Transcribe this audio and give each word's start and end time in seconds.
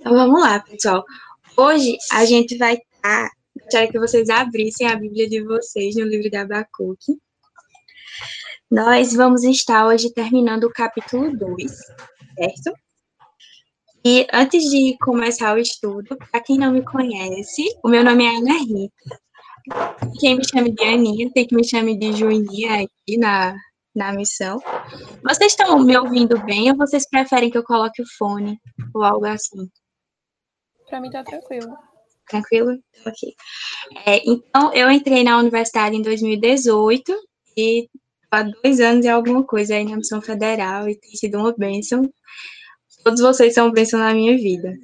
Então 0.00 0.14
vamos 0.14 0.40
lá, 0.40 0.58
pessoal. 0.60 1.04
Hoje 1.54 1.94
a 2.12 2.24
gente 2.24 2.56
vai 2.56 2.74
estar. 2.74 3.28
Tá, 3.28 3.30
gostaria 3.54 3.92
que 3.92 3.98
vocês 3.98 4.30
abrissem 4.30 4.86
a 4.86 4.96
Bíblia 4.96 5.28
de 5.28 5.44
vocês 5.44 5.94
no 5.94 6.04
livro 6.04 6.30
de 6.30 6.36
Abacuque. 6.38 7.18
Nós 8.70 9.12
vamos 9.12 9.44
estar 9.44 9.86
hoje 9.86 10.10
terminando 10.10 10.64
o 10.64 10.72
capítulo 10.72 11.36
2, 11.36 11.70
certo? 12.34 12.72
E 14.02 14.26
antes 14.32 14.70
de 14.70 14.96
começar 15.02 15.54
o 15.54 15.58
estudo, 15.58 16.16
para 16.16 16.40
quem 16.40 16.56
não 16.56 16.72
me 16.72 16.82
conhece, 16.82 17.62
o 17.84 17.88
meu 17.88 18.02
nome 18.02 18.24
é 18.24 18.36
Ana 18.38 18.58
Rita. 18.58 19.20
Quem 20.18 20.38
me 20.38 20.48
chama 20.48 20.70
de 20.70 20.82
Aninha, 20.82 21.30
tem 21.34 21.46
que 21.46 21.54
me 21.54 21.62
chamar 21.62 21.94
de 21.94 22.14
Juninha 22.14 22.84
aqui 22.84 23.18
na, 23.18 23.54
na 23.94 24.14
missão. 24.14 24.58
Vocês 25.22 25.52
estão 25.52 25.78
me 25.78 25.94
ouvindo 25.98 26.42
bem 26.46 26.70
ou 26.70 26.76
vocês 26.78 27.06
preferem 27.06 27.50
que 27.50 27.58
eu 27.58 27.64
coloque 27.64 28.00
o 28.00 28.06
fone 28.16 28.58
ou 28.94 29.04
algo 29.04 29.26
assim? 29.26 29.68
Para 30.90 31.00
mim 31.00 31.10
tá 31.10 31.22
tranquilo. 31.22 31.78
Tranquilo? 32.28 32.78
Ok. 33.06 33.34
É, 34.04 34.20
então, 34.28 34.74
eu 34.74 34.90
entrei 34.90 35.22
na 35.22 35.38
universidade 35.38 35.96
em 35.96 36.02
2018 36.02 37.14
e 37.56 37.88
há 38.28 38.42
dois 38.42 38.80
anos 38.80 39.04
e 39.04 39.08
alguma 39.08 39.44
coisa 39.44 39.76
aí 39.76 39.84
na 39.84 39.96
missão 39.96 40.20
federal 40.20 40.88
e 40.88 40.98
tem 40.98 41.12
sido 41.12 41.38
uma 41.38 41.54
bênção. 41.56 42.12
Todos 43.04 43.20
vocês 43.20 43.54
são 43.54 43.70
bênção 43.70 44.00
na 44.00 44.12
minha 44.12 44.36
vida. 44.36 44.74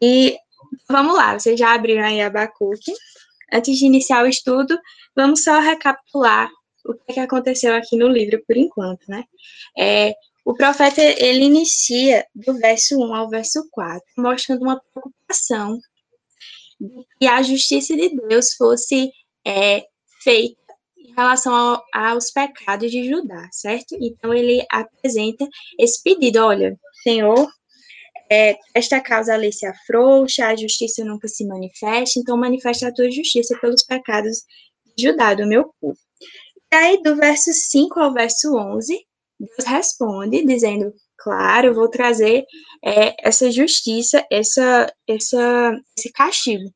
E 0.00 0.36
vamos 0.88 1.14
lá, 1.14 1.38
vocês 1.38 1.58
já 1.58 1.74
abriram 1.74 2.04
aí 2.04 2.20
a 2.22 2.28
Abacuque. 2.28 2.92
Antes 3.52 3.78
de 3.78 3.84
iniciar 3.84 4.24
o 4.24 4.28
estudo, 4.28 4.78
vamos 5.14 5.44
só 5.44 5.60
recapitular 5.60 6.50
o 6.84 6.94
que, 6.94 7.00
é 7.08 7.14
que 7.14 7.20
aconteceu 7.20 7.74
aqui 7.74 7.96
no 7.96 8.08
livro 8.08 8.42
por 8.46 8.56
enquanto, 8.56 9.04
né? 9.08 9.24
É, 9.76 10.14
o 10.44 10.54
profeta, 10.54 11.02
ele 11.02 11.44
inicia 11.44 12.24
do 12.34 12.54
verso 12.54 12.96
1 12.96 13.14
ao 13.14 13.28
verso 13.28 13.68
4, 13.72 14.00
mostrando 14.16 14.62
uma 14.62 14.80
preocupação 15.26 15.80
de 16.80 17.04
que 17.18 17.26
a 17.26 17.42
justiça 17.42 17.96
de 17.96 18.10
Deus 18.28 18.54
fosse 18.54 19.10
é, 19.46 19.84
feita 20.22 20.56
em 20.96 21.12
relação 21.14 21.54
ao, 21.54 21.84
aos 21.92 22.30
pecados 22.30 22.90
de 22.90 23.08
Judá, 23.08 23.48
certo? 23.52 23.96
Então, 24.00 24.34
ele 24.34 24.64
apresenta 24.70 25.48
esse 25.78 26.02
pedido, 26.02 26.40
olha, 26.44 26.78
Senhor, 27.02 27.48
é, 28.30 28.56
esta 28.74 29.00
causa 29.00 29.34
a 29.34 29.36
lei 29.36 29.52
se 29.52 29.64
afrouxa, 29.66 30.46
a 30.46 30.56
justiça 30.56 31.04
nunca 31.04 31.28
se 31.28 31.46
manifesta, 31.46 32.18
então 32.18 32.36
manifesta 32.36 32.88
a 32.88 32.92
tua 32.92 33.10
justiça 33.10 33.56
pelos 33.60 33.84
pecados 33.84 34.42
de 34.96 35.04
Judá, 35.04 35.32
do 35.34 35.46
meu 35.46 35.72
povo. 35.80 35.96
E 36.72 36.76
aí, 36.76 37.02
do 37.02 37.16
verso 37.16 37.52
5 37.52 38.00
ao 38.00 38.12
verso 38.12 38.54
11, 38.54 38.98
Deus 39.38 39.68
responde 39.68 40.44
dizendo, 40.44 40.92
claro, 41.18 41.68
eu 41.68 41.74
vou 41.74 41.88
trazer 41.88 42.44
é, 42.84 43.14
essa 43.26 43.50
justiça, 43.50 44.24
essa, 44.30 44.92
essa, 45.08 45.78
esse 45.96 46.12
castigo. 46.12 46.70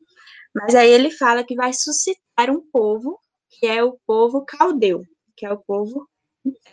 Mas 0.54 0.74
aí 0.74 0.90
ele 0.90 1.10
fala 1.10 1.44
que 1.44 1.54
vai 1.54 1.72
suscitar 1.72 2.50
um 2.50 2.60
povo, 2.72 3.18
que 3.48 3.66
é 3.66 3.82
o 3.82 3.98
povo 4.06 4.44
caldeu, 4.44 5.02
que 5.36 5.46
é 5.46 5.52
o 5.52 5.58
povo 5.58 6.08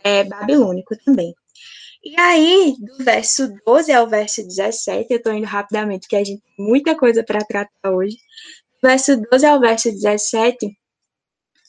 é, 0.03 0.23
babilônico 0.23 0.95
também. 1.05 1.33
E 2.03 2.19
aí, 2.19 2.75
do 2.79 3.03
verso 3.03 3.53
12 3.65 3.91
ao 3.91 4.07
verso 4.07 4.41
17, 4.41 5.07
eu 5.09 5.17
estou 5.17 5.33
indo 5.33 5.45
rapidamente, 5.45 6.01
porque 6.01 6.15
a 6.15 6.23
gente 6.23 6.41
tem 6.41 6.65
muita 6.65 6.95
coisa 6.95 7.23
para 7.23 7.43
tratar 7.43 7.91
hoje. 7.91 8.15
Do 8.81 8.87
verso 8.87 9.19
12 9.29 9.45
ao 9.45 9.59
verso 9.59 9.91
17, 9.91 10.67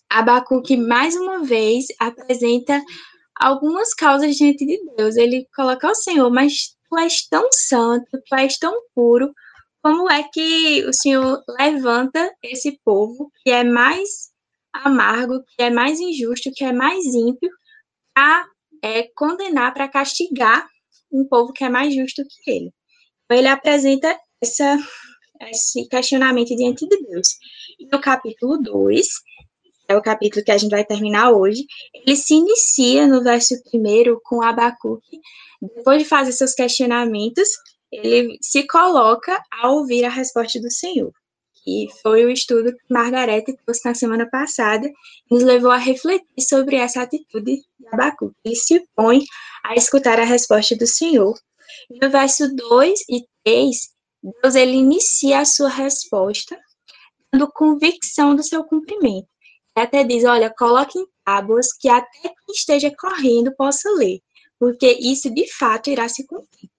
Abacuque 0.09 0.77
mais 0.77 1.15
uma 1.17 1.45
vez 1.45 1.87
apresenta 1.99 2.83
algumas 3.39 3.95
causas 3.95 4.37
diante 4.37 4.67
de 4.67 4.79
Deus. 4.97 5.17
Ele 5.17 5.47
coloca 5.55 5.89
ao 5.89 5.95
Senhor, 5.95 6.31
mas 6.31 6.77
tu 6.89 6.99
és 6.99 7.27
tão 7.29 7.49
santo, 7.53 8.07
tu 8.27 8.35
és 8.35 8.59
tão 8.59 8.75
puro, 8.95 9.33
como 9.83 10.11
é 10.11 10.23
que 10.23 10.85
o 10.87 10.93
Senhor 10.93 11.43
levanta 11.59 12.35
esse 12.43 12.81
povo 12.85 13.31
que 13.43 13.51
é 13.51 13.63
mais 13.65 14.31
amargo, 14.73 15.43
que 15.57 15.63
é 15.63 15.71
mais 15.71 16.01
injusto, 16.01 16.51
que 16.55 16.65
é 16.65 16.73
mais 16.73 17.05
ímpio, 17.07 17.51
a 18.17 18.45
é, 18.83 19.05
condenar, 19.15 19.73
para 19.73 19.89
castigar 19.89 20.69
um 21.11 21.25
povo 21.25 21.53
que 21.53 21.65
é 21.65 21.69
mais 21.69 21.95
justo 21.95 22.23
que 22.25 22.51
ele. 22.51 22.73
Então, 23.25 23.39
ele 23.39 23.49
apresenta 23.49 24.19
essa, 24.43 24.79
esse 25.43 25.89
questionamento 25.89 26.55
diante 26.57 26.87
de 26.87 26.97
Deus. 27.03 27.29
E 27.79 27.87
no 27.87 28.01
capítulo 28.01 28.59
2, 28.59 29.07
é 29.89 29.97
o 29.97 30.03
capítulo 30.03 30.45
que 30.45 30.53
a 30.53 30.59
gente 30.59 30.71
vai 30.71 30.85
terminar 30.85 31.33
hoje, 31.33 31.67
ele 31.95 32.15
se 32.15 32.35
inicia 32.35 33.07
no 33.07 33.23
verso 33.23 33.55
primeiro 33.65 34.21
com 34.23 34.43
Abacuque, 34.43 35.19
depois 35.61 36.03
de 36.03 36.09
fazer 36.09 36.33
seus 36.33 36.55
questionamentos, 36.55 37.49
ele 37.91 38.39
se 38.43 38.67
coloca 38.67 39.43
a 39.51 39.71
ouvir 39.71 40.05
a 40.05 40.11
resposta 40.11 40.61
do 40.61 40.71
Senhor. 40.71 41.11
E 41.67 41.89
foi 42.03 42.25
o 42.25 42.31
estudo 42.31 42.73
que 42.73 42.85
Margarete 42.89 43.57
trouxe 43.65 43.85
na 43.85 43.95
semana 43.95 44.29
passada, 44.31 44.91
nos 45.31 45.43
levou 45.43 45.71
a 45.71 45.77
refletir 45.77 46.41
sobre 46.41 46.77
essa 46.77 47.03
atitude 47.03 47.57
de 47.57 47.89
Abacuque. 47.91 48.37
Ele 48.45 48.55
se 48.55 48.87
põe 48.95 49.23
a 49.65 49.75
escutar 49.75 50.21
a 50.21 50.25
resposta 50.25 50.77
do 50.77 50.87
Senhor. 50.87 51.35
E 51.91 51.99
no 51.99 52.11
verso 52.11 52.55
2 52.55 53.01
e 53.11 53.27
3, 53.45 53.77
Deus 54.43 54.55
ele 54.55 54.77
inicia 54.77 55.41
a 55.41 55.45
sua 55.45 55.69
resposta 55.69 56.59
dando 57.31 57.51
convicção 57.53 58.35
do 58.35 58.43
seu 58.43 58.65
cumprimento 58.65 59.29
até 59.79 60.05
diz, 60.05 60.25
olha, 60.25 60.53
coloque 60.57 60.99
em 60.99 61.07
tábuas 61.25 61.73
que 61.73 61.89
até 61.89 62.21
quem 62.23 62.55
esteja 62.55 62.93
correndo 62.99 63.55
possa 63.57 63.91
ler, 63.93 64.21
porque 64.59 64.91
isso 65.01 65.31
de 65.31 65.47
fato 65.53 65.91
irá 65.91 66.09
se 66.09 66.27
cumprir. 66.27 66.71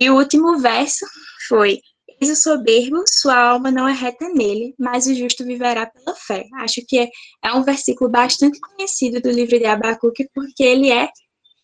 E 0.00 0.10
o 0.10 0.16
último 0.16 0.58
verso 0.58 1.06
foi: 1.48 1.80
Eis 2.20 2.30
o 2.30 2.36
soberbo, 2.36 3.04
sua 3.08 3.36
alma 3.36 3.70
não 3.70 3.86
é 3.86 3.92
reta 3.92 4.28
nele, 4.30 4.74
mas 4.78 5.06
o 5.06 5.14
justo 5.14 5.44
viverá 5.44 5.86
pela 5.86 6.16
fé. 6.16 6.44
Acho 6.54 6.80
que 6.86 6.98
é, 6.98 7.08
é 7.44 7.52
um 7.52 7.62
versículo 7.62 8.10
bastante 8.10 8.58
conhecido 8.58 9.20
do 9.20 9.30
livro 9.30 9.58
de 9.58 9.66
Abacuque, 9.66 10.28
porque 10.34 10.62
ele 10.62 10.90
é 10.90 11.08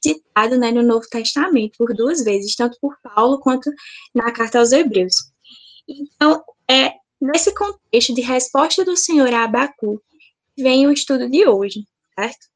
citado 0.05 0.59
né, 0.59 0.71
no 0.71 0.83
Novo 0.83 1.07
Testamento 1.09 1.77
por 1.79 1.95
duas 1.95 2.23
vezes, 2.23 2.55
tanto 2.55 2.77
por 2.81 2.95
Paulo 3.03 3.41
quanto 3.41 3.71
na 4.15 4.31
carta 4.33 4.59
aos 4.59 4.73
Hebreus. 4.73 5.15
Então, 5.89 6.43
é 6.71 6.93
nesse 7.21 7.55
contexto 7.55 8.15
de 8.15 8.21
resposta 8.21 8.85
do 8.85 8.97
Senhor 8.97 9.33
a 9.33 9.45
Abacuque, 9.45 10.05
vem 10.63 10.87
o 10.87 10.93
estudo 10.93 11.29
de 11.29 11.47
hoje, 11.47 11.85
certo? 12.19 12.53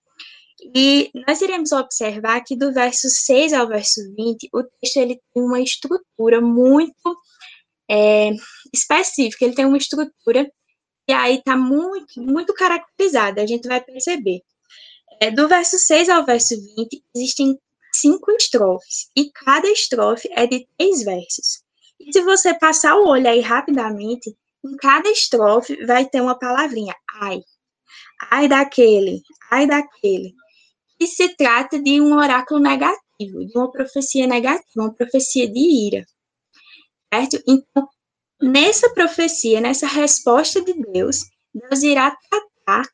E 0.75 1.11
nós 1.27 1.41
iremos 1.41 1.73
observar 1.73 2.43
que 2.43 2.57
do 2.57 2.73
verso 2.73 3.09
6 3.09 3.53
ao 3.53 3.69
verso 3.69 4.01
20, 4.17 4.49
o 4.53 4.63
texto 4.63 4.97
ele 4.97 5.21
tem 5.35 5.43
uma 5.43 5.61
estrutura 5.61 6.41
muito 6.41 7.17
é, 7.91 8.31
específica, 8.73 9.45
ele 9.45 9.55
tem 9.55 9.67
uma 9.67 9.77
estrutura 9.77 10.51
que 11.07 11.13
aí 11.13 11.37
está 11.37 11.57
muito, 11.57 12.21
muito 12.21 12.53
caracterizada, 12.55 13.43
a 13.43 13.47
gente 13.47 13.69
vai 13.69 13.81
perceber. 13.81 14.41
É, 15.21 15.31
do 15.31 15.47
verso 15.47 15.79
6 15.79 16.09
ao 16.09 16.25
verso 16.25 16.55
20, 16.77 17.05
existem 17.15 17.57
cinco 17.93 18.31
estrofes, 18.33 19.09
e 19.17 19.31
cada 19.31 19.69
estrofe 19.71 20.29
é 20.33 20.47
de 20.47 20.67
três 20.77 21.03
versos. 21.03 21.63
E 22.01 22.13
se 22.13 22.21
você 22.23 22.53
passar 22.59 22.97
o 22.97 23.07
olho 23.07 23.29
aí 23.29 23.41
rapidamente, 23.41 24.37
em 24.65 24.77
cada 24.77 25.09
estrofe 25.11 25.85
vai 25.87 26.07
ter 26.07 26.21
uma 26.21 26.39
palavrinha, 26.39 26.95
ai, 27.21 27.41
ai 28.31 28.49
daquele, 28.49 29.23
ai 29.51 29.67
daquele. 29.67 30.35
E 30.99 31.07
se 31.07 31.37
trata 31.37 31.79
de 31.79 32.01
um 32.01 32.15
oráculo 32.15 32.61
negativo, 32.61 33.45
de 33.47 33.53
uma 33.57 33.71
profecia 33.71 34.27
negativa, 34.27 34.65
uma 34.77 34.95
profecia 34.95 35.49
de 35.51 35.59
ira. 35.59 36.07
Certo? 37.13 37.43
Então, 37.47 37.89
nessa 38.41 38.89
profecia, 38.91 39.61
nessa 39.61 39.87
resposta 39.87 40.63
de 40.63 40.73
Deus, 40.75 41.25
Deus 41.55 41.83
irá 41.83 42.17
tratar 42.31 42.89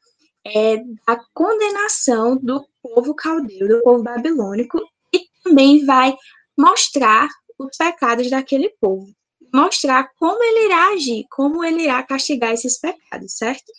é, 0.44 0.78
da 1.06 1.20
condenação 1.32 2.36
do 2.36 2.66
povo 2.82 3.14
caldeu, 3.14 3.68
do 3.68 3.82
povo 3.82 4.02
babilônico, 4.02 4.80
e 5.12 5.20
também 5.42 5.84
vai 5.84 6.16
mostrar 6.56 7.28
os 7.58 7.76
pecados 7.76 8.28
daquele 8.30 8.70
povo. 8.80 9.06
Mostrar 9.54 10.10
como 10.18 10.42
ele 10.42 10.66
irá 10.66 10.88
agir, 10.88 11.24
como 11.30 11.62
ele 11.64 11.82
irá 11.82 12.02
castigar 12.02 12.52
esses 12.52 12.78
pecados, 12.78 13.36
certo? 13.36 13.70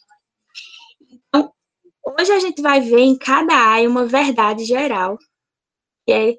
Hoje 2.05 2.31
a 2.33 2.39
gente 2.39 2.61
vai 2.61 2.81
ver 2.81 2.99
em 2.99 3.17
cada 3.17 3.53
área 3.55 3.89
uma 3.89 4.05
verdade 4.05 4.65
geral. 4.65 5.17
E, 6.07 6.11
é, 6.11 6.35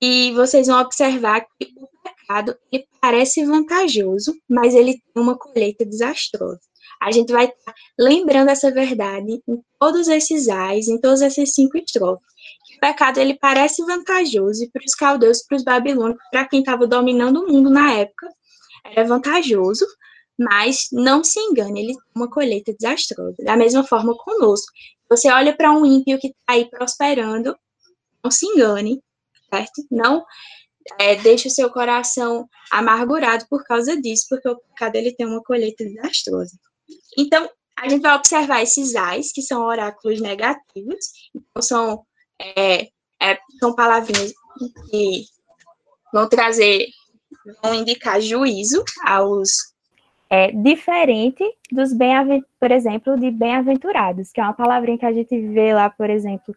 e 0.00 0.32
vocês 0.32 0.68
vão 0.68 0.80
observar 0.80 1.40
que 1.40 1.72
o 1.76 1.88
pecado 2.02 2.56
ele 2.70 2.86
parece 3.00 3.44
vantajoso, 3.44 4.34
mas 4.48 4.74
ele 4.74 4.92
tem 4.92 5.22
uma 5.22 5.36
colheita 5.36 5.84
desastrosa. 5.84 6.60
A 7.00 7.10
gente 7.10 7.32
vai 7.32 7.46
estar 7.46 7.74
lembrando 7.98 8.50
essa 8.50 8.70
verdade 8.72 9.40
em 9.48 9.62
todos 9.78 10.08
esses 10.08 10.48
ais, 10.48 10.88
em 10.88 11.00
todas 11.00 11.22
essas 11.22 11.54
cinco 11.54 11.76
estrofes. 11.76 12.26
O 12.76 12.80
pecado 12.80 13.18
ele 13.18 13.34
parece 13.34 13.84
vantajoso 13.84 14.68
para 14.72 14.84
os 14.84 14.94
caldeus, 14.94 15.42
para 15.42 15.56
os 15.56 15.64
babilônicos, 15.64 16.24
para 16.30 16.46
quem 16.46 16.60
estava 16.60 16.86
dominando 16.86 17.42
o 17.42 17.48
mundo 17.48 17.70
na 17.70 17.92
época, 17.92 18.28
era 18.84 19.04
vantajoso, 19.04 19.84
mas 20.38 20.88
não 20.92 21.24
se 21.24 21.40
engane, 21.40 21.80
ele 21.80 21.92
tem 21.94 22.02
uma 22.14 22.30
colheita 22.30 22.72
desastrosa. 22.72 23.36
Da 23.42 23.56
mesma 23.56 23.84
forma 23.84 24.16
conosco. 24.16 24.72
Você 25.10 25.30
olha 25.30 25.56
para 25.56 25.72
um 25.72 25.84
ímpio 25.84 26.18
que 26.18 26.28
está 26.28 26.38
aí 26.48 26.68
prosperando, 26.70 27.56
não 28.22 28.30
se 28.30 28.46
engane, 28.46 29.02
certo? 29.50 29.84
Não 29.90 30.24
é, 30.98 31.16
deixa 31.16 31.48
o 31.48 31.50
seu 31.50 31.70
coração 31.70 32.48
amargurado 32.70 33.46
por 33.50 33.64
causa 33.64 34.00
disso, 34.00 34.26
porque 34.28 34.48
o 34.48 34.56
pecado 34.56 34.96
ele 34.96 35.12
tem 35.12 35.26
uma 35.26 35.42
colheita 35.42 35.84
desastrosa. 35.84 36.56
Então, 37.16 37.48
a 37.76 37.88
gente 37.88 38.02
vai 38.02 38.16
observar 38.16 38.62
esses 38.62 38.94
ais, 38.94 39.32
que 39.32 39.42
são 39.42 39.62
oráculos 39.62 40.20
negativos, 40.20 40.98
então 41.34 41.62
são, 41.62 42.06
é, 42.40 42.88
é, 43.20 43.38
são 43.60 43.74
palavrinhas 43.74 44.32
que 44.90 45.24
vão 46.12 46.28
trazer, 46.28 46.86
vão 47.62 47.74
indicar 47.74 48.20
juízo 48.20 48.82
aos. 49.04 49.76
É 50.30 50.52
diferente 50.52 51.42
dos 51.72 51.92
bem 51.92 52.44
por 52.60 52.70
exemplo, 52.70 53.18
de 53.18 53.30
bem-aventurados, 53.30 54.30
que 54.30 54.40
é 54.40 54.44
uma 54.44 54.52
palavrinha 54.52 54.98
que 54.98 55.06
a 55.06 55.12
gente 55.12 55.40
vê 55.40 55.72
lá, 55.72 55.88
por 55.88 56.10
exemplo, 56.10 56.54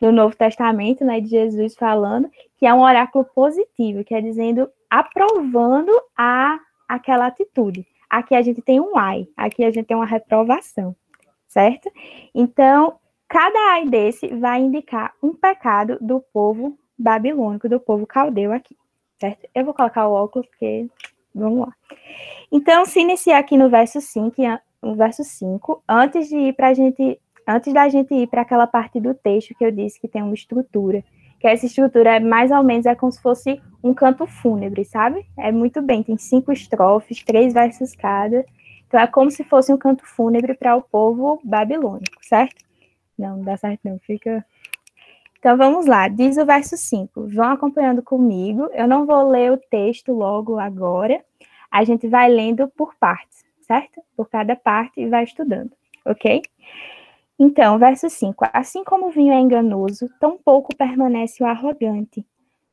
no 0.00 0.10
Novo 0.10 0.34
Testamento, 0.34 1.04
né, 1.04 1.20
de 1.20 1.28
Jesus 1.28 1.74
falando, 1.74 2.28
que 2.56 2.66
é 2.66 2.74
um 2.74 2.80
oráculo 2.80 3.24
positivo, 3.24 4.02
que 4.02 4.14
é 4.14 4.20
dizendo, 4.20 4.68
aprovando 4.90 5.92
a 6.16 6.58
aquela 6.88 7.26
atitude. 7.26 7.86
Aqui 8.10 8.34
a 8.34 8.42
gente 8.42 8.60
tem 8.60 8.80
um 8.80 8.96
ai, 8.96 9.26
aqui 9.36 9.64
a 9.64 9.70
gente 9.70 9.86
tem 9.86 9.96
uma 9.96 10.04
reprovação, 10.04 10.94
certo? 11.48 11.90
Então, 12.34 12.98
cada 13.28 13.72
ai 13.72 13.86
desse 13.86 14.26
vai 14.28 14.60
indicar 14.60 15.14
um 15.22 15.32
pecado 15.32 15.98
do 16.00 16.20
povo 16.32 16.76
babilônico, 16.98 17.68
do 17.68 17.80
povo 17.80 18.06
caldeu 18.06 18.52
aqui, 18.52 18.76
certo? 19.20 19.48
Eu 19.54 19.64
vou 19.64 19.72
colocar 19.72 20.06
o 20.08 20.12
óculos 20.12 20.46
porque 20.48 20.88
vamos 21.34 21.60
lá. 21.60 21.72
Então, 22.50 22.84
se 22.84 23.00
iniciar 23.00 23.38
aqui 23.38 23.56
no 23.56 23.70
verso 23.70 24.00
5, 24.00 24.42
no 24.82 24.94
verso 24.94 25.24
5, 25.24 25.82
antes 25.88 26.28
de 26.28 26.36
ir 26.36 26.52
para 26.54 26.74
gente 26.74 27.18
antes 27.46 27.72
da 27.72 27.88
gente 27.88 28.14
ir 28.14 28.28
para 28.28 28.42
aquela 28.42 28.66
parte 28.66 29.00
do 29.00 29.14
texto 29.14 29.54
que 29.54 29.64
eu 29.64 29.72
disse 29.72 30.00
que 30.00 30.06
tem 30.06 30.22
uma 30.22 30.34
estrutura, 30.34 31.02
que 31.40 31.46
essa 31.46 31.66
estrutura 31.66 32.16
é 32.16 32.20
mais 32.20 32.50
ou 32.52 32.62
menos 32.62 32.86
é 32.86 32.94
como 32.94 33.10
se 33.10 33.20
fosse 33.20 33.60
um 33.82 33.92
canto 33.92 34.26
fúnebre, 34.26 34.84
sabe? 34.84 35.26
É 35.36 35.50
muito 35.50 35.82
bem, 35.82 36.02
tem 36.02 36.16
cinco 36.16 36.52
estrofes, 36.52 37.22
três 37.24 37.52
versos 37.52 37.96
cada. 37.96 38.44
Então 38.86 39.00
é 39.00 39.06
como 39.06 39.30
se 39.30 39.42
fosse 39.42 39.72
um 39.72 39.76
canto 39.76 40.06
fúnebre 40.06 40.54
para 40.54 40.76
o 40.76 40.82
povo 40.82 41.40
babilônico, 41.42 42.24
certo? 42.24 42.64
Não, 43.18 43.38
não 43.38 43.44
dá 43.44 43.56
certo 43.56 43.80
não, 43.84 43.98
fica 43.98 44.44
então 45.42 45.56
vamos 45.56 45.86
lá, 45.86 46.06
diz 46.06 46.36
o 46.36 46.46
verso 46.46 46.76
5. 46.76 47.26
Vão 47.26 47.50
acompanhando 47.50 48.00
comigo. 48.00 48.70
Eu 48.72 48.86
não 48.86 49.04
vou 49.04 49.28
ler 49.28 49.50
o 49.50 49.56
texto 49.56 50.12
logo 50.12 50.56
agora. 50.56 51.20
A 51.68 51.82
gente 51.82 52.06
vai 52.06 52.30
lendo 52.30 52.68
por 52.68 52.94
partes, 52.94 53.44
certo? 53.60 54.00
Por 54.16 54.30
cada 54.30 54.54
parte 54.54 55.00
e 55.00 55.08
vai 55.08 55.24
estudando, 55.24 55.72
ok? 56.06 56.42
Então, 57.36 57.76
verso 57.76 58.08
5: 58.08 58.46
Assim 58.52 58.84
como 58.84 59.08
o 59.08 59.10
vinho 59.10 59.32
é 59.32 59.40
enganoso, 59.40 60.08
tão 60.20 60.38
pouco 60.38 60.76
permanece 60.76 61.42
o 61.42 61.46
arrogante, 61.46 62.24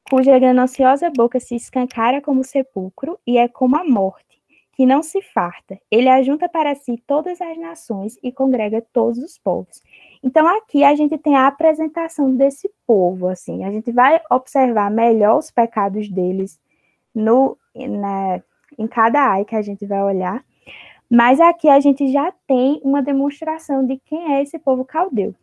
cuja 0.07 0.37
gananciosa 0.37 1.09
boca 1.09 1.39
se 1.39 1.55
escancara 1.55 2.21
como 2.21 2.43
sepulcro 2.43 3.17
e 3.25 3.39
é 3.39 3.47
como 3.47 3.77
a 3.77 3.83
morte, 3.83 4.39
que 4.73 4.85
não 4.85 5.01
se 5.01 5.23
farta. 5.23 5.79
Ele 5.89 6.07
ajunta 6.07 6.47
para 6.47 6.75
si 6.75 7.01
todas 7.07 7.41
as 7.41 7.57
nações 7.57 8.15
e 8.21 8.31
congrega 8.31 8.85
todos 8.93 9.17
os 9.17 9.39
povos. 9.39 9.81
Então, 10.21 10.47
aqui 10.47 10.83
a 10.83 10.95
gente 10.95 11.17
tem 11.17 11.35
a 11.35 11.47
apresentação 11.47 12.35
desse 12.35 12.69
povo, 12.85 13.27
assim, 13.27 13.63
a 13.63 13.71
gente 13.71 13.91
vai 13.91 14.19
observar 14.29 14.91
melhor 14.91 15.37
os 15.37 15.49
pecados 15.49 16.09
deles 16.09 16.59
no, 17.15 17.57
na, 17.73 18.41
em 18.77 18.87
cada 18.87 19.31
ai 19.31 19.45
que 19.45 19.55
a 19.55 19.61
gente 19.61 19.85
vai 19.85 20.01
olhar. 20.03 20.43
Mas 21.09 21.39
aqui 21.39 21.67
a 21.69 21.79
gente 21.79 22.11
já 22.11 22.31
tem 22.45 22.79
uma 22.83 23.01
demonstração 23.01 23.85
de 23.85 23.97
quem 24.05 24.35
é 24.35 24.43
esse 24.43 24.59
povo 24.59 24.85
caldeu. 24.85 25.33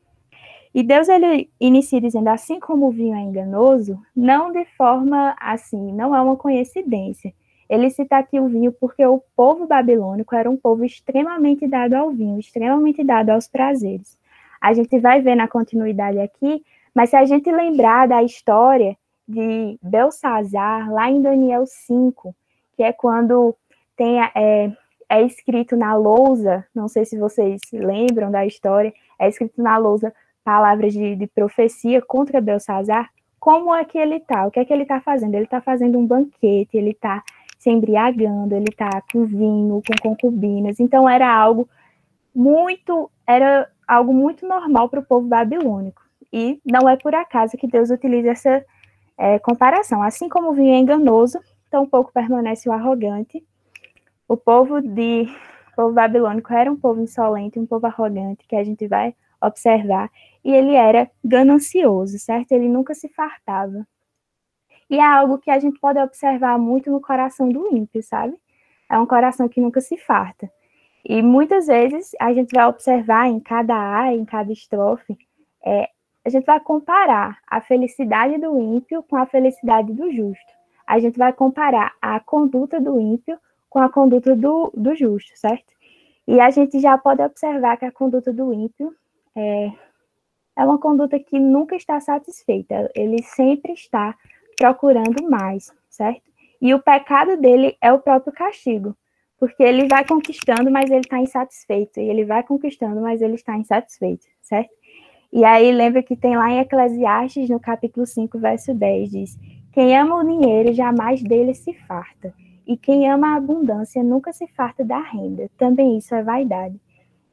E 0.73 0.82
Deus 0.82 1.08
ele 1.08 1.50
inicia 1.58 2.00
dizendo 2.00 2.28
assim 2.28 2.61
como 2.61 2.87
o 2.87 2.90
vinho 2.90 3.17
é 3.17 3.20
enganoso, 3.20 3.99
não 4.14 4.52
de 4.52 4.64
forma 4.76 5.34
assim, 5.40 5.93
não 5.93 6.14
é 6.14 6.20
uma 6.20 6.37
coincidência. 6.37 7.32
Ele 7.69 7.90
cita 7.90 8.19
aqui 8.19 8.38
o 8.38 8.46
vinho 8.46 8.70
porque 8.73 9.05
o 9.05 9.20
povo 9.34 9.67
babilônico 9.67 10.34
era 10.34 10.49
um 10.49 10.56
povo 10.56 10.84
extremamente 10.84 11.67
dado 11.67 11.94
ao 11.94 12.11
vinho, 12.11 12.38
extremamente 12.38 13.02
dado 13.02 13.31
aos 13.31 13.49
prazeres. 13.49 14.17
A 14.60 14.72
gente 14.74 14.98
vai 14.98 15.20
ver 15.20 15.34
na 15.34 15.48
continuidade 15.48 16.18
aqui, 16.18 16.62
mas 16.94 17.10
se 17.10 17.16
a 17.16 17.24
gente 17.24 17.50
lembrar 17.50 18.08
da 18.08 18.22
história 18.22 18.96
de 19.28 19.78
Belsazar, 19.82 20.90
lá 20.92 21.10
em 21.10 21.20
Daniel 21.20 21.64
5, 21.66 22.34
que 22.76 22.82
é 22.82 22.92
quando 22.92 23.54
tem 23.96 24.20
é, 24.22 24.72
é 25.08 25.22
escrito 25.22 25.76
na 25.76 25.94
lousa, 25.94 26.64
não 26.74 26.88
sei 26.88 27.04
se 27.04 27.18
vocês 27.18 27.60
lembram 27.72 28.30
da 28.30 28.46
história, 28.46 28.92
é 29.18 29.28
escrito 29.28 29.62
na 29.62 29.76
lousa 29.76 30.12
palavras 30.44 30.92
de, 30.92 31.16
de 31.16 31.26
profecia 31.26 32.00
contra 32.00 32.40
Belsazar, 32.40 33.10
como 33.38 33.74
é 33.74 33.84
que 33.84 33.98
ele 33.98 34.16
está? 34.16 34.46
O 34.46 34.50
que 34.50 34.60
é 34.60 34.64
que 34.64 34.72
ele 34.72 34.82
está 34.82 35.00
fazendo? 35.00 35.34
Ele 35.34 35.44
está 35.44 35.60
fazendo 35.60 35.98
um 35.98 36.06
banquete, 36.06 36.76
ele 36.76 36.90
está 36.90 37.22
se 37.58 37.70
embriagando, 37.70 38.54
ele 38.54 38.68
está 38.70 39.02
com 39.12 39.24
vinho, 39.24 39.82
com 39.86 40.08
concubinas. 40.08 40.80
Então 40.80 41.08
era 41.08 41.32
algo 41.32 41.68
muito, 42.34 43.10
era 43.26 43.68
algo 43.86 44.12
muito 44.12 44.46
normal 44.46 44.88
para 44.88 45.00
o 45.00 45.04
povo 45.04 45.26
babilônico. 45.26 46.02
E 46.32 46.60
não 46.64 46.88
é 46.88 46.96
por 46.96 47.14
acaso 47.14 47.56
que 47.56 47.66
Deus 47.66 47.90
utiliza 47.90 48.30
essa 48.30 48.64
é, 49.16 49.38
comparação. 49.38 50.02
Assim 50.02 50.28
como 50.28 50.50
o 50.50 50.54
vinho 50.54 50.74
é 50.74 50.78
enganoso, 50.78 51.38
tão 51.70 51.86
pouco 51.86 52.12
permanece 52.12 52.68
o 52.68 52.72
arrogante. 52.72 53.44
O 54.28 54.36
povo 54.36 54.80
de 54.80 55.28
o 55.72 55.76
povo 55.76 55.92
babilônico 55.92 56.52
era 56.52 56.72
um 56.72 56.76
povo 56.76 57.02
insolente, 57.02 57.58
um 57.58 57.66
povo 57.66 57.86
arrogante, 57.86 58.46
que 58.48 58.56
a 58.56 58.64
gente 58.64 58.88
vai 58.88 59.14
observar, 59.40 60.10
e 60.42 60.50
ele 60.50 60.74
era 60.74 61.10
ganancioso, 61.22 62.18
certo? 62.18 62.52
Ele 62.52 62.66
nunca 62.66 62.94
se 62.94 63.08
fartava. 63.10 63.86
E 64.88 64.98
é 64.98 65.04
algo 65.04 65.38
que 65.38 65.50
a 65.50 65.58
gente 65.58 65.78
pode 65.78 65.98
observar 65.98 66.58
muito 66.58 66.90
no 66.90 67.00
coração 67.00 67.48
do 67.48 67.76
ímpio, 67.76 68.02
sabe? 68.02 68.34
É 68.90 68.98
um 68.98 69.06
coração 69.06 69.48
que 69.48 69.60
nunca 69.60 69.80
se 69.80 69.96
farta. 69.98 70.50
E 71.08 71.22
muitas 71.22 71.68
vezes 71.68 72.16
a 72.18 72.34
gente 72.34 72.52
vai 72.52 72.66
observar 72.66 73.28
em 73.28 73.38
cada 73.38 74.00
A, 74.00 74.12
em 74.12 74.24
cada 74.24 74.52
estrofe, 74.52 75.16
é, 75.64 75.88
a 76.24 76.28
gente 76.28 76.44
vai 76.44 76.58
comparar 76.58 77.38
a 77.46 77.60
felicidade 77.60 78.38
do 78.38 78.60
ímpio 78.60 79.04
com 79.04 79.14
a 79.14 79.24
felicidade 79.24 79.92
do 79.92 80.10
justo. 80.10 80.52
A 80.84 80.98
gente 80.98 81.16
vai 81.16 81.32
comparar 81.32 81.94
a 82.02 82.18
conduta 82.18 82.80
do 82.80 83.00
ímpio 83.00 83.38
com 83.70 83.78
a 83.78 83.88
conduta 83.88 84.34
do, 84.34 84.72
do 84.74 84.96
justo, 84.96 85.30
certo? 85.36 85.72
E 86.26 86.40
a 86.40 86.50
gente 86.50 86.80
já 86.80 86.98
pode 86.98 87.22
observar 87.22 87.76
que 87.76 87.84
a 87.84 87.92
conduta 87.92 88.32
do 88.32 88.52
ímpio 88.52 88.92
é, 89.36 89.70
é 90.56 90.64
uma 90.64 90.78
conduta 90.78 91.20
que 91.20 91.38
nunca 91.38 91.76
está 91.76 92.00
satisfeita, 92.00 92.90
ele 92.96 93.22
sempre 93.22 93.74
está 93.74 94.16
procurando 94.58 95.22
mais, 95.30 95.72
certo? 95.88 96.22
E 96.60 96.74
o 96.74 96.82
pecado 96.82 97.36
dele 97.36 97.76
é 97.80 97.92
o 97.92 98.00
próprio 98.00 98.32
castigo, 98.32 98.96
porque 99.38 99.62
ele 99.62 99.87
vai 99.88 100.07
conquistando, 100.07 100.71
mas 100.71 100.90
ele 100.90 101.00
está 101.00 101.19
insatisfeito, 101.19 102.00
e 102.00 102.09
ele 102.09 102.25
vai 102.25 102.43
conquistando, 102.43 103.00
mas 103.00 103.21
ele 103.21 103.35
está 103.35 103.57
insatisfeito, 103.57 104.26
certo? 104.40 104.71
E 105.33 105.45
aí 105.45 105.71
lembra 105.73 106.02
que 106.02 106.16
tem 106.16 106.37
lá 106.37 106.50
em 106.50 106.61
Eclesiastes, 106.61 107.50
no 107.50 107.61
capítulo 107.61 108.07
5, 108.07 108.38
verso 108.38 108.73
10, 108.73 109.11
diz: 109.11 109.38
Quem 109.73 109.97
ama 109.97 110.16
o 110.16 110.25
dinheiro 110.25 110.73
jamais 110.73 111.23
dele 111.23 111.55
se 111.55 111.73
farta, 111.73 112.33
e 112.66 112.76
quem 112.76 113.11
ama 113.11 113.35
a 113.35 113.37
abundância 113.37 114.02
nunca 114.02 114.33
se 114.33 114.47
farta 114.49 114.85
da 114.85 114.99
renda. 114.99 115.50
Também 115.59 115.99
isso 115.99 116.14
é 116.14 116.23
vaidade. 116.23 116.81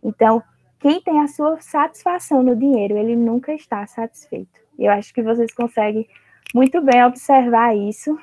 Então, 0.04 0.44
quem 0.80 1.02
tem 1.02 1.22
a 1.22 1.28
sua 1.28 1.60
satisfação 1.62 2.44
no 2.44 2.56
dinheiro, 2.56 2.98
ele 2.98 3.16
nunca 3.16 3.54
está 3.54 3.88
satisfeito. 3.88 4.60
Eu 4.78 4.92
acho 4.92 5.14
que 5.14 5.24
vocês 5.24 5.54
conseguem 5.54 6.06
muito 6.54 6.82
bem 6.82 7.04
observar 7.06 7.76
isso 7.76 8.18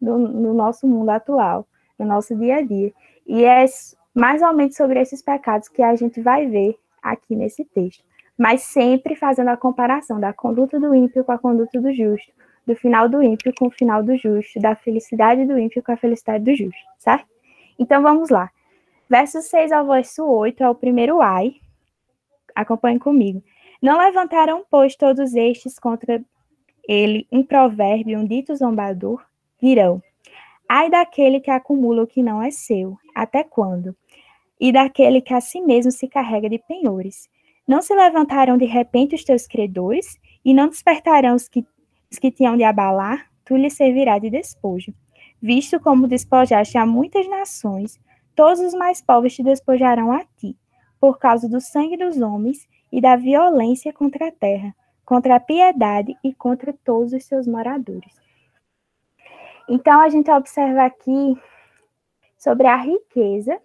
no, 0.00 0.18
no 0.18 0.54
nosso 0.54 0.86
mundo 0.86 1.10
atual, 1.10 1.66
no 1.98 2.06
nosso 2.06 2.34
dia 2.34 2.56
a 2.56 2.62
dia. 2.62 2.92
E 3.26 3.44
é 3.44 3.64
mais 4.14 4.40
ou 4.42 4.52
menos 4.54 4.76
sobre 4.76 5.00
esses 5.00 5.20
pecados 5.20 5.68
que 5.68 5.82
a 5.82 5.94
gente 5.94 6.20
vai 6.20 6.46
ver 6.46 6.78
aqui 7.02 7.34
nesse 7.34 7.64
texto. 7.64 8.04
Mas 8.38 8.62
sempre 8.62 9.16
fazendo 9.16 9.48
a 9.48 9.56
comparação 9.56 10.20
da 10.20 10.32
conduta 10.32 10.78
do 10.78 10.94
ímpio 10.94 11.24
com 11.24 11.32
a 11.32 11.38
conduta 11.38 11.80
do 11.80 11.92
justo, 11.92 12.32
do 12.66 12.74
final 12.74 13.08
do 13.08 13.22
ímpio 13.22 13.52
com 13.58 13.66
o 13.66 13.70
final 13.70 14.02
do 14.02 14.16
justo, 14.16 14.60
da 14.60 14.74
felicidade 14.74 15.44
do 15.46 15.58
ímpio 15.58 15.82
com 15.82 15.92
a 15.92 15.96
felicidade 15.96 16.44
do 16.44 16.54
justo, 16.54 16.84
certo? 16.98 17.26
Então 17.78 18.02
vamos 18.02 18.30
lá. 18.30 18.50
Verso 19.08 19.40
6 19.40 19.72
ao 19.72 19.86
verso 19.86 20.24
8 20.24 20.62
é 20.62 20.68
o 20.68 20.74
primeiro 20.74 21.20
ai. 21.20 21.56
Acompanhe 22.54 22.98
comigo. 22.98 23.42
Não 23.80 23.98
levantaram, 23.98 24.64
pois, 24.70 24.96
todos 24.96 25.34
estes 25.34 25.78
contra 25.78 26.22
ele 26.88 27.26
um 27.30 27.42
provérbio, 27.42 28.18
um 28.18 28.24
dito 28.24 28.54
zombador, 28.56 29.22
virão. 29.60 30.02
Ai 30.68 30.90
daquele 30.90 31.40
que 31.40 31.50
acumula 31.50 32.02
o 32.02 32.06
que 32.06 32.22
não 32.22 32.42
é 32.42 32.50
seu, 32.50 32.96
até 33.14 33.44
quando? 33.44 33.96
E 34.60 34.72
daquele 34.72 35.20
que 35.20 35.32
a 35.32 35.40
si 35.40 35.60
mesmo 35.60 35.92
se 35.92 36.08
carrega 36.08 36.48
de 36.48 36.58
penhores. 36.58 37.28
Não 37.66 37.82
se 37.82 37.94
levantarão 37.94 38.56
de 38.56 38.64
repente 38.64 39.14
os 39.14 39.24
teus 39.24 39.46
credores, 39.46 40.18
e 40.44 40.54
não 40.54 40.68
despertarão 40.68 41.34
os 41.34 41.48
que 41.48 41.64
os 42.10 42.18
que 42.18 42.30
tinham 42.30 42.56
de 42.56 42.62
abalar, 42.62 43.30
tu 43.44 43.56
lhe 43.56 43.68
servirá 43.68 44.18
de 44.18 44.30
despojo. 44.30 44.94
Visto 45.42 45.78
como 45.80 46.06
despojaste 46.06 46.78
a 46.78 46.86
muitas 46.86 47.28
nações, 47.28 48.00
todos 48.34 48.60
os 48.60 48.74
mais 48.74 49.02
pobres 49.02 49.34
te 49.34 49.42
despojarão 49.42 50.12
a 50.12 50.24
ti, 50.36 50.56
por 51.00 51.18
causa 51.18 51.48
do 51.48 51.60
sangue 51.60 51.96
dos 51.96 52.20
homens 52.20 52.66
e 52.92 53.00
da 53.00 53.16
violência 53.16 53.92
contra 53.92 54.28
a 54.28 54.32
terra, 54.32 54.74
contra 55.04 55.36
a 55.36 55.40
piedade 55.40 56.16
e 56.22 56.32
contra 56.32 56.72
todos 56.84 57.12
os 57.12 57.24
seus 57.24 57.46
moradores. 57.46 58.25
Então, 59.68 60.00
a 60.00 60.08
gente 60.08 60.30
observa 60.30 60.84
aqui 60.84 61.36
sobre 62.38 62.66
a 62.66 62.76
riqueza, 62.76 63.58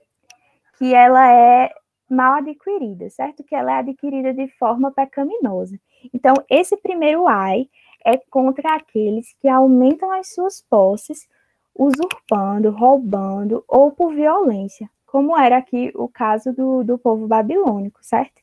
que 0.78 0.94
ela 0.94 1.32
é 1.32 1.72
mal 2.10 2.36
adquirida, 2.36 3.10
certo? 3.10 3.44
Que 3.44 3.56
ela 3.56 3.74
é 3.74 3.80
adquirida 3.80 4.34
de 4.34 4.48
forma 4.58 4.92
pecaminosa. 4.92 5.80
Então, 6.14 6.34
esse 6.50 6.76
primeiro 6.78 7.28
ai 7.28 7.70
é 8.04 8.18
contra 8.18 8.76
aqueles 8.76 9.34
que 9.40 9.48
aumentam 9.48 10.12
as 10.12 10.34
suas 10.34 10.62
posses, 10.62 11.28
usurpando, 11.76 12.72
roubando 12.72 13.64
ou 13.68 13.92
por 13.92 14.14
violência, 14.14 14.90
como 15.06 15.38
era 15.38 15.58
aqui 15.58 15.92
o 15.96 16.08
caso 16.08 16.52
do, 16.52 16.84
do 16.84 16.98
povo 16.98 17.28
babilônico, 17.28 18.00
certo? 18.02 18.42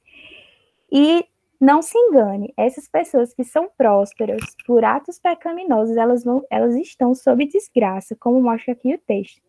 E 0.91 1.27
não 1.61 1.83
se 1.83 1.99
engane, 1.99 2.53
essas 2.57 2.89
pessoas 2.89 3.35
que 3.35 3.43
são 3.43 3.69
prósperas 3.77 4.41
por 4.67 4.85
atos 4.85 5.19
pecaminosos, 5.19 5.97
elas, 5.97 6.23
vão, 6.23 6.45
elas 6.51 6.75
estão 6.77 7.15
sob 7.15 7.47
desgraça, 7.47 8.17
como 8.19 8.41
mostra 8.41 8.73
aqui 8.73 8.95
o 8.95 8.99
texto. 8.99 9.43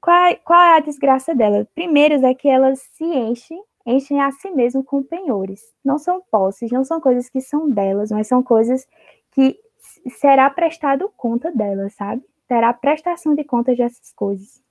Qual, 0.00 0.26
é, 0.26 0.34
qual 0.36 0.60
é 0.60 0.76
a 0.76 0.80
desgraça 0.80 1.34
dela? 1.34 1.66
Primeiro 1.74 2.24
é 2.26 2.34
que 2.34 2.48
elas 2.48 2.80
se 2.92 3.04
enchem, 3.04 3.62
enchem 3.86 4.20
a 4.20 4.30
si 4.32 4.50
mesmo 4.50 4.84
com 4.84 5.02
penhores. 5.02 5.60
Não 5.84 5.98
são 5.98 6.22
posses, 6.30 6.70
não 6.70 6.84
são 6.84 7.00
coisas 7.00 7.28
que 7.28 7.40
são 7.40 7.68
delas, 7.68 8.10
mas 8.10 8.26
são 8.26 8.42
coisas 8.42 8.86
que 9.30 9.58
será 10.08 10.48
prestado 10.50 11.10
conta 11.16 11.50
delas, 11.50 11.94
sabe? 11.94 12.22
Terá 12.48 12.72
prestação 12.72 13.34
de 13.34 13.44
contas 13.44 13.76
dessas 13.76 14.12
coisas. 14.12 14.62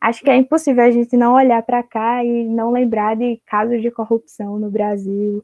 Acho 0.00 0.22
que 0.22 0.30
é 0.30 0.36
impossível 0.36 0.84
a 0.84 0.90
gente 0.90 1.16
não 1.16 1.34
olhar 1.34 1.62
para 1.62 1.82
cá 1.82 2.24
e 2.24 2.44
não 2.44 2.70
lembrar 2.70 3.16
de 3.16 3.40
casos 3.46 3.80
de 3.80 3.90
corrupção 3.90 4.58
no 4.58 4.70
Brasil. 4.70 5.42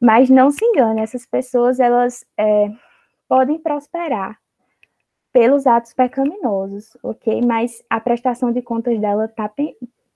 Mas 0.00 0.28
não 0.28 0.50
se 0.50 0.64
engane, 0.64 1.00
essas 1.00 1.24
pessoas 1.24 1.80
elas 1.80 2.24
é, 2.38 2.70
podem 3.28 3.58
prosperar 3.58 4.38
pelos 5.32 5.66
atos 5.66 5.92
pecaminosos, 5.92 6.96
ok? 7.02 7.42
Mas 7.42 7.82
a 7.90 8.00
prestação 8.00 8.52
de 8.52 8.62
contas 8.62 8.98
dela 8.98 9.28
tá, 9.28 9.52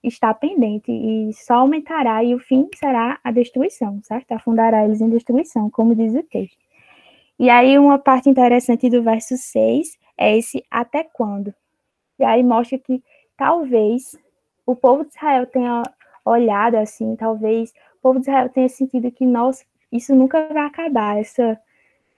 está 0.03 0.33
pendente 0.33 0.91
e 0.91 1.33
só 1.35 1.55
aumentará 1.55 2.25
e 2.25 2.35
o 2.35 2.39
fim 2.39 2.69
será 2.75 3.19
a 3.23 3.31
destruição, 3.31 4.01
certo? 4.03 4.33
Afundará 4.33 4.85
eles 4.85 5.01
em 5.01 5.11
destruição, 5.11 5.71
como 5.71 5.95
diz 5.95 6.15
o 6.15 6.23
texto. 6.23 6.59
E 7.39 7.49
aí 7.49 7.79
uma 7.79 7.99
parte 7.99 8.29
interessante 8.29 8.89
do 8.91 9.03
verso 9.03 9.37
6 9.37 9.99
é 10.17 10.37
esse 10.37 10.65
até 10.71 11.05
quando. 11.05 11.55
E 12.19 12.25
aí 12.25 12.43
mostra 12.43 12.79
que 12.79 13.03
talvez 13.37 14.17
o 14.67 14.77
povo 14.77 15.05
de 15.05 15.11
Israel 15.11 15.47
tenha 15.47 15.83
olhado 16.25 16.77
assim, 16.77 17.17
talvez 17.17 17.71
o 17.99 18.03
povo 18.03 18.21
de 18.21 18.27
Israel 18.27 18.49
tenha 18.49 18.69
sentido 18.69 19.11
que, 19.11 19.25
nossa, 19.25 19.65
isso 19.93 20.15
nunca 20.15 20.49
vai 20.49 20.67
acabar, 20.67 21.19
essa, 21.19 21.59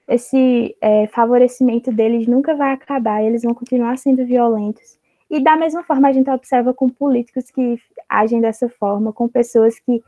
esse 0.09 0.77
é, 0.81 1.07
favorecimento 1.09 1.93
deles 1.93 2.27
nunca 2.27 2.55
vai 2.55 2.73
acabar, 2.73 3.23
eles 3.23 3.43
vão 3.43 3.55
continuar 3.55 3.97
sendo 3.99 4.25
violentos. 4.25 4.99
E 5.31 5.41
da 5.41 5.57
mesma 5.57 5.83
forma 5.83 6.09
a 6.09 6.13
gente 6.13 6.29
observa 6.31 6.75
com 6.75 6.89
políticos 6.89 7.51
que 7.51 7.79
agem 8.09 8.41
dessa 8.41 8.69
forma, 8.69 9.13
com 9.13 9.27
pessoas 9.27 9.79
que 9.79 10.03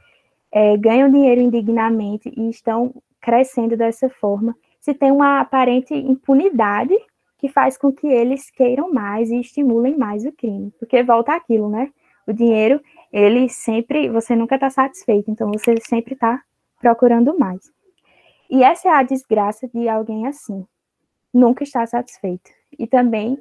é, 0.52 0.76
ganham 0.76 1.10
dinheiro 1.10 1.40
indignamente 1.40 2.32
e 2.36 2.50
estão 2.50 2.94
crescendo 3.20 3.76
dessa 3.76 4.08
forma, 4.10 4.54
se 4.80 4.92
tem 4.92 5.10
uma 5.10 5.40
aparente 5.40 5.94
impunidade 5.94 6.94
que 7.38 7.48
faz 7.48 7.78
com 7.78 7.90
que 7.90 8.06
eles 8.06 8.50
queiram 8.50 8.92
mais 8.92 9.30
e 9.30 9.40
estimulem 9.40 9.96
mais 9.96 10.26
o 10.26 10.32
crime. 10.32 10.72
Porque 10.78 11.02
volta 11.02 11.34
aquilo, 11.34 11.70
né? 11.70 11.90
O 12.26 12.32
dinheiro, 12.32 12.80
ele 13.12 13.48
sempre, 13.48 14.08
você 14.10 14.36
nunca 14.36 14.54
está 14.56 14.68
satisfeito, 14.68 15.30
então 15.30 15.50
você 15.50 15.74
sempre 15.80 16.14
está 16.14 16.42
procurando 16.84 17.38
mais. 17.38 17.72
E 18.50 18.62
essa 18.62 18.88
é 18.88 18.92
a 18.92 19.02
desgraça 19.02 19.66
de 19.68 19.88
alguém 19.88 20.26
assim. 20.26 20.66
Nunca 21.32 21.64
está 21.64 21.86
satisfeito. 21.86 22.50
E 22.78 22.86
também 22.86 23.38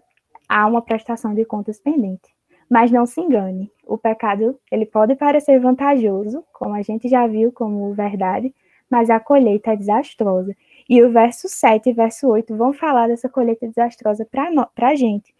há 0.48 0.66
uma 0.66 0.82
prestação 0.82 1.34
de 1.34 1.44
contas 1.44 1.78
pendente. 1.78 2.34
Mas 2.70 2.90
não 2.90 3.06
se 3.06 3.20
engane, 3.20 3.70
o 3.86 3.98
pecado 3.98 4.58
ele 4.72 4.86
pode 4.86 5.14
parecer 5.16 5.60
vantajoso, 5.60 6.42
como 6.54 6.74
a 6.74 6.82
gente 6.82 7.10
já 7.10 7.28
viu 7.28 7.52
como 7.52 7.94
verdade, 7.94 8.56
mas 8.90 9.10
a 9.10 9.20
colheita 9.20 9.74
é 9.74 9.76
desastrosa. 9.76 10.56
E 10.88 11.04
o 11.04 11.12
verso 11.12 11.50
7 11.50 11.90
e 11.90 11.94
verso 11.94 12.30
8 12.30 12.56
vão 12.56 12.72
falar 12.72 13.08
dessa 13.08 13.28
colheita 13.28 13.68
desastrosa 13.68 14.26
para 14.26 14.88
a 14.88 14.96
gente. 14.96 15.36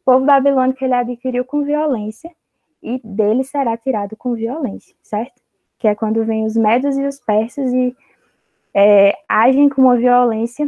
O 0.00 0.04
povo 0.06 0.24
babilônico 0.24 0.82
ele 0.82 0.94
adquiriu 0.94 1.44
com 1.44 1.62
violência 1.62 2.34
e 2.82 2.98
dele 3.04 3.44
será 3.44 3.76
tirado 3.76 4.16
com 4.16 4.32
violência, 4.32 4.96
certo? 5.02 5.41
Que 5.82 5.88
é 5.88 5.96
quando 5.96 6.24
vem 6.24 6.46
os 6.46 6.56
medos 6.56 6.96
e 6.96 7.04
os 7.04 7.18
persas 7.18 7.72
e 7.72 7.92
é, 8.72 9.18
agem 9.28 9.68
com 9.68 9.82
uma 9.82 9.96
violência 9.96 10.64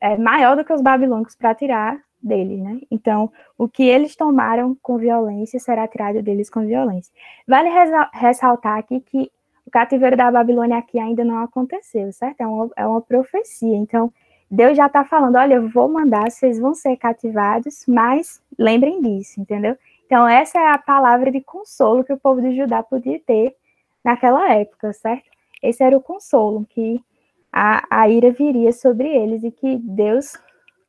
é, 0.00 0.16
maior 0.16 0.56
do 0.56 0.64
que 0.64 0.72
os 0.72 0.82
babilônicos 0.82 1.36
para 1.36 1.54
tirar 1.54 2.00
deles, 2.20 2.58
né? 2.60 2.80
Então, 2.90 3.30
o 3.56 3.68
que 3.68 3.84
eles 3.84 4.16
tomaram 4.16 4.76
com 4.82 4.98
violência 4.98 5.60
será 5.60 5.86
tirado 5.86 6.20
deles 6.20 6.50
com 6.50 6.66
violência. 6.66 7.14
Vale 7.46 7.68
ressaltar 8.12 8.76
aqui 8.76 8.98
que 8.98 9.30
o 9.64 9.70
cativeiro 9.70 10.16
da 10.16 10.28
Babilônia 10.28 10.78
aqui 10.78 10.98
ainda 10.98 11.24
não 11.24 11.38
aconteceu, 11.38 12.12
certo? 12.12 12.40
É 12.40 12.46
uma, 12.48 12.70
é 12.76 12.84
uma 12.84 13.00
profecia. 13.00 13.76
Então, 13.76 14.12
Deus 14.50 14.76
já 14.76 14.86
está 14.86 15.04
falando: 15.04 15.36
olha, 15.36 15.54
eu 15.54 15.68
vou 15.68 15.88
mandar, 15.88 16.28
vocês 16.28 16.58
vão 16.58 16.74
ser 16.74 16.96
cativados, 16.96 17.84
mas 17.86 18.42
lembrem 18.58 19.00
disso, 19.00 19.40
entendeu? 19.40 19.76
Então, 20.12 20.28
essa 20.28 20.58
é 20.58 20.66
a 20.66 20.76
palavra 20.76 21.32
de 21.32 21.40
consolo 21.40 22.04
que 22.04 22.12
o 22.12 22.18
povo 22.18 22.42
de 22.42 22.54
Judá 22.54 22.82
podia 22.82 23.18
ter 23.20 23.56
naquela 24.04 24.52
época, 24.52 24.92
certo? 24.92 25.24
Esse 25.62 25.82
era 25.82 25.96
o 25.96 26.02
consolo 26.02 26.66
que 26.68 27.02
a, 27.50 27.82
a 27.88 28.10
ira 28.10 28.30
viria 28.30 28.74
sobre 28.74 29.08
eles 29.08 29.42
e 29.42 29.50
que 29.50 29.78
Deus 29.78 30.34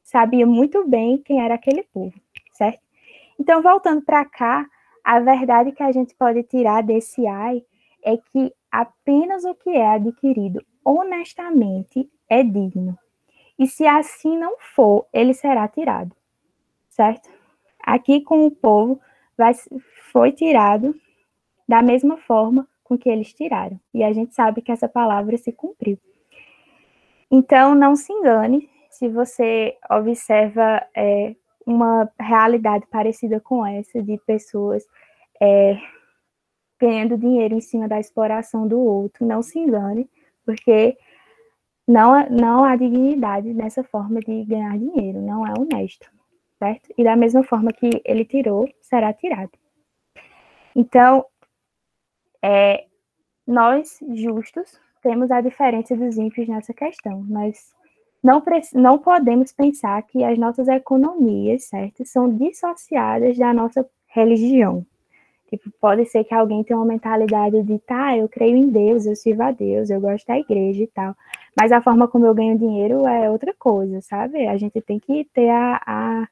sabia 0.04 0.46
muito 0.46 0.86
bem 0.86 1.20
quem 1.20 1.42
era 1.42 1.56
aquele 1.56 1.84
povo, 1.84 2.14
certo? 2.52 2.82
Então, 3.40 3.62
voltando 3.62 4.02
para 4.02 4.26
cá, 4.26 4.66
a 5.02 5.22
verdade 5.22 5.72
que 5.72 5.84
a 5.84 5.92
gente 5.94 6.14
pode 6.16 6.44
tirar 6.44 6.84
desse 6.84 7.26
ai 7.26 7.64
é 8.04 8.18
que 8.18 8.54
apenas 8.70 9.46
o 9.46 9.56
que 9.56 9.70
é 9.70 9.88
adquirido 9.88 10.62
honestamente 10.84 12.12
é 12.30 12.44
digno. 12.44 13.00
E 13.58 13.68
se 13.68 13.88
assim 13.88 14.38
não 14.38 14.58
for, 14.60 15.06
ele 15.14 15.34
será 15.34 15.66
tirado. 15.70 16.14
Certo? 16.90 17.30
Aqui 17.82 18.20
com 18.20 18.46
o 18.46 18.52
povo 18.52 19.00
vai, 19.38 19.54
foi 20.12 20.32
tirado 20.32 20.96
da 21.68 21.82
mesma 21.82 22.18
forma 22.18 22.68
com 22.84 22.98
que 22.98 23.10
eles 23.10 23.34
tiraram. 23.34 23.80
E 23.94 24.04
a 24.04 24.12
gente 24.14 24.36
sabe 24.36 24.62
que 24.62 24.72
essa 24.72 24.88
palavra 24.88 25.38
se 25.38 25.52
cumpriu. 25.52 25.98
Então, 27.32 27.74
não 27.74 27.96
se 27.96 28.12
engane 28.14 28.70
se 28.90 29.10
você 29.10 29.76
observa 29.90 30.86
é, 30.96 31.36
uma 31.66 32.10
realidade 32.20 32.86
parecida 32.88 33.40
com 33.40 33.66
essa, 33.66 34.02
de 34.02 34.18
pessoas 34.20 34.86
é, 35.42 35.78
ganhando 36.80 37.18
dinheiro 37.18 37.56
em 37.56 37.62
cima 37.62 37.88
da 37.88 38.00
exploração 38.00 38.68
do 38.68 38.80
outro. 38.80 39.26
Não 39.26 39.42
se 39.42 39.58
engane, 39.58 40.08
porque 40.46 40.98
não, 41.88 42.30
não 42.30 42.64
há 42.64 42.76
dignidade 42.76 43.54
nessa 43.54 43.84
forma 43.84 44.20
de 44.20 44.44
ganhar 44.46 44.78
dinheiro, 44.78 45.22
não 45.22 45.46
é 45.46 45.54
honesto, 45.58 46.10
certo? 46.64 46.94
E 46.98 47.04
da 47.04 47.16
mesma 47.16 47.44
forma 47.44 47.74
que 47.74 48.02
ele 48.06 48.24
tirou, 48.24 48.70
será 48.82 49.12
tirado. 49.12 49.52
Então, 50.74 51.26
é, 52.42 52.86
nós, 53.46 54.00
justos, 54.14 54.80
temos 55.02 55.30
a 55.30 55.42
diferença 55.42 55.94
dos 55.96 56.18
ímpios 56.18 56.48
nessa 56.48 56.74
questão, 56.74 57.22
mas 57.28 57.74
não, 58.24 58.42
não 58.74 58.98
podemos 58.98 59.52
pensar 59.52 60.02
que 60.04 60.24
as 60.24 60.38
nossas 60.38 60.70
economias, 60.70 61.66
certo, 61.66 62.06
são 62.06 62.34
dissociadas 62.34 63.38
da 63.38 63.54
nossa 63.54 63.86
religião. 64.08 64.86
Tipo, 65.50 65.70
pode 65.82 66.06
ser 66.06 66.24
que 66.24 66.34
alguém 66.34 66.64
tenha 66.64 66.80
uma 66.80 66.86
mentalidade 66.86 67.62
de, 67.62 67.78
tá, 67.80 68.18
eu 68.18 68.30
creio 68.30 68.56
em 68.56 68.70
Deus, 68.70 69.06
eu 69.06 69.16
sirvo 69.16 69.44
a 69.44 69.52
Deus, 69.52 69.90
eu 69.90 70.00
gosto 70.00 70.26
da 70.26 70.40
igreja 70.40 70.84
e 70.84 70.88
tal. 70.88 71.14
Mas 71.60 71.72
a 71.72 71.82
forma 71.82 72.08
como 72.08 72.26
eu 72.26 72.34
ganho 72.34 72.58
dinheiro 72.58 73.06
é 73.06 73.30
outra 73.30 73.54
coisa, 73.54 74.02
sabe? 74.02 74.48
A 74.48 74.58
gente 74.58 74.82
tem 74.82 74.98
que 74.98 75.26
ter 75.26 75.50
a, 75.50 75.80
a, 75.86 76.28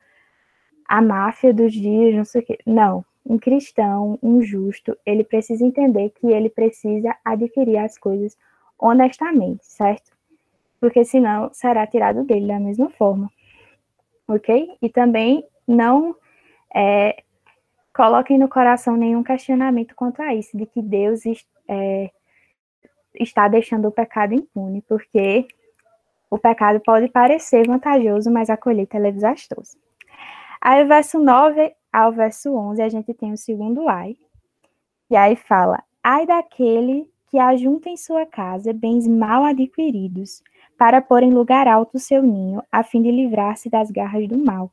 a 0.92 1.02
máfia 1.02 1.54
dos 1.54 1.72
dias, 1.72 2.14
não 2.14 2.26
sei 2.26 2.42
o 2.42 2.46
quê. 2.46 2.60
Não. 2.66 3.06
Um 3.26 3.40
cristão, 3.40 4.20
um 4.22 4.42
justo, 4.42 4.98
ele 5.06 5.24
precisa 5.24 5.66
entender 5.66 6.10
que 6.10 6.28
ele 6.28 6.50
precisa 6.50 7.16
adquirir 7.24 7.78
as 7.78 7.98
coisas 7.98 8.38
honestamente, 8.78 9.66
certo? 9.66 10.12
Porque 10.82 11.06
senão 11.06 11.50
será 11.54 11.88
tirado 11.88 12.26
dele 12.26 12.48
da 12.48 12.60
mesma 12.60 12.90
forma. 12.90 13.32
Ok? 14.28 14.76
E 14.82 14.90
também 14.90 15.46
não 15.66 16.14
é, 16.76 17.24
coloquem 17.96 18.38
no 18.38 18.50
coração 18.50 18.98
nenhum 18.98 19.24
questionamento 19.24 19.96
quanto 19.96 20.22
a 20.22 20.36
isso, 20.36 20.58
de 20.58 20.66
que 20.66 20.82
Deus 20.82 21.22
é, 21.70 22.12
está 23.16 23.48
deixando 23.48 23.88
o 23.88 23.92
pecado 23.94 24.34
impune, 24.34 24.82
porque 24.82 25.48
o 26.30 26.38
pecado 26.38 26.82
pode 26.82 27.08
parecer 27.08 27.66
vantajoso, 27.66 28.30
mas 28.30 28.50
a 28.50 28.58
colheita 28.58 28.98
é 28.98 29.12
desastrosa. 29.12 29.81
Aí, 30.62 30.86
verso 30.86 31.20
9 31.20 31.74
ao 31.92 32.12
verso 32.12 32.56
11, 32.56 32.82
a 32.82 32.90
gente 32.90 33.14
tem 33.14 33.34
o 33.34 33.38
segundo 33.38 33.90
ai, 33.90 34.16
e 35.10 35.16
aí 35.16 35.36
fala: 35.36 35.84
Ai 36.04 36.26
daquele 36.26 37.10
que 37.28 37.40
ajunta 37.40 37.90
em 37.90 37.98
sua 37.98 38.26
casa 38.26 38.72
bens 38.72 39.08
mal 39.08 39.44
adquiridos, 39.44 40.44
para 40.78 41.02
pôr 41.02 41.24
em 41.24 41.32
lugar 41.32 41.68
alto 41.68 41.96
o 41.96 42.00
seu 42.00 42.22
ninho, 42.22 42.62
a 42.72 42.84
fim 42.84 43.02
de 43.02 43.10
livrar-se 43.10 43.70
das 43.70 43.90
garras 43.90 44.28
do 44.28 44.38
mal. 44.38 44.72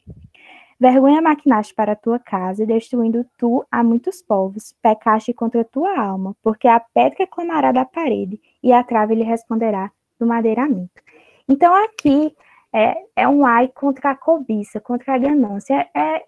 Vergonha 0.80 1.20
maquinaste 1.20 1.74
para 1.74 1.92
a 1.92 1.96
tua 1.96 2.18
casa, 2.18 2.64
destruindo 2.64 3.26
tu 3.36 3.64
a 3.70 3.82
muitos 3.82 4.22
povos. 4.22 4.74
Pecaste 4.80 5.32
contra 5.32 5.62
a 5.62 5.64
tua 5.64 5.98
alma, 5.98 6.36
porque 6.42 6.68
a 6.68 6.78
pedra 6.78 7.26
clamará 7.26 7.72
da 7.72 7.84
parede, 7.84 8.40
e 8.62 8.72
a 8.72 8.84
trave 8.84 9.14
lhe 9.14 9.24
responderá 9.24 9.90
do 10.20 10.26
madeiramento. 10.26 11.02
Então, 11.48 11.74
aqui 11.74 12.34
é, 12.72 12.96
é 13.16 13.28
um 13.28 13.44
ai 13.46 13.68
contra 13.68 14.10
a 14.10 14.16
cobiça, 14.16 14.80
contra 14.80 15.14
a 15.14 15.18
ganância. 15.18 15.88
É, 15.94 16.24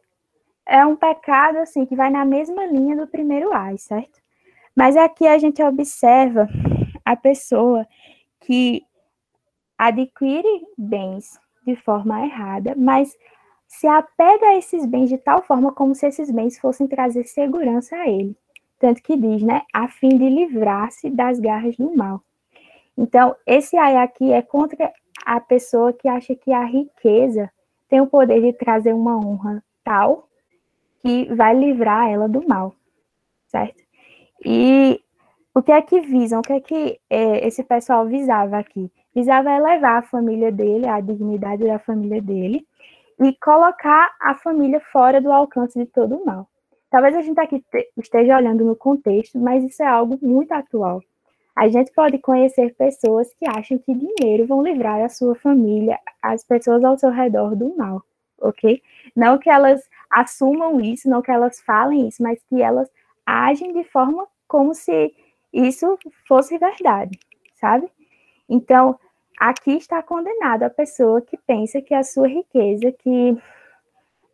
é 0.67 0.87
um 0.87 0.97
pecado, 0.97 1.59
assim, 1.59 1.85
que 1.85 1.97
vai 1.97 2.11
na 2.11 2.25
mesma 2.25 2.65
linha 2.67 2.97
do 2.97 3.07
primeiro 3.07 3.53
ai, 3.53 3.77
certo? 3.79 4.21
Mas 4.75 4.97
aqui 4.97 5.27
a 5.27 5.39
gente 5.39 5.63
observa 5.63 6.49
a 7.05 7.17
pessoa 7.17 7.87
que 8.41 8.83
adquire 9.77 10.67
bens 10.77 11.39
de 11.67 11.75
forma 11.77 12.25
errada, 12.25 12.75
mas 12.77 13.17
se 13.67 13.87
apega 13.87 14.47
a 14.47 14.57
esses 14.57 14.85
bens 14.87 15.09
de 15.09 15.19
tal 15.19 15.43
forma 15.43 15.73
como 15.73 15.95
se 15.95 16.07
esses 16.07 16.31
bens 16.31 16.59
fossem 16.59 16.87
trazer 16.87 17.25
segurança 17.25 17.97
a 17.97 18.09
ele. 18.09 18.37
Tanto 18.79 19.03
que 19.03 19.17
diz, 19.17 19.43
né, 19.43 19.63
a 19.73 19.89
fim 19.89 20.09
de 20.09 20.29
livrar-se 20.29 21.11
das 21.11 21.39
garras 21.39 21.77
do 21.77 21.95
mal. 21.95 22.23
Então, 22.97 23.35
esse 23.47 23.77
ai 23.77 23.97
aqui 23.97 24.33
é 24.33 24.43
contra 24.43 24.93
a 25.25 25.41
pessoa 25.41 25.93
que 25.93 26.09
acha 26.09 26.35
que 26.35 26.53
a 26.53 26.65
riqueza 26.65 27.51
tem 27.89 28.01
o 28.01 28.07
poder 28.07 28.41
de 28.41 28.53
trazer 28.53 28.95
uma 28.95 29.17
honra 29.17 29.63
tal 29.85 30.29
que 31.03 31.33
vai 31.35 31.55
livrar 31.55 32.11
ela 32.11 32.29
do 32.29 32.47
mal, 32.47 32.75
certo? 33.49 33.83
E 34.45 35.01
o 35.55 35.63
que 35.63 35.73
é 35.73 35.83
que 35.83 36.01
visam? 36.01 36.41
O 36.41 36.43
que 36.43 36.53
é 36.53 36.61
que 36.61 37.01
é, 37.09 37.47
esse 37.47 37.63
pessoal 37.63 38.07
visava 38.07 38.59
aqui? 38.59 38.91
Visava 39.15 39.51
elevar 39.51 39.99
a 39.99 40.03
família 40.03 40.53
dele, 40.53 40.87
a 40.87 41.01
dignidade 41.01 41.65
da 41.65 41.79
família 41.79 42.23
dele, 42.23 42.67
e 43.19 43.35
colocar 43.35 44.15
a 44.21 44.35
família 44.35 44.81
fora 44.93 45.21
do 45.21 45.33
alcance 45.33 45.79
de 45.79 45.87
todo 45.87 46.17
o 46.17 46.25
mal. 46.25 46.49
Talvez 46.91 47.15
a 47.15 47.23
gente 47.23 47.39
aqui 47.39 47.65
esteja 47.97 48.37
olhando 48.37 48.65
no 48.65 48.75
contexto, 48.75 49.39
mas 49.39 49.63
isso 49.63 49.83
é 49.83 49.87
algo 49.87 50.19
muito 50.23 50.53
atual. 50.53 51.03
A 51.55 51.69
gente 51.69 51.93
pode 51.93 52.19
conhecer 52.19 52.75
pessoas 52.75 53.33
que 53.35 53.47
acham 53.49 53.79
que 53.79 53.95
dinheiro 53.95 54.47
vão 54.47 54.63
livrar 54.63 55.01
a 55.03 55.09
sua 55.09 55.35
família, 55.35 55.99
as 56.23 56.45
pessoas 56.45 56.83
ao 56.85 56.99
seu 56.99 57.11
redor 57.11 57.55
do 57.55 57.77
mal, 57.77 58.03
ok? 58.41 58.81
Não 59.15 59.39
que 59.39 59.51
elas 59.51 59.83
assumam 60.11 60.81
isso, 60.81 61.09
não 61.09 61.23
que 61.23 61.31
elas 61.31 61.61
falem 61.61 62.09
isso, 62.09 62.23
mas 62.23 62.43
que 62.45 62.63
elas 62.63 62.89
agem 63.27 63.73
de 63.73 63.85
forma 63.85 64.27
como 64.49 64.75
se 64.75 65.15
isso 65.53 65.99
fosse 66.27 66.57
verdade, 66.59 67.19
sabe? 67.55 67.89
Então, 68.49 68.99
aqui 69.39 69.73
está 69.73 70.03
condenado 70.03 70.63
a 70.63 70.71
pessoa 70.71 71.21
que 71.21 71.37
pensa 71.37 71.81
que 71.81 71.95
a 71.95 72.03
sua 72.03 72.29
riqueza, 72.29 72.93
que 72.93 73.37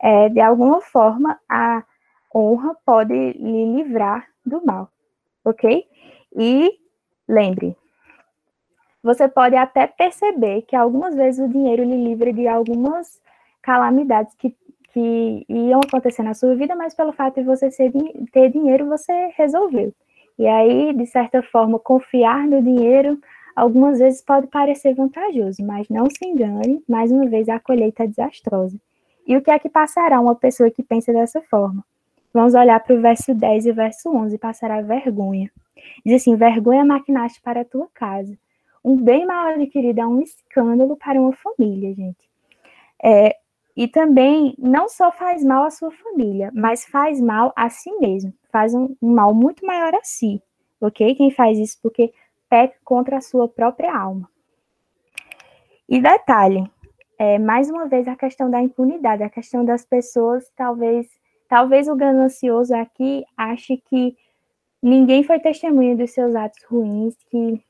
é, 0.01 0.29
de 0.29 0.41
alguma 0.41 0.81
forma 0.81 1.39
a 1.49 1.83
honra 2.35 2.77
pode 2.85 3.15
lhe 3.15 3.77
livrar 3.77 4.27
do 4.45 4.65
mal, 4.65 4.91
ok? 5.45 5.87
E 6.35 6.86
lembre, 7.29 7.77
você 9.03 9.29
pode 9.29 9.55
até 9.55 9.87
perceber 9.87 10.63
que 10.63 10.75
algumas 10.75 11.15
vezes 11.15 11.39
o 11.39 11.49
dinheiro 11.49 11.85
lhe 11.85 12.09
livra 12.09 12.33
de 12.33 12.49
algumas 12.49 13.21
calamidades 13.63 14.35
que, 14.35 14.55
que 14.93 15.47
iam 15.49 15.81
acontecer 15.81 16.23
na 16.23 16.35
sua 16.35 16.57
vida, 16.57 16.75
mas 16.75 16.95
pelo 16.95 17.13
fato 17.13 17.37
de 17.37 17.47
você 17.47 17.71
ser, 17.71 17.93
ter 18.33 18.51
dinheiro, 18.51 18.87
você 18.87 19.33
resolveu. 19.37 19.93
E 20.39 20.47
aí, 20.47 20.93
de 20.93 21.07
certa 21.07 21.43
forma, 21.43 21.79
confiar 21.79 22.47
no 22.47 22.63
dinheiro 22.63 23.19
algumas 23.55 23.99
vezes 23.99 24.21
pode 24.23 24.49
parecer 24.49 24.95
vantajoso, 24.95 25.65
mas 25.65 25.89
não 25.89 26.11
se 26.11 26.27
engane, 26.27 26.83
mais 26.87 27.11
uma 27.11 27.27
vez 27.27 27.49
a 27.49 27.59
colheita 27.59 28.05
é 28.05 28.07
desastrosa. 28.07 28.79
E 29.27 29.37
o 29.37 29.43
que 29.43 29.51
é 29.51 29.59
que 29.59 29.69
passará 29.69 30.21
uma 30.21 30.35
pessoa 30.35 30.71
que 30.71 30.83
pensa 30.83 31.13
dessa 31.13 31.41
forma? 31.43 31.85
Vamos 32.35 32.55
olhar 32.55 32.79
para 32.81 32.95
o 32.95 33.01
verso 33.01 33.35
10 33.35 33.67
e 33.67 33.71
o 33.71 33.75
verso 33.75 34.11
11, 34.11 34.37
passará 34.37 34.83
vergonha. 34.83 35.51
Diz 36.05 36.23
assim: 36.23 36.37
vergonha 36.37 36.85
maquinaste 36.85 37.41
para 37.41 37.61
a 37.61 37.65
tua 37.65 37.89
casa. 37.93 38.37
Um 38.85 38.97
bem 38.97 39.27
mal 39.27 39.49
adquirido 39.49 39.99
é 39.99 40.07
um 40.07 40.21
escândalo 40.21 40.97
para 40.97 41.21
uma 41.21 41.33
família, 41.33 41.95
gente. 41.95 42.29
É, 43.03 43.37
e 43.77 43.87
também 43.87 44.55
não 44.59 44.89
só 44.89 45.13
faz 45.13 45.45
mal 45.45 45.65
à 45.65 45.71
sua 45.71 45.91
família, 45.91 46.51
mas 46.55 46.85
faz 46.87 47.21
mal 47.21 47.53
a 47.55 47.69
si 47.69 47.91
mesmo. 47.99 48.33
Faz 48.51 48.75
um, 48.75 48.97
um 49.03 49.13
mal 49.13 49.35
muito 49.35 49.67
maior 49.67 49.95
a 49.95 50.01
si, 50.03 50.43
ok? 50.81 51.15
Quem 51.15 51.31
faz 51.31 51.59
isso 51.59 51.79
porque 51.83 52.13
peca 52.49 52.77
contra 52.85 53.19
a 53.19 53.21
sua 53.21 53.49
própria 53.49 53.95
alma. 53.95 54.31
E 55.89 56.01
detalhe, 56.01 56.69
é, 57.19 57.39
mais 57.39 57.69
uma 57.69 57.87
vez 57.87 58.09
a 58.09 58.17
questão 58.17 58.51
da 58.51 58.61
impunidade, 58.61 59.23
a 59.23 59.31
questão 59.31 59.65
das 59.65 59.85
pessoas, 59.85 60.51
talvez, 60.57 61.07
talvez 61.49 61.89
o 61.89 61.95
ganancioso 61.95 62.75
aqui 62.75 63.25
ache 63.37 63.77
que 63.77 64.17
ninguém 64.87 65.25
foi 65.25 65.41
testemunha 65.41 65.97
dos 65.97 66.13
seus 66.13 66.35
atos 66.37 66.63
ruins, 66.71 67.17
que 67.29 67.61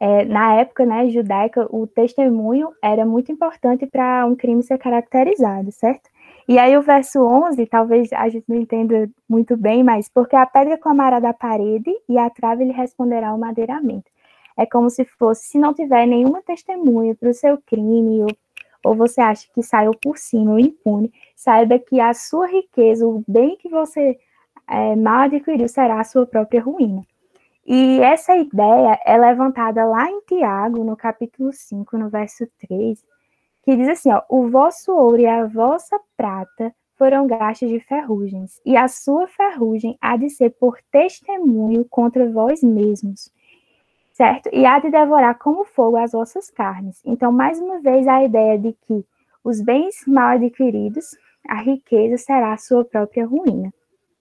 é, 0.00 0.24
na 0.24 0.54
época 0.54 0.84
né, 0.84 1.08
judaica 1.10 1.66
o 1.70 1.86
testemunho 1.86 2.70
era 2.82 3.06
muito 3.06 3.30
importante 3.30 3.86
para 3.86 4.26
um 4.26 4.34
crime 4.34 4.62
ser 4.62 4.78
caracterizado, 4.78 5.70
certo? 5.70 6.10
E 6.48 6.58
aí 6.58 6.76
o 6.76 6.82
verso 6.82 7.20
11, 7.20 7.66
talvez 7.66 8.12
a 8.12 8.28
gente 8.28 8.44
não 8.48 8.56
entenda 8.56 9.08
muito 9.28 9.56
bem, 9.56 9.84
mas 9.84 10.08
porque 10.08 10.34
a 10.34 10.46
pedra 10.46 10.76
clamará 10.76 11.20
da 11.20 11.32
parede 11.32 11.90
e 12.08 12.18
a 12.18 12.28
trave 12.30 12.64
lhe 12.64 12.72
responderá 12.72 13.32
o 13.32 13.38
madeiramento. 13.38 14.10
É 14.56 14.66
como 14.66 14.90
se 14.90 15.04
fosse, 15.04 15.44
se 15.44 15.58
não 15.58 15.72
tiver 15.72 16.06
nenhuma 16.06 16.42
testemunha 16.42 17.14
para 17.14 17.30
o 17.30 17.34
seu 17.34 17.58
crime, 17.58 18.22
ou, 18.22 18.28
ou 18.84 18.94
você 18.96 19.20
acha 19.20 19.46
que 19.54 19.62
saiu 19.62 19.92
por 20.02 20.18
cima 20.18 20.52
ou 20.52 20.58
impune, 20.58 21.12
saiba 21.36 21.78
que 21.78 22.00
a 22.00 22.12
sua 22.12 22.48
riqueza, 22.48 23.06
o 23.06 23.22
bem 23.28 23.56
que 23.56 23.68
você 23.68 24.18
é, 24.68 24.94
mal 24.96 25.22
adquiriu, 25.22 25.68
será 25.68 26.00
a 26.00 26.04
sua 26.04 26.26
própria 26.26 26.62
ruína. 26.62 27.02
E 27.66 28.00
essa 28.00 28.34
ideia 28.36 28.98
é 29.04 29.18
levantada 29.18 29.84
lá 29.84 30.10
em 30.10 30.20
Tiago, 30.22 30.82
no 30.84 30.96
capítulo 30.96 31.52
5, 31.52 31.98
no 31.98 32.08
verso 32.08 32.46
3, 32.66 33.04
que 33.62 33.76
diz 33.76 33.88
assim, 33.88 34.10
ó, 34.10 34.22
o 34.28 34.48
vosso 34.48 34.90
ouro 34.92 35.20
e 35.20 35.26
a 35.26 35.46
vossa 35.46 36.00
prata 36.16 36.74
foram 36.96 37.26
gastos 37.26 37.68
de 37.68 37.78
ferrugens, 37.78 38.60
e 38.64 38.76
a 38.76 38.88
sua 38.88 39.28
ferrugem 39.28 39.96
há 40.00 40.16
de 40.16 40.30
ser 40.30 40.50
por 40.58 40.78
testemunho 40.90 41.84
contra 41.84 42.30
vós 42.30 42.62
mesmos, 42.62 43.30
certo? 44.14 44.48
E 44.52 44.64
há 44.64 44.78
de 44.78 44.90
devorar 44.90 45.38
como 45.38 45.64
fogo 45.64 45.96
as 45.96 46.12
vossas 46.12 46.50
carnes. 46.50 47.00
Então, 47.04 47.30
mais 47.30 47.60
uma 47.60 47.80
vez, 47.80 48.08
a 48.08 48.24
ideia 48.24 48.58
de 48.58 48.72
que 48.72 49.04
os 49.44 49.60
bens 49.60 50.04
mal 50.06 50.30
adquiridos, 50.30 51.16
a 51.46 51.60
riqueza 51.60 52.16
será 52.16 52.52
a 52.52 52.58
sua 52.58 52.84
própria 52.84 53.26
ruína, 53.26 53.72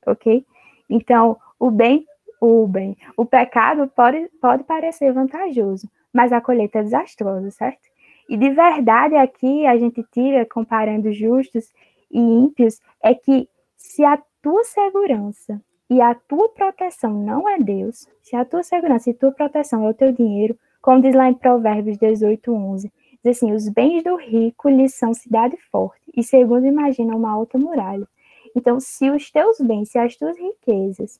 ok? 0.08 0.46
Então, 0.90 1.38
o 1.60 1.70
bem, 1.70 2.06
o 2.40 2.68
bem, 2.68 2.98
o 3.16 3.26
pecado 3.26 3.88
pode, 3.96 4.30
pode 4.42 4.64
parecer 4.64 5.12
vantajoso, 5.12 5.90
mas 6.14 6.32
a 6.32 6.42
colheita 6.42 6.80
é 6.80 6.84
desastrosa, 6.84 7.52
certo? 7.52 7.88
E 8.30 8.36
de 8.36 8.50
verdade 8.50 9.16
aqui 9.16 9.66
a 9.66 9.78
gente 9.78 10.04
tira, 10.12 10.46
comparando 10.46 11.12
justos 11.14 11.72
e 12.12 12.20
ímpios, 12.20 12.80
é 13.02 13.14
que 13.14 13.48
se 13.76 14.04
a 14.04 14.22
tua 14.42 14.64
segurança 14.64 15.62
e 15.90 16.02
a 16.02 16.14
tua 16.14 16.50
proteção 16.50 17.14
não 17.14 17.48
é 17.48 17.58
Deus, 17.58 18.08
se 18.22 18.36
a 18.36 18.44
tua 18.44 18.64
segurança 18.64 19.10
e 19.10 19.14
tua 19.14 19.32
proteção 19.32 19.86
é 19.86 19.90
o 19.90 19.94
teu 19.94 20.12
dinheiro, 20.12 20.58
como 20.82 21.02
diz 21.02 21.16
lá 21.16 21.30
em 21.30 21.34
Provérbios 21.34 21.98
18, 21.98 22.54
11, 22.54 22.92
diz 23.24 23.38
assim, 23.38 23.54
os 23.54 23.70
bens 23.70 24.04
do 24.04 24.16
rico 24.16 24.70
lhes 24.70 24.94
são 24.96 25.14
cidade 25.14 25.58
forte, 25.72 26.02
e 26.16 26.24
segundo 26.24 26.66
imagina 26.66 27.16
uma 27.16 27.32
alta 27.32 27.58
muralha. 27.58 28.08
Então, 28.56 28.80
se 28.80 29.10
os 29.10 29.32
teus 29.32 29.60
bens, 29.60 29.90
se 29.90 30.00
as 30.00 30.16
tuas 30.16 30.38
riquezas 30.38 31.20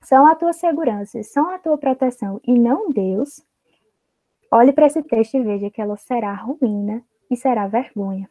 são 0.00 0.26
a 0.26 0.34
tua 0.34 0.52
segurança, 0.52 1.22
são 1.22 1.48
a 1.50 1.58
tua 1.58 1.78
proteção 1.78 2.40
e 2.46 2.58
não 2.58 2.90
Deus, 2.90 3.44
Olhe 4.54 4.70
para 4.70 4.86
esse 4.86 5.02
texto 5.02 5.38
e 5.38 5.42
veja 5.42 5.70
que 5.70 5.80
ela 5.80 5.96
será 5.96 6.34
ruína 6.34 7.02
e 7.30 7.36
será 7.38 7.66
vergonha. 7.66 8.28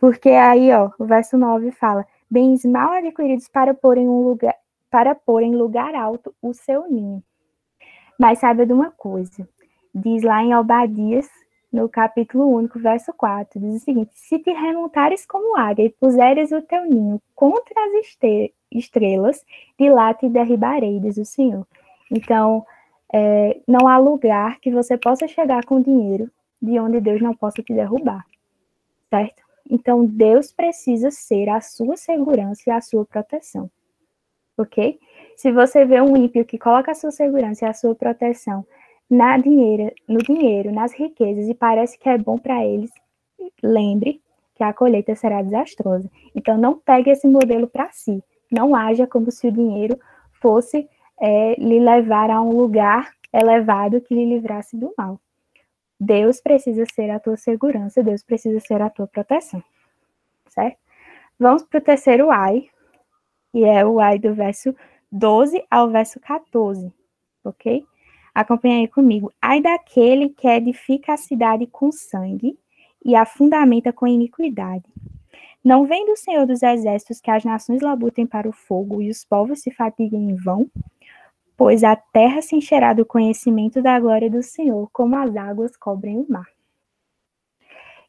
Porque 0.00 0.30
aí, 0.30 0.72
ó, 0.72 0.90
o 0.98 1.04
verso 1.04 1.38
9 1.38 1.70
fala: 1.70 2.04
bens 2.28 2.64
mal 2.64 2.90
adquiridos 2.90 3.46
para 3.46 3.72
pôr 3.72 3.98
em 3.98 4.08
um 4.08 4.20
lugar 4.20 4.56
para 4.90 5.14
pôr 5.14 5.42
em 5.42 5.54
lugar 5.54 5.94
alto 5.94 6.34
o 6.42 6.52
seu 6.52 6.90
ninho. 6.90 7.22
Mas 8.18 8.40
saiba 8.40 8.66
de 8.66 8.72
uma 8.72 8.90
coisa, 8.90 9.48
diz 9.94 10.24
lá 10.24 10.42
em 10.42 10.56
Obadias, 10.56 11.28
no 11.72 11.88
capítulo 11.88 12.46
único, 12.48 12.78
verso 12.78 13.12
4, 13.12 13.60
diz 13.60 13.82
o 13.82 13.84
seguinte: 13.84 14.10
Se 14.14 14.38
te 14.38 14.50
remontares 14.50 15.26
como 15.26 15.56
águia 15.56 15.84
e 15.84 15.90
puseres 15.90 16.50
o 16.50 16.62
teu 16.62 16.84
ninho 16.84 17.20
contra 17.34 17.74
as 17.84 18.18
estrelas, 18.72 19.44
de 19.78 19.90
lá 19.90 20.14
te 20.14 20.28
derribarei, 20.28 20.98
diz 20.98 21.18
o 21.18 21.24
Senhor. 21.24 21.66
Então, 22.10 22.64
é, 23.12 23.60
não 23.66 23.86
há 23.86 23.98
lugar 23.98 24.58
que 24.60 24.70
você 24.70 24.96
possa 24.96 25.28
chegar 25.28 25.64
com 25.64 25.80
dinheiro 25.80 26.30
de 26.60 26.78
onde 26.78 27.00
Deus 27.00 27.20
não 27.20 27.34
possa 27.34 27.62
te 27.62 27.72
derrubar, 27.72 28.24
certo? 29.10 29.42
Então, 29.70 30.04
Deus 30.04 30.50
precisa 30.50 31.10
ser 31.10 31.48
a 31.50 31.60
sua 31.60 31.96
segurança 31.96 32.62
e 32.66 32.70
a 32.70 32.80
sua 32.80 33.04
proteção, 33.04 33.70
ok? 34.56 34.98
Se 35.36 35.52
você 35.52 35.84
vê 35.84 36.00
um 36.00 36.16
ímpio 36.16 36.44
que 36.44 36.58
coloca 36.58 36.90
a 36.90 36.94
sua 36.94 37.10
segurança 37.10 37.64
e 37.64 37.68
a 37.68 37.74
sua 37.74 37.94
proteção 37.94 38.66
na 39.10 39.38
dinheiro, 39.38 39.92
no 40.06 40.18
dinheiro, 40.18 40.72
nas 40.72 40.92
riquezas 40.92 41.48
e 41.48 41.54
parece 41.54 41.98
que 41.98 42.08
é 42.08 42.18
bom 42.18 42.38
para 42.38 42.64
eles, 42.64 42.90
lembre 43.62 44.20
que 44.54 44.62
a 44.62 44.72
colheita 44.72 45.14
será 45.14 45.40
desastrosa. 45.40 46.10
Então 46.34 46.58
não 46.58 46.78
pegue 46.78 47.10
esse 47.10 47.26
modelo 47.26 47.66
para 47.66 47.90
si. 47.92 48.22
Não 48.50 48.74
haja 48.74 49.06
como 49.06 49.30
se 49.30 49.46
o 49.46 49.52
dinheiro 49.52 49.98
fosse 50.32 50.88
é, 51.20 51.54
lhe 51.54 51.78
levar 51.78 52.30
a 52.30 52.40
um 52.40 52.56
lugar 52.56 53.12
elevado 53.32 54.00
que 54.00 54.14
lhe 54.14 54.24
livrasse 54.24 54.76
do 54.76 54.92
mal. 54.96 55.20
Deus 56.00 56.40
precisa 56.40 56.84
ser 56.92 57.10
a 57.10 57.18
tua 57.18 57.36
segurança, 57.36 58.02
Deus 58.02 58.22
precisa 58.22 58.60
ser 58.60 58.80
a 58.80 58.90
tua 58.90 59.06
proteção. 59.06 59.62
Certo? 60.48 60.78
Vamos 61.38 61.62
para 61.62 61.78
o 61.78 61.82
terceiro 61.82 62.30
ai, 62.30 62.68
que 63.52 63.64
é 63.64 63.84
o 63.84 64.00
ai 64.00 64.18
do 64.18 64.34
verso 64.34 64.74
12 65.10 65.64
ao 65.70 65.90
verso 65.90 66.20
14, 66.20 66.92
ok? 67.44 67.84
Acompanhe 68.38 68.82
aí 68.82 68.88
comigo. 68.88 69.32
Ai 69.42 69.60
daquele 69.60 70.28
que 70.28 70.46
edifica 70.46 71.14
a 71.14 71.16
cidade 71.16 71.66
com 71.66 71.90
sangue 71.90 72.56
e 73.04 73.16
a 73.16 73.26
fundamenta 73.26 73.92
com 73.92 74.06
iniquidade. 74.06 74.84
Não 75.64 75.86
vem 75.86 76.06
do 76.06 76.16
Senhor 76.16 76.46
dos 76.46 76.62
Exércitos 76.62 77.20
que 77.20 77.32
as 77.32 77.42
nações 77.42 77.82
labutem 77.82 78.28
para 78.28 78.48
o 78.48 78.52
fogo 78.52 79.02
e 79.02 79.10
os 79.10 79.24
povos 79.24 79.60
se 79.60 79.72
fatiguem 79.72 80.30
em 80.30 80.36
vão? 80.36 80.70
Pois 81.56 81.82
a 81.82 81.96
terra 81.96 82.40
se 82.40 82.54
encherá 82.54 82.92
do 82.92 83.04
conhecimento 83.04 83.82
da 83.82 83.98
glória 83.98 84.30
do 84.30 84.40
Senhor, 84.40 84.88
como 84.92 85.16
as 85.16 85.34
águas 85.34 85.76
cobrem 85.76 86.20
o 86.20 86.26
mar. 86.30 86.46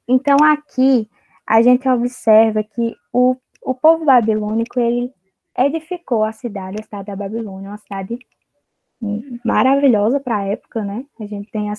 Então, 0.07 0.37
aqui, 0.43 1.09
a 1.43 1.59
gente 1.63 1.89
observa 1.89 2.63
que 2.63 2.95
o, 3.11 3.35
o 3.63 3.73
povo 3.73 4.05
babilônico, 4.05 4.79
ele 4.79 5.11
edificou 5.57 6.23
a 6.23 6.31
cidade, 6.31 6.77
a 6.79 6.83
cidade 6.83 7.07
da 7.07 7.15
Babilônia, 7.15 7.71
uma 7.71 7.77
cidade 7.79 8.19
maravilhosa 9.43 10.19
para 10.19 10.37
a 10.37 10.45
época, 10.45 10.83
né? 10.83 11.05
A 11.19 11.25
gente 11.25 11.49
tem 11.51 11.69
a, 11.69 11.73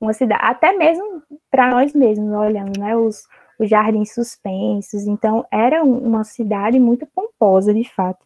uma 0.00 0.12
cidade, 0.12 0.40
até 0.44 0.72
mesmo 0.72 1.22
para 1.50 1.70
nós 1.70 1.92
mesmos, 1.92 2.32
olhando, 2.32 2.78
né? 2.78 2.96
Os, 2.96 3.26
os 3.58 3.68
jardins 3.68 4.14
suspensos. 4.14 5.06
Então, 5.06 5.44
era 5.50 5.82
uma 5.82 6.24
cidade 6.24 6.78
muito 6.78 7.06
pomposa, 7.06 7.74
de 7.74 7.84
fato. 7.84 8.24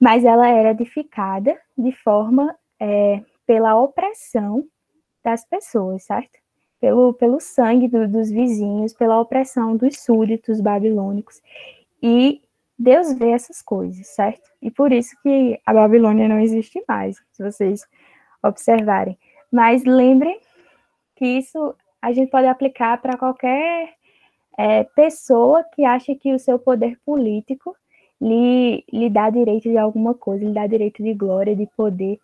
Mas 0.00 0.24
ela 0.24 0.48
era 0.48 0.70
edificada 0.70 1.56
de 1.76 1.92
forma 1.92 2.56
é, 2.80 3.22
pela 3.46 3.78
opressão 3.78 4.64
das 5.22 5.44
pessoas, 5.44 6.04
certo? 6.04 6.40
Pelo, 6.80 7.14
pelo 7.14 7.38
sangue 7.38 7.86
do, 7.86 8.08
dos 8.08 8.28
vizinhos, 8.30 8.92
pela 8.92 9.20
opressão 9.20 9.76
dos 9.76 10.00
súditos 10.00 10.60
babilônicos. 10.60 11.40
E 12.02 12.42
Deus 12.82 13.12
vê 13.12 13.30
essas 13.30 13.62
coisas, 13.62 14.08
certo? 14.08 14.50
E 14.60 14.68
por 14.68 14.92
isso 14.92 15.16
que 15.22 15.60
a 15.64 15.72
Babilônia 15.72 16.28
não 16.28 16.40
existe 16.40 16.82
mais, 16.88 17.16
se 17.30 17.40
vocês 17.40 17.86
observarem. 18.42 19.16
Mas 19.52 19.84
lembrem 19.84 20.40
que 21.14 21.24
isso 21.24 21.76
a 22.00 22.12
gente 22.12 22.28
pode 22.28 22.48
aplicar 22.48 23.00
para 23.00 23.16
qualquer 23.16 23.94
é, 24.58 24.82
pessoa 24.82 25.62
que 25.62 25.84
acha 25.84 26.12
que 26.16 26.34
o 26.34 26.40
seu 26.40 26.58
poder 26.58 26.98
político 27.06 27.76
lhe, 28.20 28.84
lhe 28.92 29.08
dá 29.08 29.30
direito 29.30 29.70
de 29.70 29.78
alguma 29.78 30.12
coisa, 30.12 30.44
lhe 30.44 30.52
dá 30.52 30.66
direito 30.66 31.04
de 31.04 31.14
glória, 31.14 31.54
de 31.54 31.66
poder. 31.76 32.18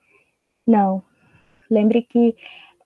Não. 0.66 1.04
Lembre 1.70 2.02
que 2.02 2.34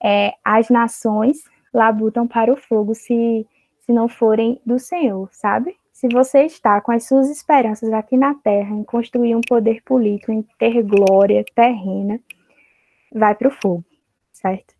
é, 0.03 0.35
as 0.45 0.69
nações 0.69 1.43
labutam 1.73 2.27
para 2.27 2.53
o 2.53 2.55
fogo 2.55 2.93
se, 2.93 3.47
se 3.79 3.91
não 3.91 4.07
forem 4.07 4.61
do 4.63 4.77
Senhor, 4.77 5.27
sabe? 5.31 5.75
Se 5.93 6.09
você 6.09 6.43
está 6.43 6.81
com 6.81 6.91
as 6.91 7.05
suas 7.07 7.29
esperanças 7.29 7.93
aqui 7.93 8.17
na 8.17 8.33
terra 8.33 8.75
em 8.75 8.83
construir 8.83 9.35
um 9.35 9.41
poder 9.41 9.81
político, 9.83 10.31
em 10.31 10.41
ter 10.57 10.81
glória 10.81 11.45
terrena, 11.55 12.19
vai 13.13 13.35
para 13.35 13.47
o 13.47 13.51
fogo, 13.51 13.85
certo? 14.31 14.73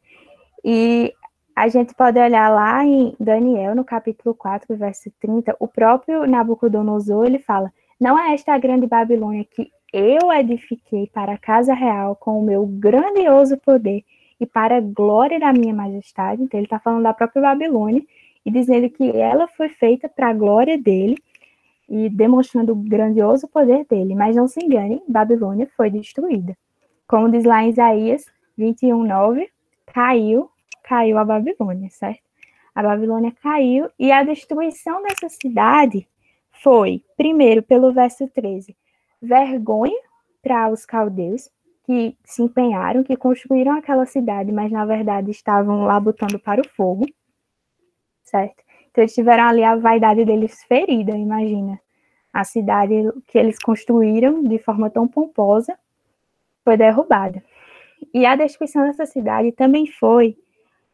E 0.65 1.13
a 1.55 1.67
gente 1.67 1.93
pode 1.93 2.19
olhar 2.19 2.49
lá 2.49 2.83
em 2.83 3.15
Daniel, 3.19 3.75
no 3.75 3.85
capítulo 3.85 4.33
4, 4.33 4.75
verso 4.75 5.11
30, 5.21 5.55
o 5.59 5.67
próprio 5.67 6.25
Nabucodonosor, 6.25 7.27
ele 7.27 7.39
fala, 7.39 7.71
não 7.99 8.17
é 8.17 8.33
esta 8.33 8.53
a 8.53 8.57
grande 8.57 8.87
Babilônia 8.87 9.45
que 9.45 9.71
eu 9.93 10.33
edifiquei 10.33 11.07
para 11.13 11.33
a 11.33 11.37
casa 11.37 11.75
real 11.75 12.15
com 12.15 12.39
o 12.39 12.43
meu 12.43 12.65
grandioso 12.65 13.55
poder 13.57 14.03
e 14.39 14.47
para 14.47 14.77
a 14.77 14.81
glória 14.81 15.39
da 15.39 15.53
minha 15.53 15.73
majestade. 15.73 16.41
Então, 16.41 16.59
ele 16.59 16.65
está 16.65 16.79
falando 16.79 17.03
da 17.03 17.13
própria 17.13 17.41
Babilônia 17.41 18.01
e 18.45 18.51
dizendo 18.51 18.89
que 18.89 19.09
ela 19.09 19.47
foi 19.47 19.69
feita 19.69 20.09
para 20.09 20.29
a 20.29 20.33
glória 20.33 20.77
dele 20.77 21.17
e 21.89 22.09
demonstrando 22.09 22.73
o 22.73 22.75
grandioso 22.75 23.47
poder 23.47 23.85
dele. 23.85 24.15
Mas 24.15 24.35
não 24.35 24.47
se 24.47 24.63
engane, 24.63 25.01
Babilônia 25.07 25.69
foi 25.75 25.89
destruída. 25.89 26.57
Como 27.07 27.29
diz 27.29 27.43
lá 27.43 27.63
em 27.63 27.69
Isaías 27.69 28.25
21, 28.57 29.03
9, 29.03 29.49
caiu 29.85 30.49
caiu 30.83 31.17
a 31.17 31.25
Babilônia, 31.25 31.89
certo? 31.89 32.21
A 32.75 32.83
Babilônia 32.83 33.31
caiu 33.41 33.89
e 33.97 34.11
a 34.11 34.23
destruição 34.23 35.01
dessa 35.01 35.29
cidade 35.29 36.07
foi, 36.61 37.03
primeiro, 37.15 37.63
pelo 37.63 37.93
verso 37.93 38.27
13, 38.27 38.75
vergonha 39.21 39.99
para 40.41 40.69
os 40.69 40.85
caldeus 40.85 41.49
que 41.85 42.15
se 42.23 42.41
empenharam, 42.41 43.03
que 43.03 43.15
construíram 43.15 43.73
aquela 43.73 44.05
cidade, 44.05 44.51
mas 44.51 44.71
na 44.71 44.85
verdade 44.85 45.31
estavam 45.31 45.83
lá 45.83 45.99
botando 45.99 46.39
para 46.39 46.61
o 46.61 46.69
fogo, 46.69 47.05
certo? 48.33 48.63
Então 48.89 49.03
eles 49.03 49.13
tiveram 49.13 49.43
ali 49.43 49.63
a 49.63 49.75
vaidade 49.75 50.25
deles 50.25 50.63
ferida, 50.63 51.15
imagina. 51.15 51.79
A 52.31 52.43
cidade 52.43 52.93
que 53.27 53.37
eles 53.37 53.59
construíram 53.59 54.43
de 54.43 54.57
forma 54.57 54.89
tão 54.89 55.07
pomposa 55.07 55.77
foi 56.63 56.75
derrubada. 56.75 57.43
E 58.11 58.25
a 58.25 58.35
destruição 58.35 58.87
dessa 58.87 59.05
cidade 59.05 59.51
também 59.51 59.85
foi 59.85 60.35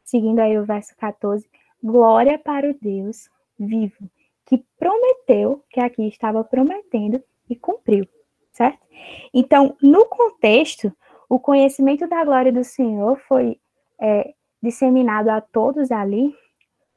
seguindo 0.09 0.39
aí 0.39 0.57
o 0.57 0.65
verso 0.65 0.95
14, 0.97 1.47
glória 1.83 2.39
para 2.39 2.69
o 2.69 2.75
Deus 2.81 3.29
vivo, 3.59 4.09
que 4.45 4.57
prometeu, 4.77 5.63
que 5.69 5.79
aqui 5.79 6.07
estava 6.07 6.43
prometendo 6.43 7.21
e 7.47 7.55
cumpriu, 7.55 8.07
certo? 8.51 8.79
Então, 9.31 9.77
no 9.81 10.05
contexto, 10.05 10.91
o 11.29 11.39
conhecimento 11.39 12.07
da 12.07 12.25
glória 12.25 12.51
do 12.51 12.63
Senhor 12.63 13.19
foi 13.27 13.59
é, 14.01 14.33
disseminado 14.61 15.29
a 15.29 15.39
todos 15.39 15.91
ali, 15.91 16.33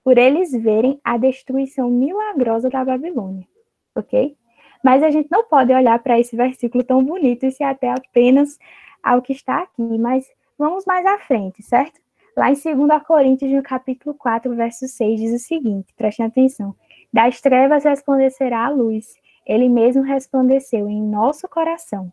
por 0.05 0.19
eles 0.19 0.53
verem 0.53 1.01
a 1.05 1.17
destruição 1.17 1.89
milagrosa 1.91 2.69
da 2.69 2.85
Babilônia, 2.85 3.47
ok? 3.95 4.37
Mas 4.83 5.03
a 5.03 5.11
gente 5.11 5.29
não 5.31 5.45
pode 5.45 5.73
olhar 5.73 5.99
para 6.01 6.19
esse 6.19 6.37
versículo 6.37 6.83
tão 6.83 7.05
bonito 7.05 7.47
e 7.47 7.53
se 7.53 7.63
até 7.63 7.91
apenas 7.91 8.59
ao 9.03 9.23
que 9.23 9.33
está 9.33 9.63
aqui, 9.63 9.83
mas 9.99 10.27
vamos 10.59 10.85
mais 10.85 11.07
à 11.07 11.19
frente, 11.19 11.63
certo? 11.63 12.01
Lá 12.37 12.51
em 12.51 12.55
2 12.55 13.03
Coríntios, 13.07 13.51
no 13.51 13.63
capítulo 13.63 14.15
4, 14.15 14.55
verso 14.57 14.89
6, 14.89 15.21
diz 15.21 15.35
o 15.35 15.45
seguinte: 15.45 15.93
prestem 15.97 16.27
atenção. 16.27 16.75
Das 17.13 17.41
trevas 17.41 17.85
resplandecerá 17.85 18.67
a 18.67 18.71
luz. 18.71 19.15
Ele 19.47 19.69
mesmo 19.69 20.03
resplandeceu 20.03 20.89
em 20.89 21.03
nosso 21.03 21.47
coração, 21.49 22.11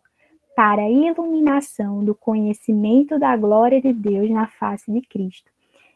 para 0.54 0.82
a 0.82 0.90
iluminação 0.90 2.04
do 2.04 2.14
conhecimento 2.14 3.18
da 3.18 3.34
glória 3.36 3.80
de 3.80 3.92
Deus 3.92 4.28
na 4.28 4.46
face 4.46 4.92
de 4.92 5.00
Cristo. 5.00 5.50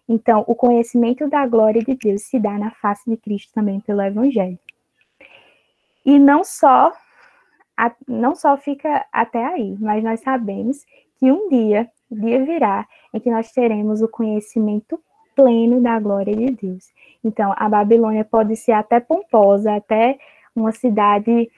Então, 0.08 0.44
o 0.46 0.54
conhecimento 0.54 1.28
da 1.28 1.46
glória 1.46 1.82
de 1.82 1.94
Deus 1.94 2.22
se 2.22 2.38
dá 2.38 2.58
na 2.58 2.70
face 2.70 3.08
de 3.08 3.16
Cristo 3.16 3.52
também 3.54 3.80
pelo 3.80 4.02
Evangelho. 4.02 4.58
E 6.04 6.18
não 6.18 6.44
só, 6.44 6.92
não 8.06 8.34
só 8.34 8.56
fica 8.56 9.06
até 9.10 9.44
aí, 9.44 9.76
mas 9.80 10.04
nós 10.04 10.20
sabemos 10.20 10.84
que 11.18 11.32
um 11.32 11.48
dia 11.48 11.90
o 12.10 12.20
dia 12.20 12.44
virá 12.44 12.86
em 13.12 13.20
que 13.20 13.30
nós 13.30 13.50
teremos 13.50 14.02
o 14.02 14.08
conhecimento 14.08 15.00
pleno 15.34 15.80
da 15.80 15.98
glória 15.98 16.34
de 16.34 16.52
Deus. 16.52 16.92
Então, 17.24 17.52
a 17.56 17.68
Babilônia 17.68 18.24
pode 18.24 18.56
ser 18.56 18.72
até 18.72 19.00
pomposa, 19.00 19.74
até 19.74 20.18
uma 20.54 20.70
cidade 20.70 21.50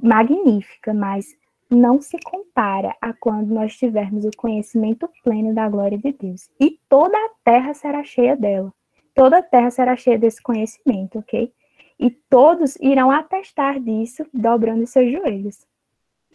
magnífica, 0.00 0.94
mas 0.94 1.36
não 1.70 2.00
se 2.00 2.18
compara 2.18 2.96
a 3.00 3.12
quando 3.12 3.54
nós 3.54 3.76
tivermos 3.76 4.24
o 4.24 4.30
conhecimento 4.36 5.08
pleno 5.22 5.54
da 5.54 5.68
glória 5.68 5.96
de 5.96 6.12
Deus. 6.12 6.50
E 6.58 6.78
toda 6.88 7.16
a 7.16 7.30
terra 7.44 7.72
será 7.74 8.02
cheia 8.02 8.36
dela. 8.36 8.72
Toda 9.14 9.38
a 9.38 9.42
terra 9.42 9.70
será 9.70 9.96
cheia 9.96 10.18
desse 10.18 10.42
conhecimento, 10.42 11.18
ok? 11.18 11.52
E 11.98 12.10
todos 12.10 12.76
irão 12.76 13.10
atestar 13.10 13.78
disso 13.78 14.26
dobrando 14.32 14.86
seus 14.86 15.12
joelhos, 15.12 15.66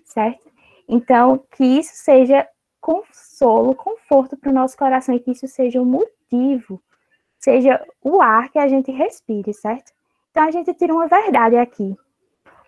certo? 0.04 0.52
Então, 0.88 1.44
que 1.52 1.64
isso 1.64 1.96
seja 1.96 2.48
consolo, 2.80 3.74
conforto 3.74 4.38
para 4.38 4.52
o 4.52 4.54
nosso 4.54 4.78
coração 4.78 5.16
e 5.16 5.20
que 5.20 5.32
isso 5.32 5.48
seja 5.48 5.82
o 5.82 5.86
motivo, 5.86 6.80
seja 7.40 7.84
o 8.04 8.22
ar 8.22 8.50
que 8.50 8.60
a 8.60 8.68
gente 8.68 8.92
respire, 8.92 9.54
certo? 9.54 9.92
Então 10.30 10.44
a 10.44 10.52
gente 10.52 10.74
tira 10.74 10.94
uma 10.94 11.08
verdade 11.08 11.56
aqui. 11.56 11.96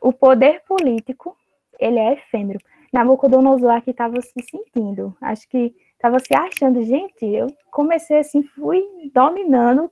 O 0.02 0.12
poder 0.12 0.64
político, 0.68 1.38
ele 1.80 2.00
é 2.00 2.13
efêmero. 2.13 2.60
Nabucodonosor 2.92 3.72
aqui 3.72 3.92
estava 3.92 4.20
se 4.22 4.34
sentindo, 4.50 5.16
acho 5.22 5.48
que 5.50 5.76
estava 5.94 6.20
se 6.20 6.34
achando, 6.34 6.82
gente, 6.84 7.26
eu 7.26 7.48
comecei 7.72 8.20
assim, 8.20 8.44
fui 8.44 8.84
dominando, 9.13 9.92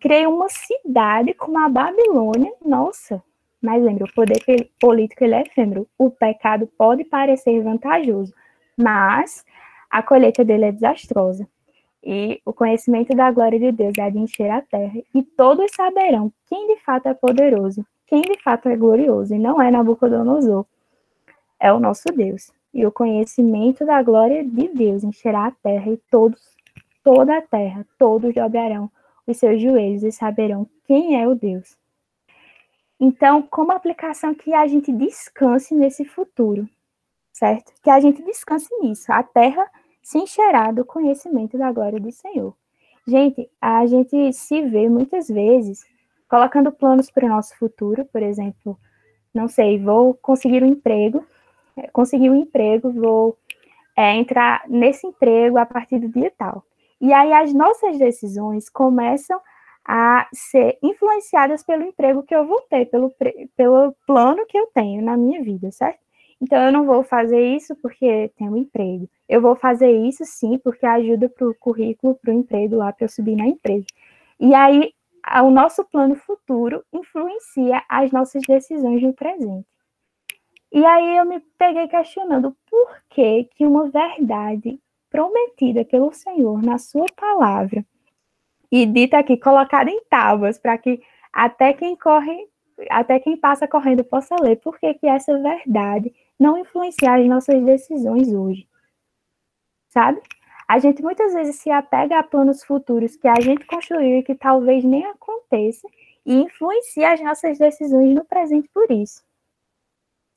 criei 0.00 0.26
uma 0.26 0.48
cidade 0.48 1.32
como 1.34 1.58
a 1.58 1.68
Babilônia, 1.68 2.52
nossa. 2.64 3.22
Mas 3.62 3.82
lembra, 3.82 4.04
o 4.04 4.14
poder 4.14 4.42
político 4.80 5.22
ele 5.22 5.34
é 5.34 5.42
efêmero. 5.42 5.86
O 5.98 6.10
pecado 6.10 6.66
pode 6.78 7.04
parecer 7.04 7.62
vantajoso, 7.62 8.32
mas 8.76 9.44
a 9.90 10.02
colheita 10.02 10.44
dele 10.44 10.66
é 10.66 10.72
desastrosa. 10.72 11.46
E 12.02 12.40
o 12.46 12.52
conhecimento 12.52 13.14
da 13.14 13.30
glória 13.30 13.58
de 13.58 13.70
Deus 13.70 13.92
há 13.98 14.08
de 14.08 14.18
encher 14.18 14.50
a 14.50 14.62
terra, 14.62 15.02
e 15.14 15.22
todos 15.22 15.70
saberão 15.72 16.32
quem 16.46 16.66
de 16.68 16.82
fato 16.82 17.08
é 17.08 17.14
poderoso, 17.14 17.84
quem 18.06 18.22
de 18.22 18.42
fato 18.42 18.70
é 18.70 18.76
glorioso, 18.76 19.34
e 19.34 19.38
não 19.38 19.60
é 19.60 19.70
Nabucodonosor, 19.70 20.64
é 21.60 21.72
o 21.72 21.78
nosso 21.78 22.08
Deus. 22.14 22.50
E 22.72 22.86
o 22.86 22.92
conhecimento 22.92 23.84
da 23.84 24.02
glória 24.02 24.44
de 24.44 24.68
Deus 24.68 25.04
encherá 25.04 25.46
a 25.46 25.50
terra, 25.50 25.90
e 25.90 25.96
todos, 26.10 26.40
toda 27.04 27.36
a 27.36 27.42
terra, 27.42 27.86
todos 27.98 28.34
dobrarão 28.34 28.90
os 29.26 29.36
seus 29.36 29.60
joelhos 29.60 30.02
e 30.02 30.10
saberão 30.10 30.66
quem 30.84 31.20
é 31.20 31.28
o 31.28 31.34
Deus. 31.34 31.76
Então, 32.98 33.42
como 33.42 33.72
aplicação 33.72 34.34
que 34.34 34.52
a 34.52 34.66
gente 34.66 34.92
descanse 34.92 35.74
nesse 35.74 36.04
futuro, 36.04 36.68
certo? 37.32 37.72
Que 37.82 37.90
a 37.90 37.98
gente 37.98 38.22
descanse 38.22 38.68
nisso. 38.80 39.10
A 39.10 39.22
terra 39.22 39.66
se 40.02 40.18
encherá 40.18 40.70
do 40.70 40.84
conhecimento 40.84 41.56
da 41.56 41.72
glória 41.72 41.98
do 41.98 42.12
Senhor. 42.12 42.54
Gente, 43.06 43.50
a 43.60 43.86
gente 43.86 44.32
se 44.32 44.62
vê 44.62 44.88
muitas 44.88 45.28
vezes 45.28 45.84
colocando 46.28 46.70
planos 46.70 47.10
para 47.10 47.26
o 47.26 47.28
nosso 47.28 47.56
futuro, 47.56 48.04
por 48.04 48.22
exemplo, 48.22 48.78
não 49.34 49.48
sei, 49.48 49.78
vou 49.78 50.14
conseguir 50.14 50.62
um 50.62 50.66
emprego, 50.66 51.24
conseguir 51.92 52.30
um 52.30 52.36
emprego, 52.36 52.92
vou 52.92 53.36
é, 53.96 54.14
entrar 54.14 54.62
nesse 54.68 55.06
emprego 55.06 55.58
a 55.58 55.66
partir 55.66 55.98
do 55.98 56.08
dia 56.08 56.32
tal. 56.36 56.64
E 57.00 57.12
aí 57.12 57.32
as 57.32 57.52
nossas 57.54 57.98
decisões 57.98 58.68
começam 58.68 59.40
a 59.84 60.28
ser 60.32 60.78
influenciadas 60.82 61.62
pelo 61.62 61.84
emprego 61.84 62.22
que 62.22 62.34
eu 62.34 62.46
vou 62.46 62.60
ter, 62.62 62.86
pelo, 62.86 63.12
pelo 63.56 63.94
plano 64.06 64.46
que 64.46 64.58
eu 64.58 64.66
tenho 64.74 65.02
na 65.02 65.16
minha 65.16 65.42
vida, 65.42 65.70
certo? 65.72 65.98
Então, 66.40 66.58
eu 66.64 66.72
não 66.72 66.86
vou 66.86 67.02
fazer 67.02 67.54
isso 67.54 67.76
porque 67.76 68.30
tenho 68.36 68.52
um 68.52 68.56
emprego. 68.56 69.08
Eu 69.28 69.42
vou 69.42 69.54
fazer 69.54 69.90
isso, 69.90 70.24
sim, 70.24 70.58
porque 70.58 70.86
ajuda 70.86 71.28
para 71.28 71.46
o 71.46 71.54
currículo, 71.54 72.14
para 72.14 72.30
o 72.30 72.34
emprego 72.34 72.76
lá, 72.76 72.92
para 72.92 73.04
eu 73.04 73.08
subir 73.10 73.36
na 73.36 73.46
empresa. 73.46 73.84
E 74.38 74.54
aí, 74.54 74.92
o 75.42 75.50
nosso 75.50 75.84
plano 75.84 76.16
futuro 76.16 76.82
influencia 76.92 77.82
as 77.88 78.10
nossas 78.10 78.42
decisões 78.48 79.02
no 79.02 79.12
presente. 79.12 79.66
E 80.72 80.84
aí 80.84 81.16
eu 81.16 81.24
me 81.24 81.40
peguei 81.58 81.88
questionando 81.88 82.56
por 82.70 82.96
que, 83.10 83.44
que 83.56 83.66
uma 83.66 83.90
verdade 83.90 84.80
prometida 85.10 85.84
pelo 85.84 86.12
Senhor 86.12 86.62
na 86.62 86.78
sua 86.78 87.06
palavra 87.16 87.84
e 88.70 88.86
dita 88.86 89.18
aqui, 89.18 89.36
colocada 89.36 89.90
em 89.90 90.00
tábuas, 90.04 90.58
para 90.58 90.78
que 90.78 91.02
até 91.32 91.72
quem 91.72 91.96
corre, 91.96 92.48
até 92.88 93.18
quem 93.18 93.36
passa 93.36 93.66
correndo 93.66 94.04
possa 94.04 94.36
ler, 94.40 94.56
por 94.56 94.78
que, 94.78 94.94
que 94.94 95.06
essa 95.06 95.36
verdade 95.38 96.14
não 96.38 96.56
influencia 96.56 97.14
as 97.14 97.26
nossas 97.26 97.60
decisões 97.64 98.32
hoje? 98.32 98.68
Sabe? 99.88 100.20
A 100.68 100.78
gente 100.78 101.02
muitas 101.02 101.34
vezes 101.34 101.56
se 101.56 101.68
apega 101.68 102.18
a 102.18 102.22
planos 102.22 102.62
futuros 102.62 103.16
que 103.16 103.26
a 103.26 103.40
gente 103.40 103.66
construiu 103.66 104.18
e 104.18 104.22
que 104.22 104.36
talvez 104.36 104.84
nem 104.84 105.04
aconteça 105.04 105.88
e 106.24 106.34
influencia 106.34 107.12
as 107.12 107.20
nossas 107.20 107.58
decisões 107.58 108.14
no 108.14 108.24
presente 108.24 108.68
por 108.72 108.88
isso. 108.90 109.20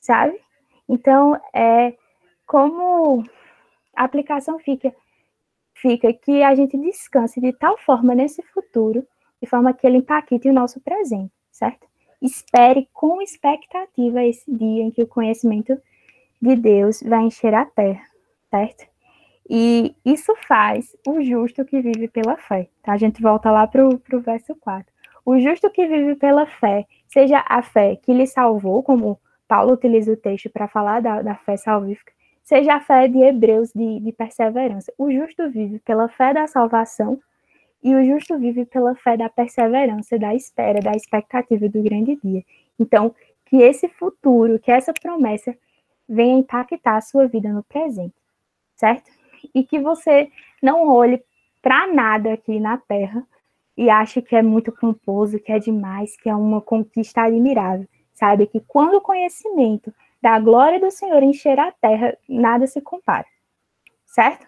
Sabe? 0.03 0.37
Então, 0.87 1.39
é 1.53 1.95
como 2.45 3.23
a 3.95 4.03
aplicação 4.03 4.59
fica 4.59 4.93
fica 5.75 6.13
que 6.13 6.43
a 6.43 6.53
gente 6.55 6.77
descanse 6.77 7.39
de 7.39 7.53
tal 7.53 7.77
forma 7.77 8.13
nesse 8.13 8.41
futuro, 8.43 9.07
de 9.41 9.49
forma 9.49 9.73
que 9.73 9.87
ele 9.87 9.97
impacte 9.97 10.47
o 10.47 10.53
nosso 10.53 10.79
presente, 10.81 11.33
certo? 11.51 11.87
Espere 12.21 12.87
com 12.93 13.21
expectativa 13.21 14.23
esse 14.23 14.49
dia 14.53 14.83
em 14.83 14.91
que 14.91 15.03
o 15.03 15.07
conhecimento 15.07 15.77
de 16.41 16.55
Deus 16.55 17.01
vai 17.01 17.23
encher 17.23 17.53
a 17.53 17.65
terra, 17.65 18.03
certo? 18.49 18.85
E 19.49 19.95
isso 20.05 20.33
faz 20.47 20.95
o 21.07 21.21
justo 21.21 21.65
que 21.65 21.81
vive 21.81 22.07
pela 22.09 22.37
fé. 22.37 22.69
Tá? 22.81 22.93
A 22.93 22.97
gente 22.97 23.21
volta 23.21 23.51
lá 23.51 23.67
para 23.67 23.85
o 23.85 24.19
verso 24.21 24.55
4. 24.55 24.93
O 25.25 25.39
justo 25.39 25.69
que 25.69 25.87
vive 25.87 26.15
pela 26.15 26.45
fé, 26.45 26.85
seja 27.07 27.43
a 27.47 27.61
fé 27.61 27.95
que 27.95 28.13
lhe 28.13 28.27
salvou, 28.27 28.83
como 28.83 29.19
Paulo 29.53 29.73
utiliza 29.73 30.11
o 30.11 30.17
texto 30.17 30.49
para 30.49 30.67
falar 30.67 30.99
da, 30.99 31.21
da, 31.21 31.35
fé 31.35 31.55
salvífica, 31.57 32.11
seja 32.41 32.73
a 32.73 32.81
fé 32.81 33.07
de 33.07 33.19
Hebreus 33.19 33.71
de, 33.71 33.99
de 33.99 34.11
perseverança. 34.11 34.91
O 34.97 35.11
justo 35.11 35.47
vive 35.47 35.77
pela 35.77 36.09
fé 36.09 36.33
da 36.33 36.47
salvação 36.47 37.19
e 37.83 37.93
o 37.93 38.03
justo 38.03 38.35
vive 38.39 38.65
pela 38.65 38.95
fé 38.95 39.15
da 39.15 39.29
perseverança, 39.29 40.17
da 40.17 40.33
espera, 40.33 40.79
da 40.81 40.93
expectativa 40.93 41.69
do 41.69 41.83
grande 41.83 42.19
dia. 42.23 42.43
Então, 42.79 43.13
que 43.45 43.57
esse 43.57 43.87
futuro, 43.89 44.57
que 44.57 44.71
essa 44.71 44.91
promessa 44.91 45.55
venha 46.09 46.39
impactar 46.39 46.97
a 46.97 47.01
sua 47.01 47.27
vida 47.27 47.53
no 47.53 47.61
presente, 47.61 48.15
certo? 48.75 49.11
e 49.53 49.63
que 49.63 49.79
você 49.79 50.31
não 50.63 50.87
olhe 50.87 51.23
para 51.61 51.85
nada 51.93 52.33
aqui 52.33 52.59
na 52.59 52.79
Terra 52.79 53.23
e 53.77 53.87
ache 53.87 54.19
que 54.19 54.35
é 54.35 54.41
muito 54.41 54.71
composto, 54.71 55.37
que 55.37 55.51
é 55.51 55.59
demais, 55.59 56.17
que 56.17 56.27
é 56.27 56.35
uma 56.35 56.59
conquista 56.59 57.21
admirável. 57.21 57.87
Sabe 58.23 58.47
que 58.47 58.62
quando 58.62 58.93
o 58.93 59.01
conhecimento 59.01 59.93
da 60.21 60.39
glória 60.39 60.79
do 60.79 60.89
Senhor 60.89 61.21
encher 61.21 61.59
a 61.59 61.73
terra, 61.73 62.17
nada 62.29 62.65
se 62.65 62.79
compara. 62.79 63.25
Certo? 64.05 64.47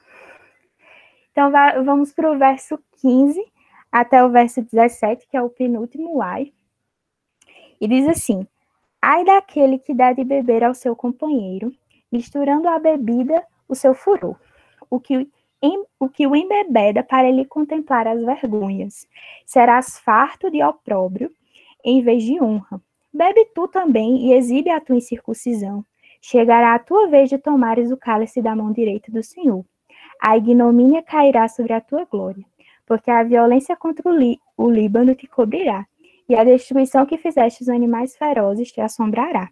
Então 1.30 1.52
vamos 1.84 2.14
para 2.14 2.32
o 2.32 2.38
verso 2.38 2.80
15 3.02 3.46
até 3.92 4.24
o 4.24 4.30
verso 4.30 4.62
17, 4.62 5.28
que 5.28 5.36
é 5.36 5.42
o 5.42 5.50
penúltimo 5.50 6.22
ai. 6.22 6.54
E 7.82 7.86
diz 7.86 8.08
assim: 8.08 8.48
Ai 9.02 9.26
daquele 9.26 9.78
que 9.78 9.94
dá 9.94 10.14
de 10.14 10.24
beber 10.24 10.64
ao 10.64 10.74
seu 10.74 10.96
companheiro, 10.96 11.70
misturando 12.10 12.70
a 12.70 12.80
bebida 12.80 13.46
o 13.68 13.76
seu 13.76 13.94
furor 13.94 14.40
o 14.90 15.02
que, 15.02 15.30
em, 15.62 15.84
o 16.00 16.08
que 16.08 16.26
o 16.26 16.34
embebeda 16.34 17.04
para 17.04 17.30
lhe 17.30 17.44
contemplar 17.44 18.08
as 18.08 18.24
vergonhas. 18.24 19.06
Serás 19.46 20.00
farto 20.00 20.50
de 20.50 20.64
opróbrio 20.64 21.30
em 21.84 22.02
vez 22.02 22.24
de 22.24 22.42
honra. 22.42 22.82
Bebe 23.16 23.46
tu 23.56 23.66
também 23.70 24.28
e 24.28 24.34
exibe 24.34 24.70
a 24.70 24.82
tua 24.82 24.98
incircuncisão. 24.98 25.86
Chegará 26.22 26.76
a 26.76 26.80
tua 26.80 27.08
vez 27.08 27.30
de 27.30 27.38
tomares 27.38 27.90
o 27.90 27.96
cálice 27.96 28.42
da 28.42 28.54
mão 28.54 28.74
direita 28.74 29.10
do 29.10 29.24
Senhor. 29.24 29.64
A 30.22 30.36
ignomínia 30.36 31.02
cairá 31.02 31.48
sobre 31.48 31.72
a 31.72 31.80
tua 31.80 32.04
glória, 32.04 32.44
porque 32.86 33.10
a 33.10 33.24
violência 33.24 33.74
contra 33.78 34.10
o, 34.10 34.14
Lí 34.14 34.38
o 34.58 34.70
Líbano 34.70 35.16
te 35.16 35.28
cobrirá, 35.28 35.86
e 36.28 36.36
a 36.36 36.44
destruição 36.44 37.06
que 37.06 37.18
fizeste 37.18 37.64
os 37.64 37.70
animais 37.70 38.18
ferozes 38.18 38.70
te 38.70 38.82
assombrará 38.82 39.50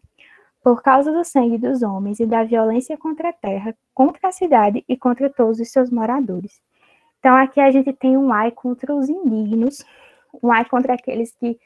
por 0.61 0.83
causa 0.83 1.13
do 1.13 1.23
sangue 1.23 1.57
dos 1.57 1.83
homens 1.83 2.19
e 2.19 2.25
da 2.25 2.43
violência 2.43 2.97
contra 2.97 3.29
a 3.29 3.33
terra, 3.33 3.73
contra 3.93 4.27
a 4.27 4.31
cidade 4.33 4.83
e 4.89 4.97
contra 4.97 5.29
todos 5.29 5.61
os 5.61 5.69
seus 5.69 5.89
moradores. 5.89 6.61
Então, 7.19 7.33
aqui 7.37 7.61
a 7.61 7.71
gente 7.71 7.93
tem 7.93 8.17
um 8.17 8.33
ai 8.33 8.51
contra 8.51 8.93
os 8.93 9.07
indignos, 9.07 9.85
um 10.43 10.51
ai 10.51 10.65
contra 10.65 10.95
aqueles 10.95 11.31
que 11.31 11.57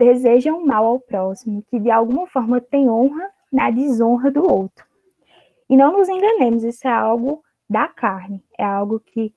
desejam 0.00 0.64
mal 0.64 0.86
ao 0.86 0.98
próximo, 0.98 1.62
que 1.68 1.78
de 1.78 1.90
alguma 1.90 2.26
forma 2.26 2.58
têm 2.58 2.88
honra 2.88 3.28
na 3.52 3.70
desonra 3.70 4.30
do 4.30 4.42
outro. 4.42 4.84
E 5.68 5.76
não 5.76 5.92
nos 5.92 6.08
enganemos, 6.08 6.64
isso 6.64 6.88
é 6.88 6.90
algo 6.90 7.44
da 7.68 7.86
carne, 7.86 8.42
é 8.58 8.64
algo 8.64 8.98
que 8.98 9.32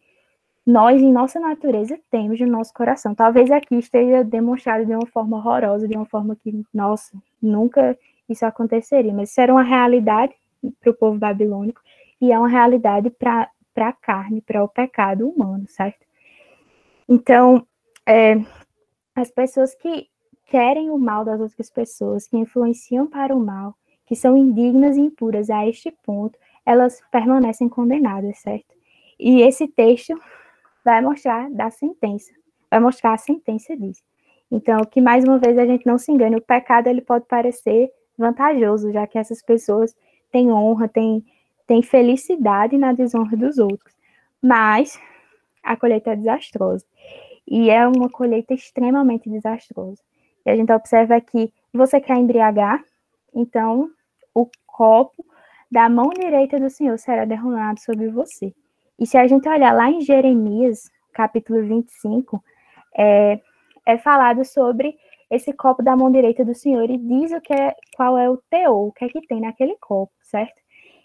nós, 0.66 1.02
em 1.02 1.12
nossa 1.12 1.40
natureza, 1.40 2.00
temos 2.10 2.40
no 2.40 2.48
nosso 2.48 2.74
coração. 2.74 3.14
Talvez 3.14 3.52
aqui 3.52 3.76
esteja 3.76 4.24
demonstrado 4.24 4.86
de 4.86 4.96
uma 4.96 5.06
forma 5.06 5.38
horrorosa, 5.38 5.86
de 5.86 5.96
uma 5.98 6.06
forma 6.06 6.36
que, 6.38 6.64
nossa, 6.74 7.12
nunca 7.42 7.98
isso 8.30 8.46
aconteceria, 8.46 9.14
mas 9.14 9.32
isso 9.32 9.42
era 9.42 9.52
uma 9.52 9.64
realidade 9.64 10.34
para 10.80 10.92
o 10.92 10.94
povo 10.94 11.20
babilônico 11.20 11.82
e 12.22 12.32
é 12.32 12.40
uma 12.40 12.48
realidade 12.48 13.10
para 13.10 13.50
a 13.76 13.92
carne, 13.92 14.42
para 14.42 14.64
o 14.64 14.70
pecado 14.70 15.28
humano, 15.28 15.66
certo? 15.68 16.06
Então, 17.10 17.68
é, 18.08 18.38
as 19.14 19.30
pessoas 19.30 19.76
que 19.76 20.08
querem 20.46 20.90
o 20.90 20.98
mal 20.98 21.26
das 21.26 21.40
outras 21.40 21.70
pessoas, 21.70 22.28
que 22.28 22.38
influenciam 22.38 23.08
para 23.08 23.36
o 23.36 23.40
mal, 23.40 23.76
que 24.06 24.16
são 24.16 24.38
indignas 24.38 24.98
e 24.98 25.02
impuras 25.02 25.50
a 25.50 25.68
este 25.68 25.92
ponto, 25.92 26.38
elas 26.66 27.02
permanecem 27.12 27.68
condenadas, 27.68 28.40
certo? 28.40 28.74
E 29.20 29.42
esse 29.42 29.68
texto 29.68 30.14
vai 30.84 31.02
mostrar 31.02 31.50
da 31.50 31.70
sentença, 31.70 32.32
vai 32.70 32.80
mostrar 32.80 33.14
a 33.14 33.18
sentença 33.18 33.76
disso. 33.76 34.04
Então, 34.52 34.82
que 34.82 35.02
mais 35.02 35.24
uma 35.24 35.40
vez 35.40 35.58
a 35.58 35.66
gente 35.66 35.86
não 35.86 35.98
se 35.98 36.12
engane, 36.12 36.36
o 36.36 36.42
pecado 36.42 36.88
ele 36.88 37.02
pode 37.02 37.26
parecer 37.26 37.92
vantajoso, 38.18 38.92
já 38.92 39.08
que 39.08 39.18
essas 39.18 39.42
pessoas 39.42 39.96
têm 40.32 40.52
honra, 40.52 40.88
têm, 40.88 41.26
têm 41.66 41.82
felicidade 41.82 42.78
na 42.78 42.94
desonra 42.94 43.36
dos 43.36 43.58
outros. 43.58 43.96
Mas 44.42 45.00
a 45.64 45.76
colheita 45.76 46.12
é 46.12 46.16
desastrosa. 46.16 46.86
E 47.48 47.70
é 47.70 47.88
uma 47.88 48.10
colheita 48.10 48.54
extremamente 48.54 49.30
desastrosa. 49.30 50.02
E 50.46 50.52
a 50.52 50.56
gente 50.56 50.72
observa 50.72 51.20
que 51.22 51.52
você 51.74 52.00
quer 52.00 52.18
embriagar, 52.18 52.84
então 53.34 53.90
o 54.34 54.48
copo 54.66 55.26
da 55.72 55.90
mão 55.90 56.10
direita 56.10 56.60
do 56.60 56.70
Senhor 56.70 56.98
será 56.98 57.26
derramado 57.26 57.80
sobre 57.80 58.10
você. 58.10 58.54
E 59.00 59.08
se 59.08 59.18
a 59.18 59.28
gente 59.28 59.48
olhar 59.50 59.74
lá 59.74 59.90
em 59.90 60.02
Jeremias, 60.02 60.92
capítulo 61.14 61.64
25, 61.64 62.44
é, 62.96 63.40
é 63.86 63.98
falado 63.98 64.46
sobre 64.46 64.96
esse 65.32 65.52
copo 65.54 65.82
da 65.82 65.96
mão 65.96 66.12
direita 66.12 66.46
do 66.46 66.54
Senhor 66.54 66.90
e 66.90 66.98
diz 66.98 67.32
o 67.32 67.42
que 67.42 67.54
é, 67.54 67.76
qual 67.96 68.18
é 68.18 68.30
o 68.30 68.38
teor, 68.50 68.88
o 68.88 68.92
que 68.92 69.06
é 69.06 69.10
que 69.10 69.26
tem 69.26 69.42
naquele 69.42 69.76
copo, 69.80 70.14
certo? 70.22 70.64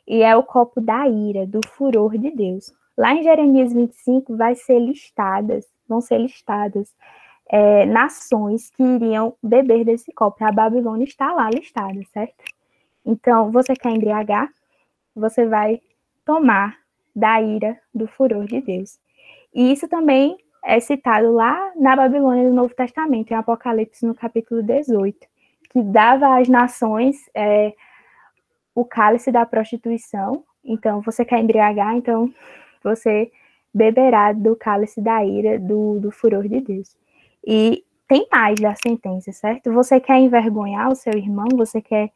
e 0.09 0.23
é 0.23 0.35
o 0.35 0.43
copo 0.43 0.81
da 0.81 1.07
ira, 1.07 1.47
do 1.47 1.61
furor 1.69 2.17
de 2.17 2.31
Deus. 2.31 2.73
Lá 2.97 3.15
em 3.15 3.23
Jeremias 3.23 3.73
25 3.75 4.37
vai 4.37 4.55
ser 4.55 4.81
listadas, 4.81 5.67
vão 5.87 6.01
ser 6.01 6.19
listadas 6.19 6.95
é, 7.49 7.87
nações 7.87 8.71
que 8.71 8.83
iriam 8.83 9.35
beber 9.43 9.85
desse 9.85 10.13
copo. 10.13 10.45
A 10.45 10.53
Babilônia 10.53 11.05
está 11.05 11.33
lá 11.33 11.49
listada, 11.51 12.01
certo? 12.13 12.45
Então, 13.05 13.51
você 13.51 13.75
quer 13.75 13.91
embriagar? 13.91 14.49
Você 15.17 15.47
vai 15.47 15.81
tomar 16.25 16.77
da 17.17 17.41
ira, 17.41 17.79
do 17.95 18.07
furor 18.07 18.45
de 18.45 18.61
Deus. 18.61 19.01
E 19.55 19.73
isso 19.73 19.89
também 19.89 20.37
é 20.65 20.79
citado 20.79 21.33
lá 21.33 21.73
na 21.75 21.97
Babilônia 21.97 22.49
do 22.49 22.55
Novo 22.55 22.75
Testamento, 22.75 23.33
em 23.33 23.35
Apocalipse, 23.35 24.05
no 24.05 24.15
capítulo 24.15 24.63
18, 24.63 25.27
que 25.71 25.83
dava 25.83 26.39
às 26.39 26.49
nações 26.49 27.17
é, 27.35 27.73
o 28.75 28.85
cálice 28.85 29.33
da 29.33 29.47
prostituição. 29.47 30.45
Então, 30.63 31.01
você 31.01 31.25
quer 31.25 31.41
embriagar, 31.41 31.97
então 31.97 32.33
você 32.85 33.33
beberá 33.73 34.33
do 34.33 34.55
cálice 34.55 35.01
da 35.01 35.25
ira, 35.25 35.59
do, 35.59 35.99
do 35.99 36.11
furor 36.11 36.47
de 36.47 36.61
Deus. 36.61 36.97
E 37.47 37.85
tem 38.07 38.27
mais 38.31 38.59
da 38.61 38.75
sentença, 38.75 39.33
certo? 39.33 39.73
Você 39.73 40.01
quer 40.01 40.19
envergonhar 40.19 40.91
o 40.91 40.97
seu 40.97 41.13
irmão, 41.15 41.47
você 41.55 41.81
quer 41.81 42.11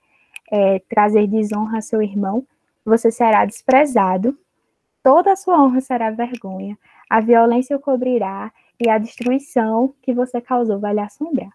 é, 0.50 0.78
trazer 0.88 1.26
desonra 1.26 1.76
ao 1.76 1.82
seu 1.82 2.02
irmão, 2.02 2.46
você 2.85 3.11
será 3.11 3.44
desprezado, 3.44 4.37
toda 5.02 5.32
a 5.32 5.37
sua 5.37 5.62
honra 5.62 5.80
será 5.80 6.11
vergonha, 6.11 6.78
a 7.08 7.20
violência 7.20 7.76
o 7.76 7.80
cobrirá 7.80 8.52
e 8.80 8.88
a 8.88 8.98
destruição 8.98 9.94
que 10.02 10.12
você 10.12 10.40
causou 10.40 10.78
vai 10.78 10.94
lhe 10.94 11.00
assombrar. 11.00 11.52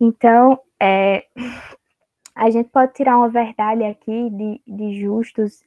Então, 0.00 0.58
é, 0.80 1.26
a 2.34 2.50
gente 2.50 2.68
pode 2.68 2.92
tirar 2.92 3.16
uma 3.16 3.28
verdade 3.28 3.82
aqui 3.82 4.30
de, 4.30 4.60
de 4.66 5.00
justos, 5.00 5.64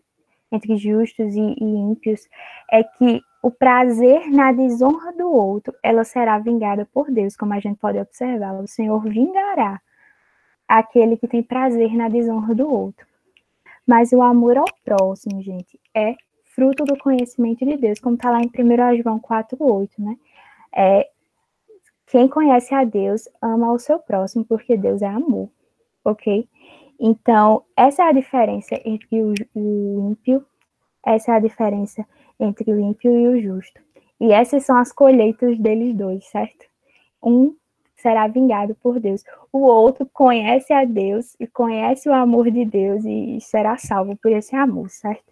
entre 0.51 0.77
justos 0.77 1.35
e, 1.35 1.39
e 1.39 1.63
ímpios, 1.63 2.27
é 2.71 2.83
que 2.83 3.21
o 3.41 3.49
prazer 3.49 4.29
na 4.29 4.51
desonra 4.51 5.13
do 5.13 5.31
outro, 5.31 5.73
ela 5.81 6.03
será 6.03 6.37
vingada 6.39 6.85
por 6.91 7.09
Deus, 7.09 7.35
como 7.35 7.53
a 7.53 7.59
gente 7.59 7.77
pode 7.77 7.97
observar. 7.97 8.53
O 8.55 8.67
Senhor 8.67 9.01
vingará 9.01 9.81
aquele 10.67 11.17
que 11.17 11.27
tem 11.27 11.41
prazer 11.41 11.95
na 11.95 12.09
desonra 12.09 12.53
do 12.53 12.69
outro. 12.69 13.07
Mas 13.87 14.11
o 14.11 14.21
amor 14.21 14.57
ao 14.57 14.65
próximo, 14.83 15.41
gente, 15.41 15.79
é 15.95 16.15
fruto 16.43 16.83
do 16.83 16.97
conhecimento 16.97 17.65
de 17.65 17.77
Deus, 17.77 17.99
como 17.99 18.15
está 18.15 18.29
lá 18.29 18.41
em 18.41 18.47
1 18.47 19.01
João 19.01 19.19
4,8, 19.19 19.89
né? 19.97 20.17
É, 20.75 21.09
quem 22.05 22.27
conhece 22.27 22.73
a 22.75 22.83
Deus 22.83 23.29
ama 23.41 23.71
o 23.71 23.79
seu 23.79 23.97
próximo, 23.97 24.43
porque 24.43 24.75
Deus 24.75 25.01
é 25.01 25.07
amor, 25.07 25.49
ok? 26.03 26.47
Então, 26.99 27.63
essa 27.77 28.03
é 28.03 28.07
a 28.07 28.11
diferença 28.11 28.75
entre 28.83 29.21
o, 29.23 29.33
o 29.55 30.11
ímpio, 30.11 30.45
essa 31.05 31.31
é 31.31 31.35
a 31.35 31.39
diferença 31.39 32.05
entre 32.39 32.71
o 32.71 32.79
ímpio 32.79 33.17
e 33.17 33.27
o 33.27 33.41
justo. 33.41 33.79
E 34.19 34.33
essas 34.33 34.65
são 34.65 34.77
as 34.77 34.91
colheitas 34.91 35.57
deles 35.57 35.95
dois, 35.95 36.25
certo? 36.25 36.65
Um 37.23 37.55
será 37.95 38.27
vingado 38.27 38.75
por 38.75 38.99
Deus. 38.99 39.23
O 39.51 39.59
outro 39.59 40.05
conhece 40.11 40.73
a 40.73 40.83
Deus 40.83 41.35
e 41.39 41.47
conhece 41.47 42.09
o 42.09 42.13
amor 42.13 42.49
de 42.51 42.65
Deus 42.65 43.03
e 43.05 43.39
será 43.41 43.77
salvo 43.77 44.17
por 44.17 44.31
esse 44.31 44.55
amor, 44.55 44.89
certo? 44.89 45.23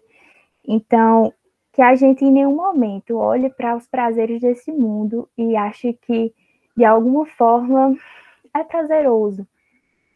Então, 0.66 1.32
que 1.72 1.82
a 1.82 1.94
gente 1.94 2.24
em 2.24 2.30
nenhum 2.30 2.56
momento 2.56 3.16
olhe 3.16 3.50
para 3.50 3.76
os 3.76 3.86
prazeres 3.86 4.40
desse 4.40 4.72
mundo 4.72 5.28
e 5.36 5.56
ache 5.56 5.92
que 5.92 6.32
de 6.76 6.84
alguma 6.84 7.26
forma 7.26 7.96
é 8.54 8.64
prazeroso. 8.64 9.46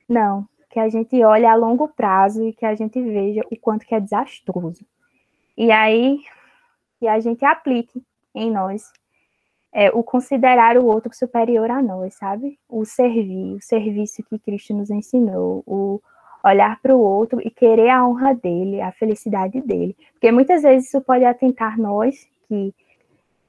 Não, 0.09 0.47
que 0.73 0.81
a 0.81 0.89
gente 0.89 1.23
olhe 1.23 1.45
a 1.45 1.55
longo 1.55 1.87
prazo 1.87 2.43
e 2.49 2.53
que 2.55 2.65
a 2.65 2.75
gente 2.75 3.01
veja 3.01 3.43
o 3.51 3.57
quanto 3.61 3.85
que 3.85 3.95
é 3.95 4.01
desastroso. 4.01 4.87
E 5.55 5.71
aí 5.71 6.19
que 6.99 7.07
a 7.07 7.21
gente 7.21 7.45
aplique 7.45 8.03
em 8.35 8.51
nós 8.51 8.91
é, 9.71 9.91
o 9.91 10.03
considerar 10.03 10.79
o 10.79 10.87
outro 10.87 11.15
superior 11.15 11.71
a 11.71 11.83
nós, 11.83 12.15
sabe? 12.15 12.59
O 12.67 12.87
servir, 12.87 13.57
o 13.57 13.61
serviço 13.61 14.23
que 14.23 14.39
Cristo 14.39 14.73
nos 14.73 14.91
ensinou, 14.91 15.63
o 15.67 16.01
olhar 16.43 16.81
para 16.81 16.97
o 16.97 17.01
outro 17.01 17.39
e 17.47 17.51
querer 17.51 17.91
a 17.91 18.07
honra 18.07 18.35
dele, 18.35 18.81
a 18.81 18.93
felicidade 18.93 19.61
dele. 19.61 19.95
Porque 20.13 20.33
muitas 20.33 20.63
vezes 20.63 20.89
isso 20.89 21.03
pode 21.03 21.25
atentar 21.25 21.79
nós 21.79 22.27
que 22.49 22.75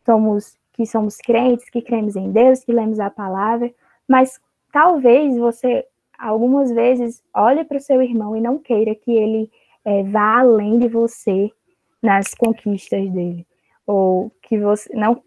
somos 0.06 0.58
que 0.74 0.86
somos 0.86 1.18
crentes, 1.18 1.70
que 1.70 1.84
cremos 1.84 2.16
em 2.16 2.32
Deus, 2.32 2.64
que 2.64 2.74
lemos 2.74 3.00
a 3.00 3.10
palavra, 3.10 3.72
mas 4.08 4.42
talvez 4.72 5.38
você 5.38 5.86
algumas 6.18 6.72
vezes 6.72 7.24
olhe 7.34 7.64
para 7.64 7.78
o 7.78 7.82
seu 7.82 8.02
irmão 8.02 8.36
e 8.36 8.42
não 8.42 8.58
queira 8.58 8.96
que 8.96 9.12
ele 9.12 9.52
é, 9.86 10.04
vá 10.04 10.40
além 10.40 10.80
de 10.80 10.88
você 10.88 11.52
nas 12.02 12.34
conquistas 12.34 13.10
dele, 13.12 13.46
ou 13.86 14.32
que 14.42 14.58
você 14.60 14.94
não 14.96 15.22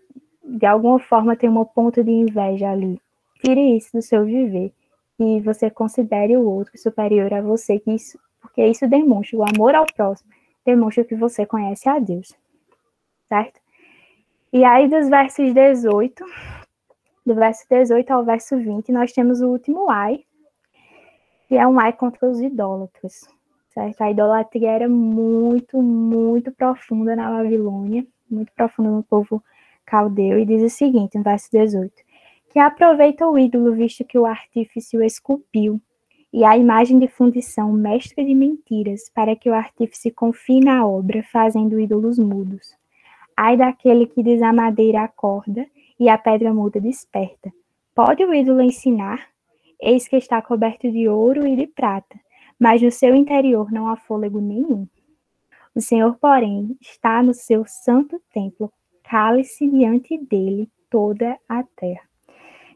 de 0.47 0.65
alguma 0.65 0.99
forma 1.01 1.37
tem 1.37 1.49
uma 1.51 1.65
ponta 1.65 2.05
de 2.05 2.11
inveja 2.11 2.71
ali. 2.71 3.01
Tire 3.43 3.77
isso 3.77 3.93
do 3.93 4.03
seu 4.03 4.25
viver 4.25 4.73
e 5.19 5.41
você 5.41 5.71
considere 5.71 6.37
o 6.37 6.49
outro 6.49 6.79
superior 6.79 7.33
a 7.35 7.41
você, 7.41 7.79
que 7.79 7.91
isso, 7.91 8.19
porque 8.41 8.65
isso 8.65 8.87
demonstra 8.87 9.39
o 9.39 9.43
amor 9.43 9.75
ao 9.75 9.87
próximo, 9.87 10.31
demonstra 10.65 11.05
que 11.05 11.15
você 11.15 11.45
conhece 11.45 11.89
a 11.89 11.99
Deus. 11.99 12.35
Certo? 13.29 13.61
E 14.53 14.65
aí 14.65 14.89
dos 14.89 15.09
versos 15.09 15.53
18, 15.53 16.25
do 17.27 17.35
verso 17.35 17.67
18 17.69 18.11
ao 18.11 18.25
verso 18.25 18.57
20, 18.57 18.93
nós 18.93 19.13
temos 19.13 19.41
o 19.41 19.49
último 19.49 19.91
ai, 19.91 20.25
que 21.47 21.57
é 21.57 21.67
um 21.67 21.79
ai 21.79 21.93
contra 21.93 22.29
os 22.29 22.41
idólatras 22.41 23.37
certo? 23.77 24.01
A 24.01 24.11
idolatria 24.11 24.71
era 24.71 24.89
muito, 24.89 25.83
muito 25.83 26.51
profunda 26.51 27.15
na 27.15 27.31
Babilônia, 27.31 28.07
muito 28.31 28.51
profunda 28.55 28.91
no 28.91 29.03
povo 29.03 29.43
caldeu, 29.85 30.39
e 30.39 30.47
diz 30.47 30.63
o 30.63 30.71
seguinte, 30.71 31.17
no 31.17 31.23
verso 31.23 31.49
18, 31.53 31.93
que 32.51 32.59
aproveita 32.59 33.29
o 33.29 33.39
ídolo, 33.39 33.75
visto 33.75 34.05
que 34.05 34.19
o 34.19 34.25
artífice 34.25 34.97
o 34.97 35.03
esculpiu, 35.03 35.81
e 36.33 36.45
a 36.45 36.57
imagem 36.57 36.99
de 36.99 37.07
fundição, 37.07 37.73
mestre 37.73 38.25
de 38.25 38.35
mentiras, 38.35 39.11
para 39.15 39.37
que 39.37 39.49
o 39.49 39.55
artífice 39.55 40.11
confie 40.11 40.61
na 40.61 40.87
obra, 40.87 41.23
fazendo 41.23 41.79
ídolos 41.79 42.19
mudos. 42.19 42.75
Ai 43.37 43.57
daquele 43.57 44.07
que 44.07 44.23
diz 44.23 44.43
a 44.43 44.53
madeira 44.53 45.03
acorda, 45.03 45.67
e 46.01 46.09
a 46.09 46.19
pedra 46.19 46.53
muda 46.53 46.81
desperta. 46.81 47.53
Pode 47.95 48.25
o 48.25 48.35
ídolo 48.35 48.61
ensinar? 48.61 49.29
Eis 49.81 50.09
que 50.09 50.17
está 50.17 50.41
coberto 50.41 50.91
de 50.91 51.09
ouro 51.09 51.47
e 51.47 51.55
de 51.57 51.67
prata, 51.67 52.19
mas 52.59 52.81
no 52.81 52.91
seu 52.91 53.15
interior 53.15 53.71
não 53.71 53.89
há 53.89 53.97
fôlego 53.97 54.41
nenhum. 54.41 54.87
O 55.75 55.81
Senhor, 55.81 56.17
porém, 56.19 56.77
está 56.81 57.23
no 57.23 57.35
seu 57.35 57.65
santo 57.67 58.21
templo, 58.33 58.73
cale-se 59.05 59.69
diante 59.69 60.17
dele 60.17 60.71
toda 60.89 61.39
a 61.49 61.63
terra. 61.63 62.07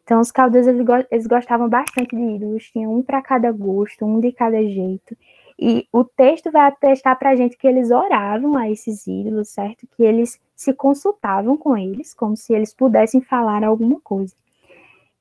Então, 0.03 0.21
os 0.21 0.31
caldeus, 0.33 0.67
eles 0.67 1.27
gostavam 1.27 1.69
bastante 1.69 2.17
de 2.17 2.23
ídolos, 2.23 2.71
tinham 2.71 2.95
um 2.95 3.03
para 3.03 3.23
cada 3.23 3.53
gosto, 3.53 4.05
um 4.05 4.19
de 4.19 4.33
cada 4.33 4.63
jeito. 4.63 5.17
E 5.59 5.87
o 5.93 6.05
texto 6.05 6.51
vai 6.51 6.67
atestar 6.67 7.19
para 7.19 7.31
a 7.31 7.37
gente 7.37 7.57
que 7.57 7.67
eles 7.67 7.91
oravam 7.91 8.57
a 8.57 8.69
esses 8.69 9.07
ídolos, 9.07 9.51
certo? 9.51 9.87
Que 9.97 10.03
eles 10.03 10.41
se 10.57 10.75
consultavam 10.75 11.57
com 11.57 11.77
eles, 11.77 12.13
como 12.13 12.37
se 12.37 12.53
eles 12.53 12.75
pudessem 12.75 13.21
falar 13.21 13.63
alguma 13.63 14.01
coisa. 14.01 14.35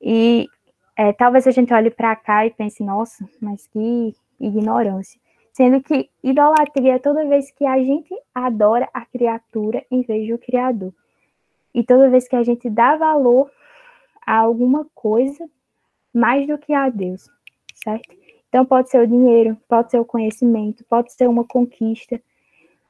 E 0.01 0.47
é, 0.99 1.13
talvez 1.13 1.47
a 1.47 1.51
gente 1.51 1.73
olhe 1.73 1.89
para 1.89 2.13
cá 2.13 2.45
e 2.45 2.51
pense, 2.51 2.83
nossa, 2.83 3.25
mas 3.41 3.65
que 3.67 4.13
ignorância. 4.37 5.17
Sendo 5.53 5.81
que 5.81 6.09
idolatria 6.21 6.95
é 6.95 6.99
toda 6.99 7.25
vez 7.25 7.49
que 7.51 7.65
a 7.65 7.77
gente 7.77 8.13
adora 8.35 8.89
a 8.93 9.05
criatura 9.05 9.81
em 9.89 10.01
vez 10.01 10.27
do 10.27 10.37
Criador. 10.37 10.93
E 11.73 11.85
toda 11.85 12.09
vez 12.09 12.27
que 12.27 12.35
a 12.35 12.43
gente 12.43 12.69
dá 12.69 12.97
valor 12.97 13.49
a 14.27 14.39
alguma 14.39 14.85
coisa 14.93 15.49
mais 16.13 16.45
do 16.45 16.57
que 16.57 16.73
a 16.73 16.89
Deus, 16.89 17.29
certo? 17.75 18.13
Então 18.49 18.65
pode 18.65 18.89
ser 18.89 19.01
o 19.01 19.07
dinheiro, 19.07 19.55
pode 19.69 19.91
ser 19.91 19.99
o 19.99 20.05
conhecimento, 20.05 20.83
pode 20.83 21.13
ser 21.13 21.29
uma 21.29 21.45
conquista. 21.45 22.21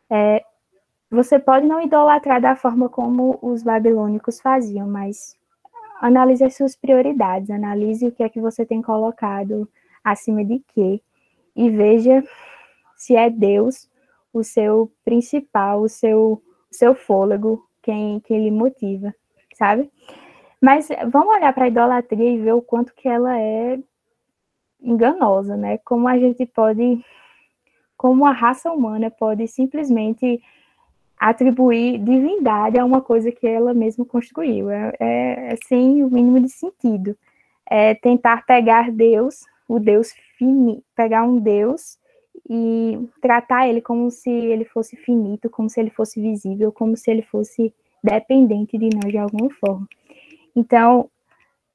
É, 0.09 0.43
você 1.11 1.37
pode 1.37 1.67
não 1.67 1.79
idolatrar 1.79 2.41
da 2.41 2.55
forma 2.55 2.89
como 2.89 3.37
os 3.39 3.61
babilônicos 3.61 4.41
faziam, 4.41 4.87
mas 4.87 5.37
analise 5.99 6.43
as 6.43 6.55
suas 6.55 6.75
prioridades, 6.75 7.49
analise 7.49 8.07
o 8.07 8.11
que 8.11 8.23
é 8.23 8.29
que 8.29 8.39
você 8.39 8.65
tem 8.65 8.81
colocado 8.81 9.69
acima 10.03 10.43
de 10.43 10.59
quê 10.73 11.01
e 11.55 11.69
veja 11.69 12.23
se 12.95 13.15
é 13.15 13.29
Deus 13.29 13.89
o 14.33 14.43
seu 14.43 14.91
principal, 15.03 15.81
o 15.81 15.89
seu, 15.89 16.41
seu 16.71 16.95
fôlego, 16.95 17.67
quem, 17.81 18.19
quem 18.21 18.43
lhe 18.43 18.51
motiva, 18.51 19.13
sabe? 19.55 19.91
Mas 20.61 20.87
vamos 21.11 21.35
olhar 21.35 21.53
para 21.53 21.65
a 21.65 21.67
idolatria 21.67 22.31
e 22.31 22.39
ver 22.39 22.53
o 22.53 22.61
quanto 22.61 22.93
que 22.93 23.07
ela 23.07 23.39
é 23.39 23.79
enganosa, 24.81 25.57
né? 25.57 25.77
Como 25.79 26.07
a 26.07 26.17
gente 26.17 26.45
pode, 26.45 27.03
como 27.97 28.25
a 28.25 28.31
raça 28.31 28.71
humana 28.71 29.09
pode 29.09 29.47
simplesmente 29.47 30.41
atribuir 31.19 31.99
divindade 31.99 32.79
a 32.79 32.85
uma 32.85 33.01
coisa 33.01 33.31
que 33.31 33.45
ela 33.45 33.73
mesma 33.73 34.05
construiu. 34.05 34.69
É, 34.69 34.93
é, 34.99 35.53
é 35.53 35.55
sem 35.67 36.03
o 36.03 36.09
mínimo 36.09 36.39
de 36.39 36.49
sentido. 36.49 37.15
É 37.69 37.93
tentar 37.93 38.45
pegar 38.45 38.91
Deus 38.91 39.45
o 39.69 39.79
Deus 39.79 40.11
fini, 40.35 40.83
pegar 40.95 41.23
um 41.23 41.37
Deus 41.37 41.99
e 42.49 43.07
tratar 43.21 43.69
ele 43.69 43.81
como 43.81 44.09
se 44.09 44.31
ele 44.31 44.65
fosse 44.65 44.95
finito, 44.95 45.47
como 45.47 45.69
se 45.69 45.79
ele 45.79 45.91
fosse 45.91 46.19
visível, 46.19 46.71
como 46.71 46.97
se 46.97 47.11
ele 47.11 47.21
fosse 47.21 47.71
dependente 48.03 48.79
de 48.79 48.89
nós 48.95 49.11
de 49.11 49.19
alguma 49.19 49.51
forma. 49.51 49.87
Então, 50.55 51.07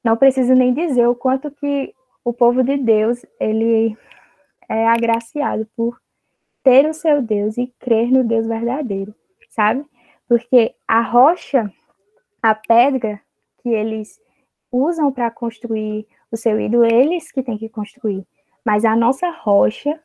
não 0.03 0.17
preciso 0.17 0.55
nem 0.55 0.75
dizer 0.75 1.07
o 1.07 1.15
quanto 1.15 1.53
que 1.53 1.95
o 2.25 2.33
povo 2.33 2.65
de 2.65 2.77
Deus, 2.77 3.25
ele 3.39 3.97
é 4.69 4.89
agraciado 4.89 5.69
por 5.77 6.01
ter 6.65 6.89
o 6.89 6.95
seu 6.95 7.23
Deus 7.23 7.57
e 7.57 7.73
crer 7.79 8.11
no 8.11 8.25
Deus 8.25 8.47
verdadeiro, 8.47 9.15
sabe? 9.55 9.85
Porque 10.29 10.75
a 10.87 11.01
rocha, 11.01 11.73
a 12.43 12.55
pedra 12.55 13.21
que 13.63 13.69
eles 13.69 14.21
usam 14.71 15.13
para 15.13 15.31
construir 15.31 16.07
o 16.31 16.37
seu 16.37 16.61
ídolo, 16.61 16.85
eles 16.85 17.31
que 17.31 17.43
têm 17.43 17.57
que 17.57 17.69
construir. 17.69 18.27
Mas 18.65 18.85
a 18.85 18.97
nossa 18.97 19.31
rocha 19.31 20.01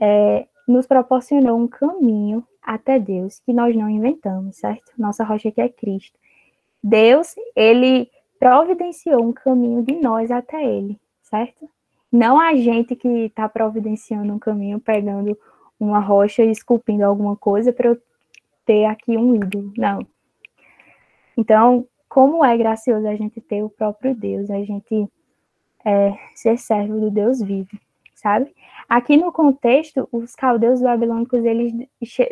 é, 0.00 0.46
nos 0.66 0.86
proporcionou 0.86 1.58
um 1.58 1.68
caminho 1.68 2.46
até 2.62 2.98
Deus 2.98 3.40
que 3.40 3.52
nós 3.52 3.76
não 3.76 3.88
inventamos, 3.88 4.56
certo? 4.56 4.92
Nossa 4.96 5.24
rocha 5.24 5.50
que 5.50 5.60
é 5.60 5.68
Cristo. 5.68 6.18
Deus, 6.82 7.34
ele 7.54 8.10
providenciou 8.38 9.22
um 9.22 9.32
caminho 9.32 9.82
de 9.82 9.94
nós 10.00 10.30
até 10.30 10.64
ele, 10.64 10.98
certo? 11.22 11.68
Não 12.10 12.40
a 12.40 12.54
gente 12.54 12.96
que 12.96 13.08
está 13.26 13.48
providenciando 13.48 14.32
um 14.32 14.38
caminho, 14.38 14.80
pegando 14.80 15.38
uma 15.78 15.98
rocha 15.98 16.42
e 16.42 16.50
esculpindo 16.50 17.04
alguma 17.04 17.36
coisa 17.36 17.72
ter 18.64 18.84
aqui 18.86 19.16
um 19.16 19.34
ídolo, 19.36 19.72
não. 19.76 20.06
Então, 21.36 21.86
como 22.08 22.44
é 22.44 22.56
gracioso 22.56 23.06
a 23.06 23.14
gente 23.14 23.40
ter 23.40 23.62
o 23.62 23.70
próprio 23.70 24.14
Deus, 24.14 24.50
a 24.50 24.62
gente 24.62 25.08
é, 25.84 26.14
ser 26.34 26.58
servo 26.58 27.00
do 27.00 27.10
Deus 27.10 27.40
vivo, 27.40 27.70
sabe? 28.14 28.54
Aqui 28.88 29.16
no 29.16 29.32
contexto, 29.32 30.08
os 30.12 30.34
caldeus 30.34 30.80
babilônicos, 30.82 31.44
eles 31.44 31.72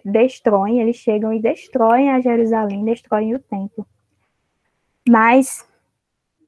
destroem, 0.05 0.81
eles 0.81 0.97
chegam 0.97 1.33
e 1.33 1.41
destroem 1.41 2.11
a 2.11 2.21
Jerusalém, 2.21 2.85
destroem 2.85 3.35
o 3.35 3.39
templo. 3.39 3.87
Mas 5.09 5.67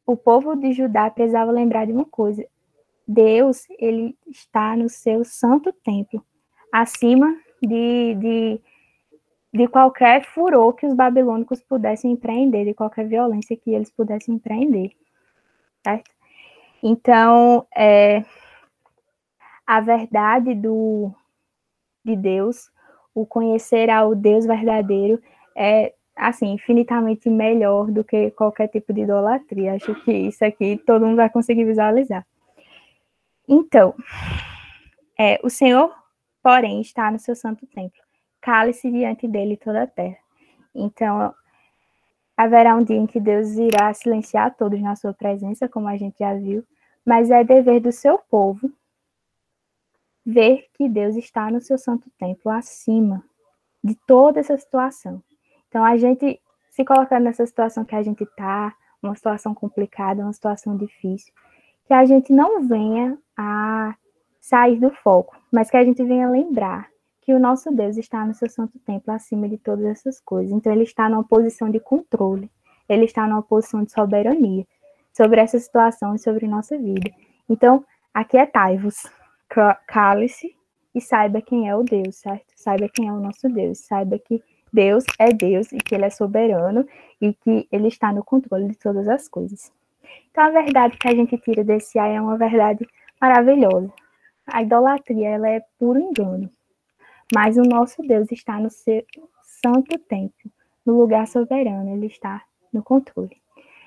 o 0.07 0.17
povo 0.17 0.55
de 0.55 0.73
Judá 0.73 1.11
precisava 1.11 1.51
lembrar 1.51 1.87
de 1.87 1.93
uma 1.93 2.05
coisa. 2.05 2.45
Deus, 3.07 3.67
ele 3.79 4.17
está 4.29 4.77
no 4.77 4.89
seu 4.89 5.25
santo 5.25 5.73
templo, 5.73 6.25
acima 6.73 7.35
de, 7.63 8.15
de, 8.15 8.61
de 9.53 9.69
qualquer 9.69 10.25
furor 10.25 10.73
que 10.73 10.87
os 10.87 10.95
babilônicos 10.95 11.63
pudessem 11.63 12.13
empreender, 12.13 12.65
de 12.65 12.75
qualquer 12.75 13.07
violência 13.07 13.57
que 13.57 13.71
eles 13.71 13.91
pudessem 13.91 14.37
empreender, 14.37 14.93
certo? 15.85 16.11
Então, 16.83 17.67
é, 17.77 18.25
a 19.67 19.81
verdade 19.81 20.55
do, 20.55 21.13
de 22.05 22.17
Deus, 22.17 22.71
o 23.15 23.27
conhecer 23.27 23.91
ao 23.91 24.15
Deus 24.15 24.47
verdadeiro, 24.47 25.23
é 25.55 25.93
assim, 26.17 26.53
infinitamente 26.53 27.29
melhor 27.29 27.91
do 27.91 28.03
que 28.03 28.31
qualquer 28.33 28.69
tipo 28.69 28.93
de 28.93 29.03
idolatria. 29.03 29.75
Acho 29.75 29.95
que 30.03 30.13
isso 30.13 30.45
aqui 30.45 30.79
todo 30.87 31.07
mundo 31.07 31.17
vai 31.17 31.31
conseguir 31.31 31.65
visualizar. 31.65 32.27
Então, 33.49 33.95
é, 35.19 35.39
o 35.43 35.51
Senhor, 35.51 35.95
porém, 36.43 36.81
está 36.81 37.11
no 37.11 37.19
seu 37.19 37.35
santo 37.35 37.67
templo. 37.67 38.02
Cale-se 38.43 38.91
diante 38.91 39.27
dele 39.27 39.57
toda 39.57 39.85
a 39.85 39.87
terra. 39.87 40.19
Então, 40.75 41.33
haverá 42.37 42.75
um 42.77 42.83
dia 42.83 42.97
em 42.97 43.07
que 43.07 43.21
Deus 43.21 43.53
irá 43.53 43.95
silenciar 43.95 44.55
todos 44.57 44.81
na 44.81 44.97
sua 44.97 45.15
presença, 45.15 45.69
como 45.69 45.89
a 45.89 45.97
gente 45.97 46.19
já 46.19 46.35
viu, 46.35 46.65
mas 47.07 47.31
é 47.31 47.45
dever 47.45 47.81
do 47.81 47.93
seu 47.93 48.19
povo 48.19 48.71
ver 50.25 50.67
que 50.75 50.89
Deus 50.89 51.17
está 51.17 51.51
no 51.51 51.61
seu 51.61 51.79
santo 51.79 52.11
templo 52.19 52.51
acima 52.51 53.25
de 53.83 53.95
toda 54.07 54.41
essa 54.41 54.57
situação. 54.57 55.23
Então, 55.69 55.85
a 55.85 55.97
gente 55.97 56.41
se 56.71 56.85
colocando 56.85 57.25
nessa 57.25 57.47
situação 57.47 57.85
que 57.85 57.95
a 57.95 58.03
gente 58.03 58.25
está, 58.25 58.75
uma 59.03 59.15
situação 59.15 59.55
complicada, 59.55 60.23
uma 60.23 60.33
situação 60.33 60.77
difícil, 60.77 61.33
que 61.87 61.95
a 61.95 62.05
gente 62.05 62.33
não 62.33 62.67
venha 62.67 63.19
a 63.37 63.95
sair 64.41 64.79
do 64.79 64.91
foco, 64.91 65.37
mas 65.51 65.71
que 65.71 65.77
a 65.77 65.85
gente 65.85 66.03
venha 66.03 66.29
lembrar 66.29 66.92
o 67.33 67.39
nosso 67.39 67.71
Deus 67.71 67.97
está 67.97 68.25
no 68.25 68.35
seu 68.35 68.49
santo 68.49 68.79
templo 68.81 69.13
acima 69.13 69.49
de 69.49 69.59
todas 69.59 69.85
essas 69.85 70.21
coisas. 70.21 70.53
Então, 70.53 70.73
ele 70.73 70.85
está 70.85 71.09
numa 71.09 71.25
posição 71.25 71.71
de 71.71 71.81
controle, 71.81 72.51
ele 72.89 73.05
está 73.05 73.27
numa 73.27 73.43
posição 73.43 73.83
de 73.83 73.93
soberania 73.93 74.67
sobre 75.13 75.41
essa 75.41 75.59
situação 75.59 76.15
e 76.15 76.19
sobre 76.19 76.47
nossa 76.47 76.77
vida. 76.77 77.11
Então, 77.49 77.85
aquietai-vos, 78.15 79.07
cale-se 79.87 80.57
e 80.95 81.01
saiba 81.01 81.41
quem 81.41 81.69
é 81.69 81.77
o 81.77 81.83
Deus, 81.83 82.17
certo? 82.17 82.47
Saiba 82.57 82.89
quem 82.89 83.09
é 83.09 83.13
o 83.13 83.21
nosso 83.21 83.49
Deus, 83.49 83.79
saiba 83.79 84.19
que 84.19 84.43
Deus 84.73 85.05
é 85.19 85.33
Deus 85.33 85.71
e 85.71 85.79
que 85.79 85.95
ele 85.95 86.07
é 86.07 86.11
soberano 86.11 86.87
e 87.21 87.35
que 87.35 87.69
ele 87.71 87.89
está 87.89 88.13
no 88.13 88.25
controle 88.25 88.69
de 88.69 88.79
todas 88.79 89.07
as 89.09 89.29
coisas. 89.29 89.71
Então, 90.31 90.45
a 90.45 90.51
verdade 90.51 90.97
que 90.97 91.09
a 91.09 91.15
gente 91.15 91.37
tira 91.39 91.63
desse 91.63 91.99
ai 91.99 92.17
é 92.17 92.21
uma 92.21 92.39
verdade 92.39 92.87
maravilhosa. 93.21 93.93
A 94.47 94.63
idolatria, 94.63 95.29
ela 95.29 95.49
é 95.49 95.63
puro 95.79 96.01
engano. 96.01 96.51
Mas 97.33 97.57
o 97.57 97.63
nosso 97.63 98.03
Deus 98.03 98.31
está 98.31 98.59
no 98.59 98.71
seu 98.71 99.05
santo 99.65 99.99
templo, 99.99 100.51
no 100.85 100.99
lugar 100.99 101.27
soberano, 101.27 101.95
ele 101.95 102.07
está 102.07 102.43
no 102.73 102.83
controle. 102.83 103.41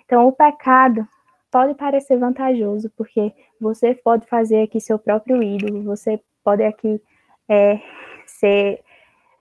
Então, 0.05 0.27
o 0.27 0.31
pecado 0.31 1.07
pode 1.51 1.73
parecer 1.75 2.17
vantajoso, 2.17 2.89
porque 2.97 3.33
você 3.59 3.93
pode 3.93 4.25
fazer 4.27 4.63
aqui 4.63 4.79
seu 4.79 4.97
próprio 4.97 5.41
ídolo, 5.43 5.83
você 5.83 6.19
pode 6.43 6.63
aqui 6.63 7.01
é, 7.47 7.79
ser 8.25 8.81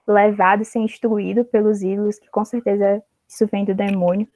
levado, 0.06 0.64
ser 0.64 0.80
instruído 0.80 1.44
pelos 1.44 1.82
ídolos, 1.82 2.18
que 2.18 2.28
com 2.28 2.44
certeza 2.44 3.02
isso 3.26 3.46
vem 3.46 3.64
do 3.64 3.74
demônio, 3.74 4.28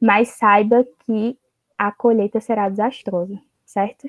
mas 0.00 0.28
saiba 0.28 0.86
que 1.04 1.36
a 1.76 1.92
colheita 1.92 2.40
será 2.40 2.68
desastrosa, 2.68 3.38
certo? 3.64 4.08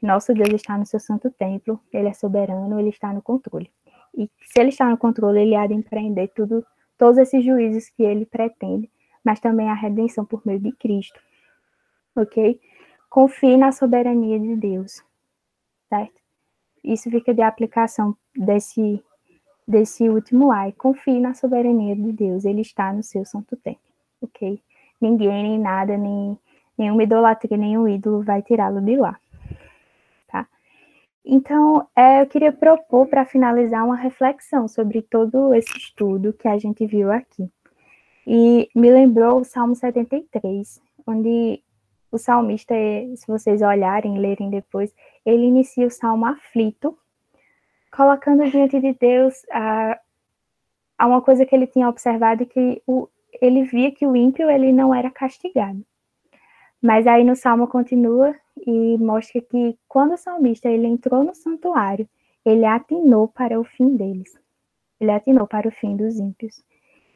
Nosso 0.00 0.32
Deus 0.32 0.50
está 0.50 0.76
no 0.78 0.86
seu 0.86 1.00
santo 1.00 1.30
templo, 1.30 1.80
ele 1.92 2.08
é 2.08 2.12
soberano, 2.12 2.78
ele 2.78 2.90
está 2.90 3.12
no 3.12 3.22
controle. 3.22 3.70
E 4.16 4.30
se 4.42 4.60
ele 4.60 4.68
está 4.68 4.88
no 4.88 4.96
controle, 4.96 5.40
ele 5.40 5.56
há 5.56 5.66
de 5.66 5.74
empreender 5.74 6.28
tudo, 6.28 6.64
todos 6.96 7.18
esses 7.18 7.44
juízos 7.44 7.88
que 7.90 8.02
ele 8.02 8.24
pretende, 8.24 8.90
mas 9.24 9.40
também 9.40 9.68
a 9.68 9.74
redenção 9.74 10.24
por 10.24 10.42
meio 10.44 10.60
de 10.60 10.72
Cristo. 10.72 11.20
Ok? 12.14 12.60
Confie 13.10 13.56
na 13.56 13.72
soberania 13.72 14.38
de 14.38 14.56
Deus, 14.56 15.02
certo? 15.88 16.20
Isso 16.82 17.10
fica 17.10 17.32
de 17.32 17.42
aplicação 17.42 18.16
desse 18.36 19.02
desse 19.66 20.08
último 20.08 20.52
ai. 20.52 20.72
Confie 20.72 21.18
na 21.18 21.32
soberania 21.34 21.96
de 21.96 22.12
Deus, 22.12 22.44
ele 22.44 22.60
está 22.60 22.92
no 22.92 23.02
seu 23.02 23.24
santo 23.24 23.56
templo, 23.56 23.80
ok? 24.20 24.60
Ninguém, 25.00 25.42
nem 25.42 25.58
nada, 25.58 25.96
nem 25.96 26.38
nenhuma 26.76 27.02
idolatria, 27.02 27.56
nenhum 27.56 27.88
ídolo 27.88 28.22
vai 28.22 28.42
tirá-lo 28.42 28.80
de 28.80 28.96
lá? 28.96 29.18
Então, 31.24 31.88
é, 31.96 32.20
eu 32.20 32.26
queria 32.26 32.52
propor 32.52 33.06
para 33.06 33.24
finalizar 33.24 33.84
uma 33.84 33.96
reflexão 33.96 34.68
sobre 34.68 35.00
todo 35.00 35.54
esse 35.54 35.76
estudo 35.78 36.34
que 36.34 36.46
a 36.46 36.58
gente 36.58 36.84
viu 36.86 37.10
aqui. 37.10 37.50
E 38.26 38.68
me 38.74 38.90
lembrou 38.90 39.40
o 39.40 39.44
Salmo 39.44 39.74
73, 39.74 40.80
onde 41.06 41.62
o 42.10 42.18
salmista, 42.18 42.74
se 43.16 43.26
vocês 43.26 43.60
olharem, 43.60 44.18
lerem 44.18 44.50
depois, 44.50 44.94
ele 45.26 45.46
inicia 45.46 45.86
o 45.86 45.90
salmo 45.90 46.26
aflito, 46.26 46.96
colocando 47.90 48.48
diante 48.48 48.80
de 48.80 48.92
Deus 48.94 49.34
a, 49.50 49.98
a 50.98 51.06
uma 51.06 51.20
coisa 51.20 51.44
que 51.44 51.54
ele 51.54 51.66
tinha 51.66 51.88
observado 51.88 52.46
que 52.46 52.82
o, 52.86 53.08
ele 53.40 53.64
via 53.64 53.90
que 53.90 54.06
o 54.06 54.14
ímpio 54.14 54.48
ele 54.48 54.72
não 54.72 54.94
era 54.94 55.10
castigado. 55.10 55.84
Mas 56.84 57.06
aí 57.06 57.24
no 57.24 57.34
salmo 57.34 57.66
continua 57.66 58.34
e 58.66 58.98
mostra 58.98 59.40
que 59.40 59.74
quando 59.88 60.12
o 60.12 60.18
salmista 60.18 60.68
ele 60.68 60.86
entrou 60.86 61.24
no 61.24 61.34
santuário, 61.34 62.06
ele 62.44 62.66
atinou 62.66 63.26
para 63.26 63.58
o 63.58 63.64
fim 63.64 63.96
deles. 63.96 64.38
Ele 65.00 65.10
atinou 65.10 65.46
para 65.46 65.66
o 65.66 65.72
fim 65.72 65.96
dos 65.96 66.18
ímpios. 66.18 66.62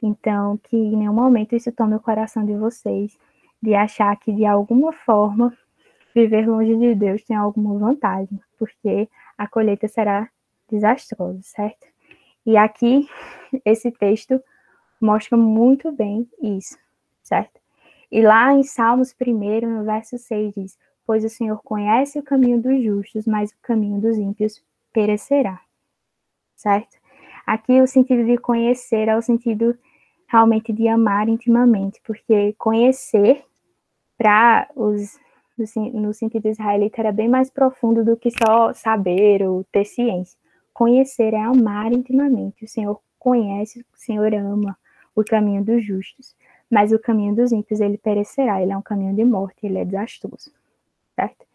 Então, 0.03 0.57
que 0.57 0.75
em 0.75 0.97
nenhum 0.97 1.13
momento 1.13 1.55
isso 1.55 1.71
tome 1.71 1.97
o 1.97 2.01
coração 2.01 2.47
de 2.47 2.57
vocês 2.57 3.19
de 3.63 3.75
achar 3.75 4.17
que 4.17 4.33
de 4.33 4.47
alguma 4.47 4.91
forma 4.91 5.55
viver 6.15 6.49
longe 6.49 6.75
de 6.75 6.95
Deus 6.95 7.23
tem 7.25 7.37
alguma 7.37 7.79
vantagem, 7.79 8.41
porque 8.59 9.07
a 9.37 9.47
colheita 9.47 9.87
será 9.87 10.31
desastroso, 10.71 11.43
certo? 11.43 11.87
E 12.47 12.57
aqui, 12.57 13.07
esse 13.67 13.91
texto 13.91 14.43
mostra 14.99 15.37
muito 15.37 15.93
bem 15.93 16.27
isso, 16.41 16.79
certo? 17.23 17.61
E 18.11 18.23
lá 18.23 18.53
em 18.53 18.63
Salmos 18.63 19.15
1, 19.21 19.69
no 19.69 19.85
verso 19.85 20.19
6, 20.19 20.55
diz: 20.55 20.79
Pois 21.07 21.25
o 21.25 21.29
Senhor 21.29 21.61
conhece 21.63 22.19
o 22.19 22.23
caminho 22.23 22.61
dos 22.61 22.83
justos, 22.83 23.27
mas 23.27 23.51
o 23.51 23.57
caminho 23.63 24.01
dos 24.01 24.17
ímpios 24.17 24.63
perecerá, 24.93 25.61
certo? 26.57 26.97
Aqui 27.47 27.81
o 27.81 27.87
sentido 27.87 28.25
de 28.25 28.37
conhecer 28.39 29.09
é 29.09 29.17
o 29.17 29.23
sentido 29.23 29.77
realmente 30.27 30.73
de 30.73 30.89
amar 30.89 31.29
intimamente, 31.29 32.01
porque 32.05 32.55
conhecer 32.59 33.45
para 34.17 34.69
os 34.75 35.19
no 35.93 36.15
sentido 36.15 36.47
israelita 36.47 37.01
era 37.01 37.11
bem 37.11 37.29
mais 37.29 37.51
profundo 37.51 38.05
do 38.05 38.17
que 38.17 38.31
só 38.31 38.73
saber 38.73 39.43
ou 39.43 39.65
ter 39.65 39.85
ciência 39.85 40.39
conhecer 40.79 41.35
é 41.35 41.41
amar 41.41 41.93
intimamente. 41.93 42.65
O 42.65 42.69
Senhor 42.69 43.01
conhece, 43.19 43.81
o 43.81 43.99
Senhor 43.99 44.33
ama 44.33 44.79
o 45.13 45.25
caminho 45.25 45.65
dos 45.65 45.85
justos, 45.85 46.37
mas 46.71 46.93
o 46.93 46.99
caminho 46.99 47.35
dos 47.35 47.53
ímpios 47.53 47.81
ele 47.81 47.99
perecerá, 47.99 48.63
ele 48.63 48.73
é 48.73 48.77
um 48.77 48.83
caminho 48.83 49.15
de 49.15 49.25
morte, 49.25 49.67
ele 49.67 49.79
é 49.79 49.85
desastroso, 49.85 50.53
certo? 51.15 51.47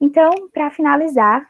Então, 0.00 0.48
para 0.52 0.70
finalizar, 0.70 1.48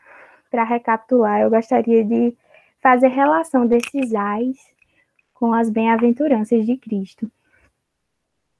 para 0.50 0.64
recapitular, 0.64 1.40
eu 1.40 1.50
gostaria 1.50 2.04
de 2.04 2.36
fazer 2.80 3.08
relação 3.08 3.66
desses 3.66 4.14
ais 4.14 4.56
com 5.34 5.52
as 5.52 5.68
bem-aventuranças 5.68 6.64
de 6.64 6.76
Cristo. 6.76 7.30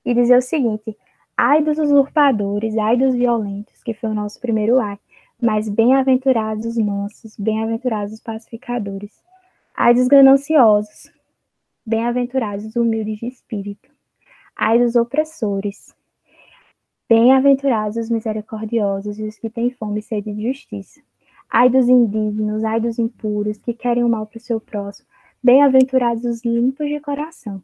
E 0.04 0.14
dizer 0.14 0.36
o 0.36 0.42
seguinte: 0.42 0.96
ai 1.36 1.62
dos 1.62 1.78
usurpadores, 1.78 2.76
ai 2.76 2.96
dos 2.96 3.14
violentos, 3.14 3.82
que 3.82 3.94
foi 3.94 4.10
o 4.10 4.14
nosso 4.14 4.40
primeiro 4.40 4.78
ai, 4.78 4.98
mas 5.40 5.68
bem-aventurados 5.68 6.66
os 6.66 6.78
mansos, 6.78 7.36
bem-aventurados 7.36 8.12
os 8.12 8.20
pacificadores. 8.20 9.12
Ai 9.74 9.94
dos 9.94 10.08
gananciosos, 10.08 11.12
bem-aventurados 11.84 12.64
os 12.66 12.76
humildes 12.76 13.18
de 13.18 13.26
espírito. 13.26 13.95
Ai 14.58 14.78
dos 14.78 14.96
opressores, 14.96 15.94
bem-aventurados 17.06 17.98
os 17.98 18.08
misericordiosos 18.08 19.18
e 19.18 19.24
os 19.24 19.38
que 19.38 19.50
têm 19.50 19.70
fome 19.70 19.98
e 19.98 20.02
sede 20.02 20.32
de 20.32 20.48
justiça. 20.48 21.02
Ai 21.50 21.68
dos 21.68 21.90
indignos, 21.90 22.64
ai 22.64 22.80
dos 22.80 22.98
impuros, 22.98 23.58
que 23.58 23.74
querem 23.74 24.02
o 24.02 24.08
mal 24.08 24.26
para 24.26 24.38
o 24.38 24.40
seu 24.40 24.58
próximo. 24.58 25.06
Bem-aventurados 25.42 26.24
os 26.24 26.42
limpos 26.42 26.88
de 26.88 26.98
coração. 27.00 27.62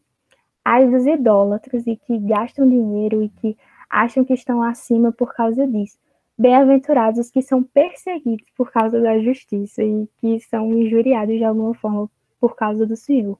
Ai 0.63 0.87
dos 0.87 1.07
idólatras 1.07 1.87
e 1.87 1.97
que 1.97 2.19
gastam 2.19 2.69
dinheiro 2.69 3.23
e 3.23 3.31
que 3.31 3.57
acham 3.89 4.23
que 4.23 4.35
estão 4.35 4.63
acima 4.63 5.11
por 5.11 5.35
causa 5.35 5.67
disso. 5.67 5.99
Bem-aventurados 6.37 7.21
os 7.21 7.31
que 7.31 7.41
são 7.41 7.63
perseguidos 7.63 8.51
por 8.55 8.71
causa 8.71 9.01
da 9.01 9.19
justiça 9.19 9.83
e 9.83 10.07
que 10.19 10.41
são 10.41 10.71
injuriados 10.75 11.39
de 11.39 11.45
alguma 11.45 11.73
forma 11.73 12.11
por 12.39 12.55
causa 12.55 12.85
do 12.85 12.97
Senhor. 12.97 13.39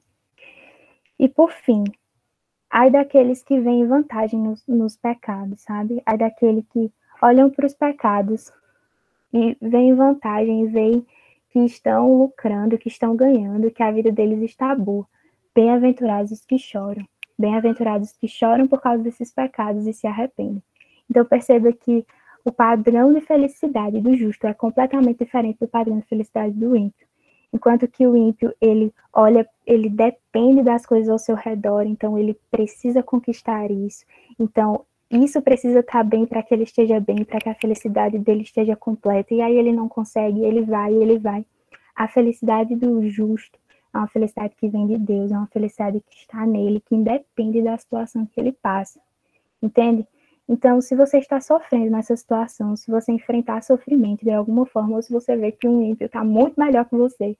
E 1.19 1.29
por 1.29 1.51
fim, 1.51 1.83
ai 2.73 2.89
daqueles 2.89 3.43
que 3.43 3.59
veem 3.59 3.85
vantagem 3.85 4.39
nos, 4.39 4.65
nos 4.67 4.97
pecados, 4.97 5.61
sabe? 5.61 6.01
Ai 6.07 6.17
daquele 6.17 6.63
que 6.63 6.91
olham 7.21 7.47
para 7.51 7.67
os 7.67 7.73
pecados 7.75 8.51
e 9.31 9.55
veem 9.61 9.93
vantagem 9.93 10.65
veem 10.65 11.05
que 11.51 11.59
estão 11.59 12.17
lucrando, 12.17 12.79
que 12.79 12.87
estão 12.87 13.15
ganhando, 13.15 13.69
que 13.69 13.83
a 13.83 13.91
vida 13.91 14.11
deles 14.11 14.41
está 14.41 14.73
boa. 14.73 15.05
Bem-aventurados 15.53 16.31
os 16.31 16.43
que 16.43 16.57
choram. 16.57 17.07
Bem-aventurados 17.37 18.09
os 18.09 18.17
que 18.17 18.27
choram 18.27 18.67
por 18.67 18.81
causa 18.81 19.03
desses 19.03 19.31
pecados 19.31 19.85
e 19.85 19.93
se 19.93 20.07
arrependem. 20.07 20.63
Então 21.07 21.23
perceba 21.23 21.71
que 21.71 22.03
o 22.43 22.51
padrão 22.51 23.13
de 23.13 23.21
felicidade 23.21 24.01
do 24.01 24.17
justo 24.17 24.47
é 24.47 24.53
completamente 24.53 25.23
diferente 25.23 25.59
do 25.59 25.67
padrão 25.67 25.99
de 25.99 26.07
felicidade 26.07 26.55
do 26.55 26.75
ímpio. 26.75 27.05
Enquanto 27.53 27.87
que 27.87 28.07
o 28.07 28.17
ímpio, 28.17 28.51
ele 28.59 28.91
olha, 29.13 29.47
ele 29.65 29.87
depende 29.87 30.63
das 30.63 30.85
coisas 30.85 31.07
ao 31.07 31.19
seu 31.19 31.35
redor, 31.35 31.83
então 31.83 32.17
ele 32.17 32.35
precisa 32.49 33.03
conquistar 33.03 33.69
isso. 33.69 34.03
Então, 34.39 34.83
isso 35.11 35.39
precisa 35.39 35.81
estar 35.81 36.03
bem 36.03 36.25
para 36.25 36.41
que 36.41 36.51
ele 36.51 36.63
esteja 36.63 36.99
bem, 36.99 37.23
para 37.23 37.39
que 37.39 37.49
a 37.49 37.53
felicidade 37.53 38.17
dele 38.17 38.41
esteja 38.41 38.75
completa. 38.75 39.31
E 39.33 39.41
aí 39.41 39.55
ele 39.55 39.71
não 39.71 39.87
consegue, 39.87 40.43
ele 40.43 40.61
vai, 40.61 40.91
ele 40.91 41.19
vai. 41.19 41.45
A 41.95 42.07
felicidade 42.07 42.75
do 42.75 43.07
justo 43.07 43.59
é 43.93 43.97
uma 43.99 44.07
felicidade 44.07 44.55
que 44.55 44.67
vem 44.67 44.87
de 44.87 44.97
Deus, 44.97 45.31
é 45.31 45.37
uma 45.37 45.45
felicidade 45.45 46.01
que 46.09 46.15
está 46.15 46.47
nele, 46.47 46.81
que 46.83 46.95
independe 46.95 47.61
da 47.61 47.77
situação 47.77 48.25
que 48.25 48.39
ele 48.41 48.51
passa. 48.51 48.99
Entende? 49.61 50.07
Então, 50.47 50.81
se 50.81 50.95
você 50.95 51.19
está 51.19 51.39
sofrendo 51.39 51.91
nessa 51.91 52.15
situação, 52.15 52.75
se 52.75 52.91
você 52.91 53.11
enfrentar 53.11 53.63
sofrimento 53.63 54.23
de 54.23 54.31
alguma 54.31 54.65
forma, 54.65 54.95
ou 54.95 55.01
se 55.01 55.11
você 55.11 55.35
vê 55.37 55.51
que 55.51 55.67
um 55.67 55.81
ímpio 55.81 56.05
está 56.05 56.23
muito 56.23 56.59
melhor 56.59 56.85
que 56.85 56.95
você, 56.95 57.37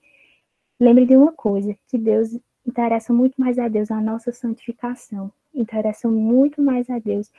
lembre 0.80 1.06
de 1.06 1.16
uma 1.16 1.34
coisa, 1.34 1.76
que 1.88 1.98
Deus 1.98 2.38
interessa 2.66 3.14
muito 3.14 3.36
mais 3.38 3.60
a 3.60 3.68
Deus 3.68 3.92
a 3.92 4.00
nossa 4.00 4.32
santificação, 4.32 5.32
interessa 5.54 6.08
muito 6.08 6.62
mais 6.62 6.90
a 6.90 6.98
Deus 6.98 7.30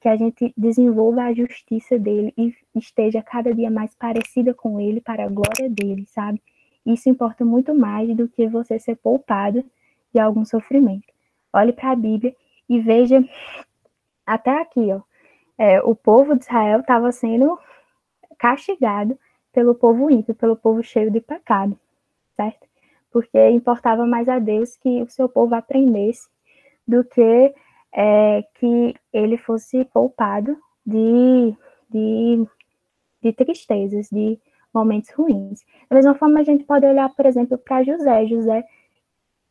que 0.00 0.08
a 0.08 0.16
gente 0.16 0.52
desenvolva 0.56 1.22
a 1.24 1.34
justiça 1.34 1.98
dele 1.98 2.32
e 2.36 2.54
esteja 2.74 3.22
cada 3.22 3.54
dia 3.54 3.70
mais 3.70 3.94
parecida 3.94 4.52
com 4.54 4.78
ele 4.78 5.00
para 5.00 5.24
a 5.24 5.28
glória 5.28 5.68
dele, 5.68 6.06
sabe? 6.06 6.40
Isso 6.84 7.08
importa 7.08 7.44
muito 7.44 7.74
mais 7.74 8.14
do 8.14 8.28
que 8.28 8.46
você 8.46 8.78
ser 8.78 8.96
poupado 8.96 9.64
de 10.14 10.20
algum 10.20 10.44
sofrimento. 10.44 11.12
Olhe 11.52 11.72
para 11.72 11.90
a 11.90 11.96
Bíblia 11.96 12.36
e 12.68 12.78
veja 12.78 13.24
até 14.24 14.60
aqui, 14.60 14.92
ó. 14.92 15.00
É, 15.58 15.80
o 15.82 15.94
povo 15.94 16.36
de 16.36 16.44
Israel 16.44 16.80
estava 16.80 17.10
sendo 17.12 17.58
castigado 18.38 19.18
pelo 19.52 19.74
povo 19.74 20.10
ímpio, 20.10 20.34
pelo 20.34 20.56
povo 20.56 20.82
cheio 20.82 21.10
de 21.10 21.20
pecado, 21.20 21.78
certo? 22.36 22.66
Porque 23.10 23.48
importava 23.50 24.06
mais 24.06 24.28
a 24.28 24.38
Deus 24.38 24.76
que 24.76 25.02
o 25.02 25.08
seu 25.08 25.28
povo 25.28 25.54
aprendesse 25.54 26.28
do 26.86 27.02
que 27.02 27.54
é, 27.92 28.42
que 28.54 28.94
ele 29.12 29.38
fosse 29.38 29.84
poupado 29.86 30.56
de, 30.84 31.56
de, 31.88 32.46
de 33.22 33.32
tristezas, 33.32 34.08
de 34.10 34.38
momentos 34.72 35.10
ruins. 35.10 35.64
Da 35.88 35.96
mesma 35.96 36.14
forma, 36.14 36.40
a 36.40 36.44
gente 36.44 36.64
pode 36.64 36.84
olhar, 36.84 37.08
por 37.14 37.24
exemplo, 37.24 37.56
para 37.56 37.82
José. 37.82 38.26
José, 38.26 38.64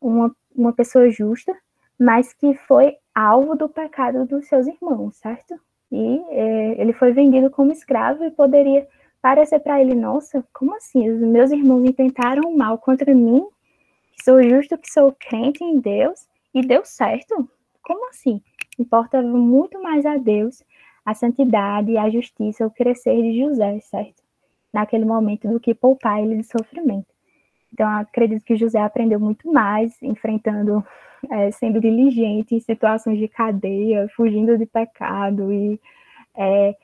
uma, 0.00 0.34
uma 0.54 0.72
pessoa 0.72 1.10
justa, 1.10 1.52
mas 1.98 2.32
que 2.32 2.54
foi 2.54 2.96
alvo 3.12 3.56
do 3.56 3.68
pecado 3.68 4.24
dos 4.24 4.46
seus 4.46 4.66
irmãos, 4.68 5.16
certo? 5.16 5.58
E 5.90 6.22
é, 6.30 6.80
ele 6.80 6.92
foi 6.92 7.12
vendido 7.12 7.50
como 7.50 7.72
escravo 7.72 8.24
e 8.24 8.30
poderia 8.30 8.86
parecer 9.22 9.60
para 9.60 9.80
ele, 9.80 9.94
nossa, 9.94 10.44
como 10.52 10.74
assim? 10.76 11.08
Os 11.10 11.20
meus 11.20 11.50
irmãos 11.50 11.84
intentaram 11.84 12.54
mal 12.56 12.78
contra 12.78 13.14
mim, 13.14 13.46
que 14.12 14.24
sou 14.24 14.42
justo, 14.42 14.78
que 14.78 14.90
sou 14.90 15.14
crente 15.18 15.62
em 15.64 15.78
Deus, 15.78 16.26
e 16.54 16.62
deu 16.62 16.84
certo? 16.84 17.48
Como 17.82 18.08
assim? 18.08 18.40
Importa 18.78 19.22
muito 19.22 19.82
mais 19.82 20.04
a 20.04 20.16
Deus 20.16 20.62
a 21.06 21.14
santidade, 21.14 21.96
a 21.96 22.10
justiça, 22.10 22.66
o 22.66 22.70
crescer 22.70 23.22
de 23.22 23.38
José, 23.38 23.78
certo? 23.78 24.20
Naquele 24.72 25.04
momento 25.04 25.46
do 25.48 25.60
que 25.60 25.72
poupar 25.72 26.20
ele 26.20 26.38
de 26.38 26.42
sofrimento. 26.42 27.06
Então, 27.72 27.88
acredito 27.88 28.44
que 28.44 28.56
José 28.56 28.80
aprendeu 28.80 29.20
muito 29.20 29.50
mais, 29.52 30.02
enfrentando, 30.02 30.84
é, 31.30 31.50
sendo 31.50 31.80
diligente 31.80 32.54
em 32.54 32.60
situações 32.60 33.18
de 33.18 33.28
cadeia, 33.28 34.08
fugindo 34.16 34.56
de 34.56 34.66
pecado 34.66 35.52
e 35.52 35.80
é, 36.36 36.76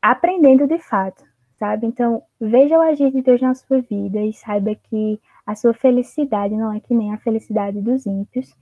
aprendendo 0.00 0.66
de 0.66 0.78
fato, 0.78 1.24
sabe? 1.58 1.86
Então, 1.86 2.22
veja 2.40 2.78
o 2.78 2.82
agir 2.82 3.10
de 3.10 3.22
Deus 3.22 3.40
na 3.40 3.54
sua 3.54 3.80
vida 3.80 4.20
e 4.20 4.32
saiba 4.32 4.74
que 4.74 5.20
a 5.46 5.54
sua 5.54 5.74
felicidade 5.74 6.54
não 6.56 6.72
é 6.72 6.80
que 6.80 6.94
nem 6.94 7.12
a 7.12 7.18
felicidade 7.18 7.80
dos 7.80 8.06
ímpios 8.06 8.54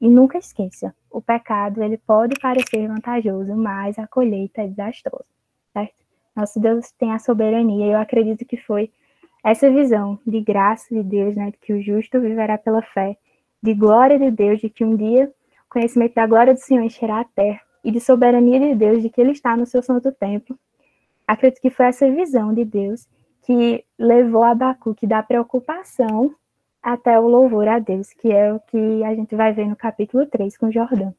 e 0.00 0.08
nunca 0.08 0.38
esqueça, 0.38 0.94
o 1.10 1.20
pecado 1.20 1.82
ele 1.82 1.98
pode 1.98 2.34
parecer 2.40 2.88
vantajoso, 2.88 3.54
mas 3.54 3.98
a 3.98 4.06
colheita 4.06 4.62
é 4.62 4.68
desastrosa, 4.68 5.26
certo? 5.74 5.94
Nosso 6.34 6.58
Deus 6.58 6.90
tem 6.92 7.12
a 7.12 7.18
soberania, 7.18 7.86
e 7.86 7.92
eu 7.92 7.98
acredito 7.98 8.44
que 8.46 8.56
foi 8.56 8.90
essa 9.44 9.70
visão 9.70 10.18
de 10.26 10.40
graça 10.40 10.94
de 10.94 11.02
Deus, 11.02 11.34
né, 11.34 11.52
que 11.60 11.72
o 11.72 11.82
justo 11.82 12.20
viverá 12.20 12.56
pela 12.56 12.80
fé, 12.80 13.16
de 13.62 13.74
glória 13.74 14.18
de 14.18 14.30
Deus, 14.30 14.60
de 14.60 14.70
que 14.70 14.84
um 14.84 14.96
dia 14.96 15.32
o 15.66 15.72
conhecimento 15.72 16.14
da 16.14 16.26
glória 16.26 16.52
do 16.52 16.60
Senhor 16.60 16.82
encherá 16.82 17.20
a 17.20 17.24
terra, 17.24 17.60
e 17.84 17.90
de 17.90 18.00
soberania 18.00 18.58
de 18.58 18.74
Deus, 18.74 19.02
de 19.02 19.08
que 19.08 19.20
Ele 19.20 19.32
está 19.32 19.56
no 19.56 19.64
seu 19.64 19.82
santo 19.82 20.10
templo. 20.12 20.58
Acredito 21.26 21.60
que 21.60 21.70
foi 21.70 21.86
essa 21.86 22.10
visão 22.10 22.52
de 22.52 22.64
Deus 22.64 23.08
que 23.42 23.84
levou 23.98 24.42
Abacuque 24.42 25.06
da 25.06 25.22
preocupação 25.22 26.34
até 26.82 27.18
o 27.18 27.28
louvor 27.28 27.68
a 27.68 27.78
Deus, 27.78 28.12
que 28.12 28.32
é 28.32 28.52
o 28.52 28.60
que 28.60 29.04
a 29.04 29.14
gente 29.14 29.34
vai 29.36 29.52
ver 29.52 29.68
no 29.68 29.76
capítulo 29.76 30.26
3 30.26 30.56
com 30.56 30.70
Jordão. 30.70 31.14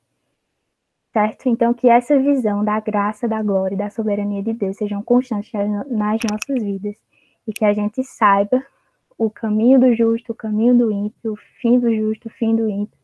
Certo? 1.13 1.49
Então, 1.49 1.73
que 1.73 1.89
essa 1.89 2.17
visão 2.17 2.63
da 2.63 2.79
graça, 2.79 3.27
da 3.27 3.41
glória 3.43 3.75
e 3.75 3.77
da 3.77 3.89
soberania 3.89 4.41
de 4.41 4.53
Deus 4.53 4.77
sejam 4.77 5.01
constantes 5.01 5.51
nas 5.87 6.19
nossas 6.29 6.63
vidas 6.63 6.95
e 7.47 7.51
que 7.51 7.65
a 7.65 7.73
gente 7.73 8.03
saiba 8.03 8.63
o 9.23 9.29
caminho 9.29 9.79
do 9.79 9.93
justo, 9.93 10.31
o 10.31 10.35
caminho 10.35 10.75
do 10.75 10.91
ímpio, 10.91 11.33
o 11.33 11.37
fim 11.61 11.79
do 11.79 11.93
justo, 11.93 12.27
o 12.27 12.31
fim 12.31 12.55
do 12.55 12.67
ímpio. 12.67 12.97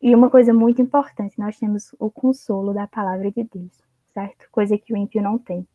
E 0.00 0.14
uma 0.14 0.30
coisa 0.30 0.54
muito 0.54 0.80
importante, 0.80 1.36
nós 1.40 1.58
temos 1.58 1.92
o 1.98 2.08
consolo 2.08 2.72
da 2.72 2.86
palavra 2.86 3.32
de 3.32 3.42
Deus, 3.42 3.72
certo? 4.12 4.46
Coisa 4.52 4.78
que 4.78 4.92
o 4.94 4.96
ímpio 4.96 5.20
não 5.20 5.36
tem. 5.36 5.66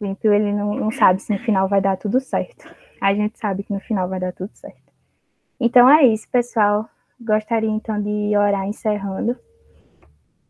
O 0.00 0.06
ímpio, 0.06 0.32
ele 0.32 0.52
não, 0.52 0.76
não 0.76 0.92
sabe 0.92 1.20
se 1.20 1.32
no 1.32 1.40
final 1.40 1.66
vai 1.66 1.80
dar 1.80 1.96
tudo 1.96 2.20
certo. 2.20 2.72
A 3.00 3.12
gente 3.12 3.36
sabe 3.36 3.64
que 3.64 3.72
no 3.72 3.80
final 3.80 4.08
vai 4.08 4.20
dar 4.20 4.32
tudo 4.32 4.50
certo. 4.54 4.92
Então 5.58 5.90
é 5.90 6.06
isso, 6.06 6.28
pessoal. 6.30 6.88
Gostaria 7.20 7.68
então 7.68 8.00
de 8.00 8.36
orar 8.36 8.64
encerrando 8.64 9.36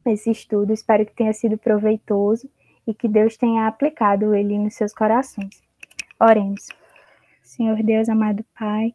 esse 0.04 0.30
estudo. 0.30 0.74
Espero 0.74 1.06
que 1.06 1.14
tenha 1.14 1.32
sido 1.32 1.56
proveitoso 1.56 2.46
e 2.86 2.92
que 2.92 3.08
Deus 3.08 3.38
tenha 3.38 3.66
aplicado 3.66 4.34
ele 4.34 4.58
nos 4.58 4.74
seus 4.74 4.92
corações. 4.92 5.62
Oremos. 6.20 6.68
Senhor 7.48 7.82
Deus, 7.82 8.10
amado 8.10 8.44
Pai, 8.58 8.94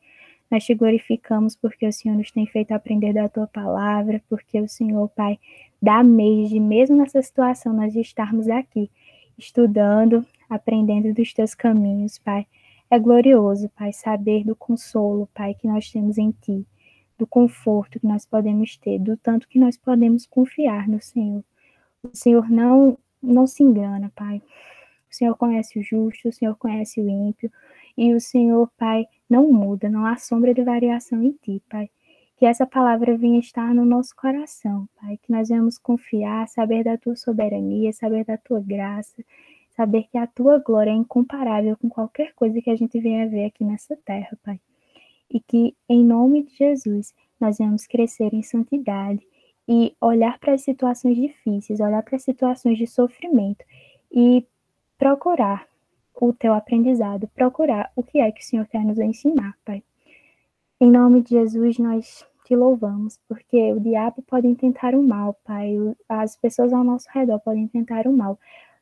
nós 0.50 0.64
te 0.64 0.76
glorificamos 0.76 1.56
porque 1.56 1.88
o 1.88 1.92
Senhor 1.92 2.16
nos 2.16 2.32
tem 2.32 2.46
feito 2.46 2.72
aprender 2.72 3.12
da 3.12 3.28
tua 3.28 3.48
palavra, 3.48 4.22
porque 4.30 4.62
o 4.62 4.70
Senhor, 4.70 5.10
Pai, 5.10 5.40
dá 5.82 6.04
meios 6.04 6.50
de, 6.50 6.60
mesmo 6.60 6.96
nessa 6.96 7.20
situação, 7.24 7.74
nós 7.74 7.96
estarmos 7.96 8.48
aqui, 8.48 8.92
estudando, 9.40 10.24
aprendendo 10.48 11.12
dos 11.16 11.34
teus 11.34 11.56
caminhos, 11.56 12.20
Pai. 12.20 12.46
É 12.92 13.00
glorioso, 13.00 13.70
Pai, 13.70 13.92
saber 13.92 14.44
do 14.44 14.56
consolo, 14.56 15.28
Pai, 15.34 15.56
que 15.56 15.68
nós 15.68 15.92
temos 15.92 16.20
em 16.20 16.30
Ti, 16.30 16.64
do 17.18 17.26
conforto 17.26 18.00
que 18.00 18.06
nós 18.06 18.24
podemos 18.24 18.78
ter, 18.78 19.00
do 19.00 19.18
tanto 19.18 19.48
que 19.48 19.58
nós 19.58 19.78
podemos 19.78 20.28
confiar 20.28 20.88
no 20.88 21.02
Senhor. 21.02 21.44
O 22.04 22.16
Senhor 22.16 22.48
não, 22.52 23.00
não 23.20 23.48
se 23.48 23.64
engana, 23.64 24.12
Pai. 24.16 24.44
O 25.10 25.16
Senhor 25.16 25.36
conhece 25.36 25.80
o 25.80 25.84
justo, 25.84 26.30
o 26.30 26.34
Senhor 26.34 26.56
conhece 26.56 27.02
o 27.02 27.10
ímpio, 27.10 27.52
e 27.98 28.14
o 28.14 28.20
Senhor, 28.20 28.70
Pai, 28.78 29.06
não 29.30 29.52
muda, 29.52 29.90
não 29.90 30.06
há 30.06 30.18
sombra 30.18 30.54
de 30.54 30.64
variação 30.64 31.22
em 31.22 31.32
Ti, 31.32 31.62
Pai. 31.70 31.90
Que 32.38 32.46
essa 32.46 32.66
palavra 32.66 33.18
venha 33.18 33.40
estar 33.40 33.74
no 33.74 33.86
nosso 33.86 34.16
coração, 34.16 34.88
Pai. 35.00 35.18
Que 35.22 35.32
nós 35.32 35.50
venhamos 35.50 35.78
confiar, 35.78 36.48
saber 36.48 36.84
da 36.84 36.98
tua 36.98 37.16
soberania, 37.16 37.94
saber 37.94 38.26
da 38.26 38.38
tua 38.38 38.60
graça, 38.60 39.24
saber 39.76 40.08
que 40.12 40.18
a 40.18 40.28
tua 40.28 40.60
glória 40.60 40.92
é 40.92 40.94
incomparável 40.94 41.78
com 41.78 41.90
qualquer 41.90 42.34
coisa 42.34 42.62
que 42.62 42.70
a 42.70 42.76
gente 42.76 43.00
venha 43.00 43.30
ver 43.30 43.46
aqui 43.46 43.64
nessa 43.64 43.96
terra, 43.98 44.38
Pai. 44.44 44.60
E 45.30 45.40
que, 45.40 45.76
em 45.88 46.04
nome 46.04 46.44
de 46.44 46.56
Jesus, 46.56 47.14
nós 47.40 47.58
venhamos 47.58 47.86
crescer 47.86 48.34
em 48.34 48.44
santidade 48.44 49.26
e 49.68 49.96
olhar 50.02 50.38
para 50.40 50.54
as 50.54 50.62
situações 50.62 51.16
difíceis, 51.16 51.80
olhar 51.80 52.04
para 52.04 52.16
as 52.16 52.24
situações 52.24 52.78
de 52.78 52.88
sofrimento 52.88 53.64
e 54.12 54.46
procurar 54.98 55.68
o 56.16 56.34
teu 56.34 56.54
aprendizado, 56.54 57.28
procurar 57.36 57.92
o 57.96 58.04
que 58.04 58.20
é 58.20 58.32
que 58.32 58.42
o 58.42 58.46
Senhor 58.46 58.66
quer 58.68 58.84
nos 58.84 59.00
ensinar, 59.00 59.58
Pai. 59.66 59.84
Em 60.80 60.90
nome 60.90 61.22
de 61.22 61.32
Jesus, 61.32 61.78
nós 61.78 62.26
te 62.46 62.56
louvamos, 62.56 63.20
porque 63.28 63.72
o 63.74 63.80
diabo 63.80 64.22
pode 64.24 64.54
tentar 64.56 64.96
o 64.96 65.04
mal, 65.04 65.36
Pai, 65.44 65.76
as 66.10 66.36
pessoas 66.36 66.74
ao 66.74 66.84
nosso 66.84 67.08
redor 67.14 67.40
podem 67.40 67.68
tentar 67.68 68.06
o 68.08 68.14
mal, 68.14 68.38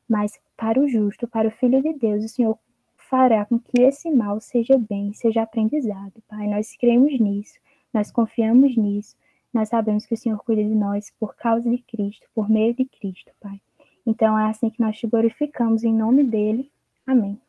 mas 0.08 0.38
para 0.56 0.80
o 0.80 0.88
justo, 0.88 1.26
para 1.28 1.48
o 1.48 1.52
Filho 1.52 1.82
de 1.82 1.92
Deus, 1.94 2.24
o 2.24 2.28
Senhor 2.28 2.58
fará 2.96 3.44
com 3.44 3.58
que 3.58 3.82
esse 3.82 4.10
mal 4.10 4.40
seja 4.40 4.78
bem, 4.78 5.12
seja 5.12 5.42
aprendizado, 5.42 6.22
Pai. 6.28 6.46
Nós 6.48 6.76
cremos 6.76 7.18
nisso, 7.20 7.58
nós 7.92 8.10
confiamos 8.10 8.76
nisso, 8.76 9.16
nós 9.52 9.68
sabemos 9.68 10.06
que 10.06 10.14
o 10.14 10.16
Senhor 10.16 10.38
cuida 10.42 10.62
de 10.62 10.74
nós 10.74 11.12
por 11.20 11.36
causa 11.36 11.68
de 11.68 11.78
Cristo, 11.78 12.26
por 12.34 12.48
meio 12.48 12.74
de 12.74 12.84
Cristo, 12.86 13.30
Pai. 13.40 13.60
Então 14.06 14.38
é 14.38 14.48
assim 14.48 14.70
que 14.70 14.80
nós 14.80 14.98
te 14.98 15.06
glorificamos 15.06 15.84
em 15.84 15.94
nome 15.94 16.24
dele. 16.24 16.70
Amém. 17.06 17.40